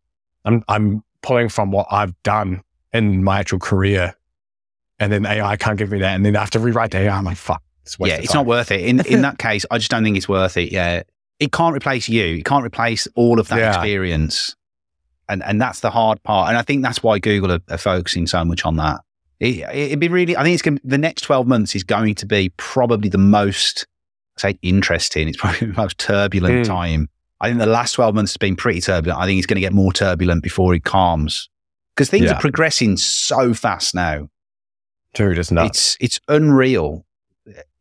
I'm 0.46 0.64
I'm 0.68 1.04
pulling 1.22 1.50
from 1.50 1.72
what 1.72 1.88
I've 1.91 2.14
done 2.24 2.62
in 2.93 3.24
my 3.24 3.39
actual 3.39 3.60
career, 3.60 4.14
and 5.00 5.12
then 5.12 5.26
AI 5.26 5.58
can't 5.58 5.78
give 5.78 5.91
me 5.91 6.00
that, 6.00 6.16
and 6.16 6.26
then 6.26 6.36
I 6.36 6.39
have 6.41 6.52
to 6.52 6.60
rewrite 6.60 6.91
the 6.91 7.00
AI. 7.00 7.18
I'm 7.18 7.26
like, 7.26 7.38
fuck. 7.38 7.62
It's 7.82 7.98
yeah, 8.00 8.16
it's 8.16 8.34
not 8.34 8.46
worth 8.46 8.72
it. 8.72 8.82
In 8.82 9.06
in 9.06 9.22
that 9.24 9.39
case, 9.39 9.66
I 9.70 9.78
just 9.78 9.91
don't 9.91 10.04
think 10.04 10.16
it's 10.18 10.30
worth 10.30 10.56
it. 10.58 10.72
Yeah, 10.72 11.04
it 11.39 11.52
can't 11.52 11.76
replace 11.76 12.08
you. 12.08 12.38
It 12.38 12.46
can't 12.46 12.64
replace 12.66 13.08
all 13.16 13.39
of 13.39 13.48
that 13.50 13.58
Yeah. 13.58 13.70
experience, 13.76 14.56
and 15.30 15.44
and 15.44 15.62
that's 15.62 15.80
the 15.82 15.92
hard 15.92 16.22
part. 16.24 16.50
And 16.50 16.58
I 16.58 16.62
think 16.62 16.84
that's 16.84 17.02
why 17.04 17.20
Google 17.20 17.52
are, 17.52 17.60
are 17.70 17.78
focusing 17.78 18.28
so 18.28 18.44
much 18.46 18.66
on 18.66 18.76
that. 18.78 19.02
It, 19.40 19.60
it'd 19.74 20.00
be 20.00 20.08
really. 20.08 20.38
I 20.38 20.44
think 20.44 20.54
it's 20.54 20.62
going. 20.62 20.80
The 20.84 20.98
next 20.98 21.22
twelve 21.24 21.48
months 21.48 21.76
is 21.76 21.84
going 21.84 22.16
to 22.16 22.26
be 22.26 22.50
probably 22.58 23.10
the 23.10 23.18
most, 23.18 23.86
I 24.38 24.52
say, 24.52 24.60
interesting. 24.62 25.28
It's 25.28 25.38
probably 25.42 25.68
the 25.68 25.74
most 25.74 25.98
turbulent 25.98 26.66
Mm. 26.66 26.68
time. 26.68 27.10
I 27.42 27.48
think 27.50 27.60
the 27.60 27.66
last 27.66 27.94
twelve 27.94 28.16
months 28.16 28.32
has 28.32 28.38
been 28.38 28.56
pretty 28.56 28.82
turbulent. 28.82 29.20
I 29.22 29.26
think 29.26 29.38
it's 29.38 29.46
going 29.48 29.56
to 29.58 29.62
get 29.62 29.74
more 29.74 29.92
turbulent 29.92 30.42
before 30.44 30.74
it 30.74 30.84
calms 30.86 31.50
because 31.96 32.10
things 32.10 32.26
Yeah. 32.26 32.34
are 32.38 32.40
progressing 32.42 32.96
so 32.98 33.54
fast 33.54 33.94
now. 33.94 34.30
Dude, 35.14 35.38
it's 35.38 35.52
nuts. 35.52 35.98
It's 36.00 36.20
it's 36.20 36.20
unreal. 36.30 37.06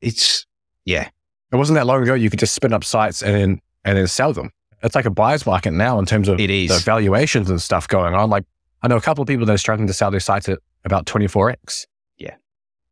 It's 0.01 0.47
yeah. 0.85 1.09
It 1.53 1.57
wasn't 1.57 1.77
that 1.77 1.87
long 1.87 2.03
ago. 2.03 2.15
You 2.15 2.31
could 2.31 2.41
just 2.41 2.55
spin 2.55 2.73
up 2.73 2.83
sites 2.85 3.23
and 3.23 3.35
then 3.35 3.61
and 3.85 3.97
then 3.99 4.07
sell 4.09 4.33
them. 4.33 4.51
It's 4.85 4.95
like 4.95 5.07
a 5.07 5.11
buyer's 5.11 5.47
market 5.47 5.73
now 5.73 5.99
in 5.99 6.07
terms 6.07 6.29
of 6.29 6.39
It 6.39 6.51
is. 6.51 6.69
the 6.71 6.79
valuations 6.79 7.51
and 7.51 7.61
stuff 7.61 7.89
going 7.89 8.15
on. 8.15 8.31
Like 8.31 8.45
I 8.83 8.89
know 8.89 8.97
a 8.97 9.01
couple 9.01 9.23
of 9.23 9.29
people 9.29 9.47
that 9.47 9.53
are 9.53 9.59
struggling 9.59 9.87
to 9.89 9.95
sell 9.95 10.11
their 10.11 10.21
sites 10.21 10.49
at 10.49 10.59
about 10.85 11.07
24x. 11.07 11.87
Yeah. 12.19 12.35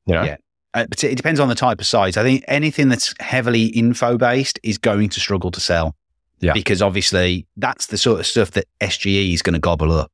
You 0.07 0.15
know? 0.15 0.23
Yeah. 0.25 0.37
Uh, 0.75 0.87
but 0.89 1.05
it 1.05 1.17
depends 1.17 1.39
on 1.39 1.49
the 1.49 1.55
type 1.55 1.81
of 1.81 1.87
site. 1.87 2.17
I 2.17 2.23
think 2.23 2.45
anything 2.49 2.89
that's 2.89 3.15
heavily 3.21 3.67
info 3.67 4.17
based 4.17 4.59
is 4.63 4.79
going 4.79 5.11
to 5.11 5.21
struggle 5.21 5.51
to 5.51 5.61
sell. 5.61 5.95
Yeah. 6.41 6.55
Because 6.55 6.81
obviously 6.83 7.47
that's 7.59 7.87
the 7.89 7.99
sort 7.99 8.21
of 8.21 8.27
stuff 8.27 8.53
that 8.53 8.65
SGE 8.81 9.35
is 9.35 9.43
going 9.43 9.55
to 9.55 9.61
gobble 9.61 9.93
up 9.93 10.11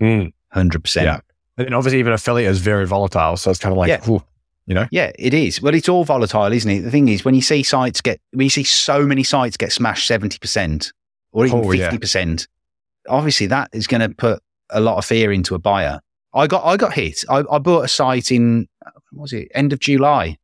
Mm. 0.00 0.32
100%. 0.54 1.02
Yeah. 1.02 1.18
And 1.58 1.74
obviously 1.74 1.98
even 1.98 2.12
affiliate 2.12 2.48
is 2.50 2.60
very 2.60 2.86
volatile. 2.86 3.36
So 3.36 3.50
it's 3.50 3.58
kind 3.58 3.72
of 3.72 3.76
like, 3.78 3.88
Yeah. 3.88 4.08
ooh, 4.08 4.22
you 4.66 4.74
know? 4.76 4.86
Yeah, 4.92 5.10
it 5.18 5.34
is. 5.34 5.60
Well, 5.60 5.74
it's 5.74 5.88
all 5.88 6.04
volatile, 6.04 6.52
isn't 6.52 6.70
it? 6.70 6.82
The 6.82 6.90
thing 6.92 7.08
is, 7.08 7.24
when 7.24 7.34
you 7.34 7.42
see 7.42 7.64
sites 7.64 8.00
get, 8.00 8.20
when 8.30 8.44
you 8.44 8.50
see 8.50 8.62
so 8.62 9.04
many 9.04 9.24
sites 9.24 9.56
get 9.56 9.72
smashed 9.72 10.08
70% 10.08 10.92
or 11.32 11.46
even 11.46 11.64
Oh, 11.64 11.72
yeah. 11.72 11.90
50%, 11.90 12.46
obviously 13.08 13.46
that 13.46 13.70
is 13.72 13.86
going 13.86 14.00
to 14.00 14.14
put 14.14 14.42
a 14.70 14.80
lot 14.80 14.98
of 14.98 15.04
fear 15.04 15.32
into 15.32 15.54
a 15.54 15.58
buyer. 15.58 16.00
I 16.34 16.46
got, 16.46 16.64
I 16.64 16.76
got 16.76 16.92
hit. 16.92 17.24
I, 17.28 17.42
I 17.50 17.58
bought 17.58 17.84
a 17.84 17.88
site 17.88 18.30
in, 18.30 18.68
what 19.12 19.22
was 19.22 19.32
it, 19.32 19.48
end 19.54 19.72
of 19.72 19.80
July. 19.80 20.36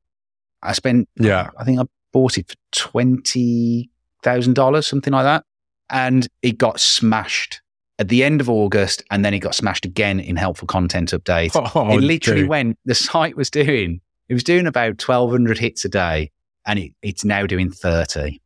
I 0.62 0.72
spent 0.72 1.08
Yeah. 1.16 1.50
I 1.58 1.64
think 1.64 1.78
I 1.78 1.84
bought 2.12 2.38
it 2.38 2.48
for 2.48 2.56
twenty 2.72 3.90
thousand 4.22 4.54
dollars, 4.54 4.86
something 4.86 5.12
like 5.12 5.24
that, 5.24 5.44
and 5.90 6.26
it 6.40 6.56
got 6.56 6.80
smashed 6.80 7.60
at 7.98 8.08
the 8.08 8.24
end 8.24 8.40
of 8.40 8.48
August, 8.48 9.02
and 9.10 9.22
then 9.24 9.34
it 9.34 9.40
got 9.40 9.54
smashed 9.54 9.84
again 9.84 10.18
in 10.20 10.36
helpful 10.36 10.66
content 10.66 11.10
update. 11.10 11.52
Oh, 11.74 11.92
it 11.96 12.00
literally 12.00 12.40
dude. 12.42 12.48
went. 12.48 12.78
The 12.86 12.94
site 12.94 13.36
was 13.36 13.50
doing. 13.50 14.00
It 14.30 14.32
was 14.34 14.42
doing 14.42 14.66
about 14.66 14.96
twelve 14.96 15.30
hundred 15.30 15.58
hits 15.58 15.84
a 15.84 15.88
day, 15.90 16.30
and 16.64 16.78
it, 16.78 16.92
it's 17.02 17.24
now 17.26 17.46
doing 17.46 17.70
thirty. 17.70 18.40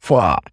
Fuck. 0.00 0.50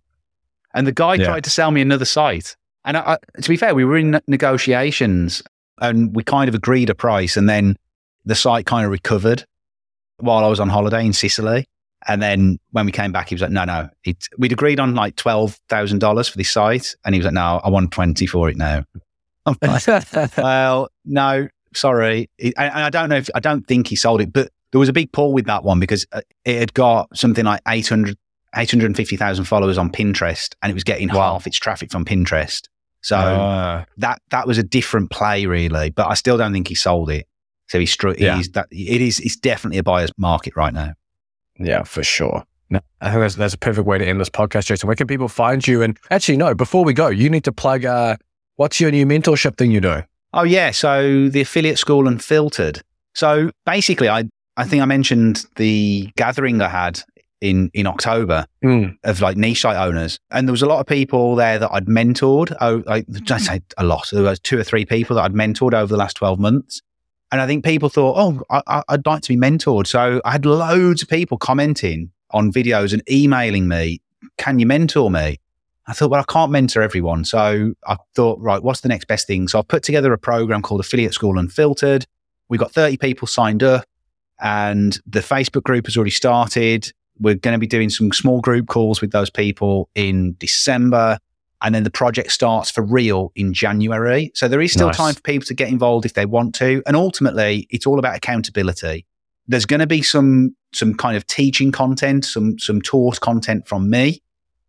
And 0.77 0.87
the 0.87 0.91
guy 0.93 1.15
Yeah. 1.15 1.25
tried 1.25 1.43
to 1.43 1.49
sell 1.49 1.71
me 1.71 1.81
another 1.81 2.05
site. 2.05 2.55
And 2.85 2.95
I, 2.97 3.13
I, 3.35 3.41
to 3.41 3.49
be 3.49 3.57
fair, 3.57 3.75
we 3.75 3.83
were 3.83 3.97
in 3.97 4.19
negotiations, 4.27 5.43
and 5.79 6.15
we 6.15 6.23
kind 6.23 6.47
of 6.47 6.55
agreed 6.55 6.89
a 6.89 6.95
price, 6.95 7.35
and 7.37 7.49
then 7.49 7.75
the 8.25 8.35
site 8.35 8.65
kind 8.65 8.85
of 8.85 8.91
recovered 8.91 9.45
while 10.19 10.43
I 10.43 10.47
was 10.47 10.59
on 10.59 10.69
holiday 10.69 11.05
in 11.05 11.13
Sicily. 11.13 11.67
And 12.07 12.21
then 12.21 12.59
when 12.71 12.85
we 12.85 12.91
came 12.91 13.11
back, 13.11 13.29
he 13.29 13.35
was 13.35 13.41
like, 13.41 13.51
no, 13.51 13.65
no. 13.65 13.89
It, 14.03 14.17
we'd 14.37 14.51
agreed 14.53 14.79
on 14.79 14.95
like 14.95 15.15
$12,000 15.15 16.29
for 16.29 16.37
this 16.37 16.49
site. 16.51 16.95
And 17.03 17.13
he 17.13 17.19
was 17.19 17.25
like, 17.25 17.33
no, 17.33 17.59
I 17.63 17.69
want 17.69 17.91
20 17.91 18.25
for 18.27 18.49
it 18.49 18.55
now. 18.57 18.83
Like, 19.61 20.37
well, 20.37 20.89
no, 21.05 21.47
sorry. 21.73 22.29
And 22.39 22.53
I 22.57 22.89
don't 22.89 23.07
know 23.09 23.15
if, 23.15 23.29
I 23.33 23.39
don't 23.39 23.65
think 23.65 23.87
he 23.87 23.95
sold 23.95 24.19
it, 24.21 24.33
but 24.33 24.49
there 24.71 24.79
was 24.79 24.89
a 24.89 24.93
big 24.93 25.11
pull 25.13 25.31
with 25.33 25.45
that 25.45 25.63
one 25.63 25.79
because 25.79 26.05
uh, 26.11 26.19
it 26.43 26.59
had 26.59 26.73
got 26.73 27.15
something 27.17 27.45
like 27.45 27.61
800, 27.65 28.17
850,000 28.55 29.45
followers 29.45 29.77
on 29.77 29.91
Pinterest 29.91 30.53
and 30.61 30.69
it 30.69 30.73
was 30.73 30.83
getting 30.83 31.09
Wow. 31.09 31.33
half 31.33 31.47
its 31.47 31.57
traffic 31.57 31.91
from 31.91 32.05
Pinterest. 32.05 32.63
So 33.01 33.15
Ah. 33.17 33.85
that, 33.97 34.21
that 34.31 34.47
was 34.47 34.57
a 34.57 34.63
different 34.63 35.11
play 35.11 35.45
really, 35.45 35.89
but 35.91 36.07
I 36.07 36.13
still 36.15 36.37
don't 36.37 36.53
think 36.53 36.67
he 36.67 36.75
sold 36.75 37.09
it. 37.09 37.27
So 37.67 37.79
he's, 37.79 37.91
str- 37.91 38.13
Yeah. 38.17 38.37
he's 38.37 38.49
that, 38.51 38.67
it 38.71 39.01
is, 39.01 39.19
it's 39.19 39.35
definitely 39.35 39.77
a 39.77 39.83
buyer's 39.83 40.11
market 40.17 40.55
right 40.55 40.73
now. 40.73 40.93
Yeah, 41.59 41.83
for 41.83 42.03
sure. 42.03 42.43
No, 42.69 42.79
I 43.01 43.09
think 43.11 43.21
that's, 43.21 43.35
that's 43.35 43.53
a 43.53 43.57
perfect 43.57 43.87
way 43.87 43.97
to 43.97 44.05
end 44.05 44.19
this 44.19 44.29
podcast, 44.29 44.65
Jason. 44.65 44.87
Where 44.87 44.95
can 44.95 45.07
people 45.07 45.27
find 45.29 45.65
you? 45.67 45.81
And 45.81 45.97
actually, 46.11 46.37
no, 46.37 46.53
before 46.53 46.83
we 46.83 46.93
go, 46.93 47.07
you 47.07 47.29
need 47.29 47.43
to 47.45 47.51
plug 47.51 47.85
uh, 47.85 48.17
what's 48.55 48.79
your 48.81 48.91
new 48.91 49.05
mentorship 49.05 49.57
thing 49.57 49.71
you 49.71 49.81
do? 49.81 50.03
Oh 50.33 50.43
yeah, 50.43 50.71
so 50.71 51.29
the 51.29 51.39
affiliate 51.41 51.79
school 51.79 52.07
Unfiltered. 52.07 52.81
So 53.15 53.51
basically, 53.65 54.09
I 54.09 54.25
I 54.57 54.65
think 54.65 54.81
I 54.81 54.85
mentioned 54.85 55.45
the 55.55 56.09
gathering 56.17 56.61
I 56.61 56.67
had 56.67 57.01
in 57.41 57.69
in 57.73 57.85
October 57.87 58.45
Mm. 58.63 58.95
of 59.03 59.21
like 59.21 59.37
niche 59.37 59.61
site 59.61 59.75
owners, 59.77 60.19
and 60.31 60.47
there 60.47 60.51
was 60.51 60.61
a 60.61 60.67
lot 60.67 60.79
of 60.79 60.85
people 60.87 61.35
there 61.35 61.59
that 61.59 61.69
I'd 61.71 61.85
mentored. 61.85 62.55
Oh, 62.61 62.83
like 62.85 63.05
I 63.31 63.37
say 63.37 63.61
a 63.77 63.83
lot. 63.85 64.09
There 64.11 64.23
was 64.23 64.39
two 64.39 64.57
or 64.57 64.63
three 64.63 64.85
people 64.85 65.15
that 65.17 65.23
I'd 65.23 65.33
mentored 65.33 65.73
over 65.73 65.87
the 65.87 65.97
last 65.97 66.15
twelve 66.17 66.39
months, 66.39 66.81
and 67.31 67.39
I 67.41 67.45
think 67.47 67.63
people 67.63 67.89
thought, 67.89 68.15
oh, 68.17 68.41
I, 68.49 68.61
I- 68.67 68.83
I'd 68.89 69.05
like 69.05 69.21
to 69.23 69.29
be 69.29 69.37
mentored. 69.37 69.85
So 69.87 70.21
I 70.25 70.31
had 70.31 70.45
loads 70.45 71.01
of 71.03 71.09
people 71.09 71.37
commenting 71.37 72.11
on 72.31 72.51
videos 72.51 72.91
and 72.93 73.01
emailing 73.09 73.67
me, 73.67 74.01
"Can 74.37 74.59
you 74.59 74.65
mentor 74.65 75.11
me?" 75.11 75.37
I 75.89 75.93
thought, 75.93 76.09
well, 76.11 76.19
I 76.27 76.29
can't 76.31 76.51
mentor 76.51 76.81
everyone. 76.81 77.23
So 77.23 77.73
I 77.87 77.95
thought, 78.13 78.39
right, 78.41 78.61
what's 78.61 78.81
the 78.81 78.89
next 78.89 79.05
best 79.07 79.25
thing? 79.25 79.47
So 79.47 79.57
I've 79.57 79.69
put 79.69 79.83
together 79.83 80.11
a 80.11 80.17
program 80.17 80.61
called 80.61 80.81
Affiliate 80.81 81.13
School 81.13 81.37
Unfiltered. 81.39 82.05
We've 82.49 82.59
got 82.59 82.73
30 82.73 82.97
people 82.97 83.25
signed 83.25 83.63
up 83.63 83.85
and 84.41 84.99
the 85.05 85.21
Facebook 85.21 85.63
group 85.63 85.85
has 85.85 85.95
already 85.95 86.11
started. 86.11 86.91
We're 87.19 87.35
going 87.35 87.53
to 87.53 87.59
be 87.59 87.67
doing 87.67 87.89
some 87.89 88.11
small 88.11 88.41
group 88.41 88.67
calls 88.67 89.01
with 89.01 89.11
those 89.11 89.29
people 89.29 89.89
in 89.95 90.35
December. 90.39 91.19
And 91.61 91.73
then 91.73 91.83
the 91.83 91.89
project 91.89 92.31
starts 92.31 92.69
for 92.69 92.83
real 92.83 93.31
in 93.35 93.51
January. 93.53 94.31
So 94.35 94.47
there 94.47 94.61
is 94.61 94.71
still 94.71 94.87
Nice. 94.87 94.97
time 94.97 95.13
for 95.15 95.21
people 95.21 95.45
to 95.47 95.55
get 95.55 95.69
involved 95.69 96.05
if 96.05 96.13
they 96.13 96.25
want 96.27 96.53
to. 96.55 96.83
And 96.85 96.95
ultimately, 96.95 97.65
it's 97.71 97.87
all 97.87 97.97
about 97.97 98.15
accountability. 98.15 99.05
There's 99.47 99.65
going 99.65 99.79
to 99.79 99.87
be 99.87 100.01
some 100.03 100.55
some 100.73 100.93
kind 100.93 101.17
of 101.17 101.25
teaching 101.25 101.71
content, 101.71 102.25
some 102.25 102.59
some 102.59 102.81
taught 102.81 103.19
content 103.21 103.67
from 103.67 103.89
me. 103.89 104.21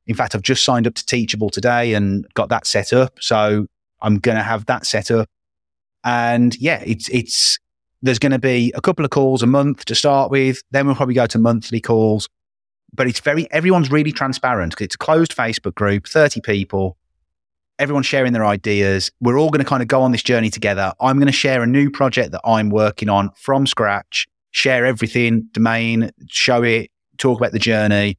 In 0.07 0.15
fact, 0.15 0.35
I've 0.35 0.41
just 0.43 0.65
signed 0.65 0.87
up 0.87 0.95
to 0.95 1.05
Teachable 1.05 1.51
today 1.51 1.93
and 1.93 2.27
got 2.33 2.49
that 2.49 2.67
set 2.67 2.95
up. 2.95 3.13
So 3.21 3.67
I'm 4.01 4.19
going 4.19 4.39
to 4.39 4.43
have 4.43 4.65
that 4.67 4.87
set 4.87 5.11
up. 5.11 5.29
And 6.05 6.57
yeah, 6.59 6.83
it's 6.87 7.09
it's 7.11 7.59
there's 8.01 8.19
going 8.19 8.33
to 8.33 8.39
be 8.39 8.73
a 8.75 8.81
couple 8.81 9.05
of 9.05 9.11
calls 9.11 9.43
a 9.43 9.47
month 9.47 9.85
to 9.87 9.95
start 9.95 10.31
with. 10.31 10.63
Then 10.71 10.87
we'll 10.87 10.97
probably 10.97 11.17
go 11.17 11.27
to 11.27 11.39
monthly 11.39 11.81
calls. 11.81 12.29
But 12.93 13.07
it's 13.07 13.21
very 13.21 13.51
everyone's 13.53 13.91
really 13.91 14.13
transparent 14.13 14.73
because 14.73 14.87
it's 14.87 14.95
a 14.95 14.99
closed 14.99 15.37
Facebook 15.37 15.75
group, 15.75 16.07
30 16.07 16.41
people. 16.41 16.97
Everyone's 17.79 18.07
sharing 18.07 18.33
their 18.33 18.45
ideas. 18.45 19.13
We're 19.21 19.39
all 19.39 19.51
going 19.51 19.63
to 19.63 19.69
kind 19.69 19.83
of 19.83 19.89
go 19.89 20.03
on 20.03 20.11
this 20.11 20.23
journey 20.23 20.51
together. 20.51 20.93
I'm 21.01 21.19
going 21.19 21.27
to 21.27 21.33
share 21.33 21.63
a 21.63 21.67
new 21.67 21.91
project 21.91 22.33
that 22.33 22.41
I'm 22.45 22.71
working 22.71 23.09
on 23.09 23.31
from 23.37 23.67
scratch, 23.67 24.27
share 24.51 24.85
everything, 24.85 25.49
domain, 25.53 26.11
show 26.29 26.65
it, 26.65 26.91
talk 27.19 27.39
about 27.39 27.53
the 27.53 27.61
journey. 27.61 28.19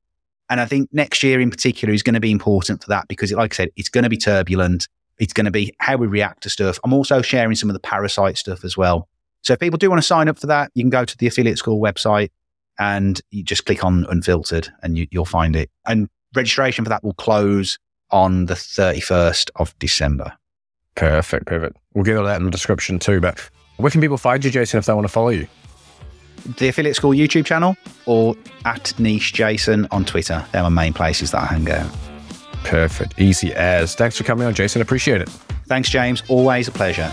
And 0.50 0.62
I 0.62 0.66
think 0.66 0.90
next 0.94 1.24
year 1.24 1.42
in 1.42 1.50
particular 1.50 1.94
is 1.94 2.04
going 2.04 2.14
to 2.14 2.20
be 2.20 2.32
important 2.32 2.82
for 2.84 2.90
that 2.90 3.08
because, 3.08 3.32
like 3.32 3.54
I 3.54 3.56
said, 3.56 3.70
it's 3.76 3.90
going 3.90 4.04
to 4.04 4.10
be 4.10 4.18
turbulent. 4.18 4.88
It's 5.20 5.34
going 5.34 5.46
to 5.46 5.52
be 5.52 5.76
how 5.80 5.98
we 5.98 6.08
react 6.08 6.44
to 6.44 6.50
stuff. 6.50 6.80
I'm 6.84 6.94
also 6.94 7.22
sharing 7.22 7.56
some 7.56 7.70
of 7.70 7.74
the 7.74 7.82
parasite 7.82 8.38
stuff 8.38 8.64
as 8.64 8.78
well. 8.78 9.10
So 9.42 9.54
if 9.54 9.60
people 9.60 9.78
do 9.78 9.90
want 9.90 10.02
to 10.02 10.08
sign 10.08 10.28
up 10.28 10.40
for 10.40 10.48
that, 10.48 10.72
you 10.74 10.84
can 10.84 10.90
go 10.90 11.06
to 11.06 11.18
the 11.18 11.28
affiliate 11.28 11.58
school 11.58 11.82
website 11.82 12.30
and 12.80 13.22
you 13.30 13.44
just 13.44 13.66
click 13.66 13.84
on 13.84 14.06
unfiltered 14.10 14.70
and 14.82 14.98
you, 14.98 15.08
you'll 15.12 15.26
find 15.26 15.56
it. 15.56 15.70
And 15.86 16.10
registration 16.34 16.86
for 16.86 16.90
that 16.90 17.04
will 17.04 17.14
close 17.14 17.78
on 18.10 18.48
the 18.48 18.56
31st 18.56 19.52
of 19.58 19.78
December. 19.78 20.34
Perfect, 20.96 21.46
perfect. 21.46 21.78
We'll 21.94 22.06
get 22.06 22.18
all 22.18 22.26
that 22.26 22.38
in 22.40 22.46
the 22.46 22.52
description 22.52 22.98
too. 22.98 23.20
But 23.20 23.40
where 23.78 23.92
can 23.92 24.02
people 24.02 24.18
find 24.18 24.44
you, 24.44 24.50
Jason, 24.50 24.80
if 24.80 24.86
they 24.86 24.94
want 24.94 25.06
to 25.06 25.14
follow 25.14 25.30
you? 25.30 25.48
The 26.58 26.70
affiliate 26.70 26.96
school 26.96 27.12
YouTube 27.12 27.46
channel 27.46 27.76
or 28.06 28.36
at 28.66 28.98
niche 28.98 29.34
Jason 29.34 29.88
on 29.92 30.06
Twitter. 30.06 30.44
They're 30.52 30.64
my 30.64 30.70
main 30.70 30.94
places 30.94 31.32
that 31.32 31.44
I 31.44 31.46
hang 31.46 31.70
out. 31.70 31.92
Perfect. 32.64 33.20
Easy 33.20 33.54
as. 33.54 33.96
Thanks 33.96 34.18
for 34.18 34.24
coming 34.24 34.48
on, 34.48 34.54
Jason. 34.54 34.82
Appreciate 34.82 35.22
it. 35.22 35.30
Thanks, 35.68 35.90
James. 35.90 36.24
Always 36.30 36.68
a 36.68 36.72
pleasure. 36.72 37.10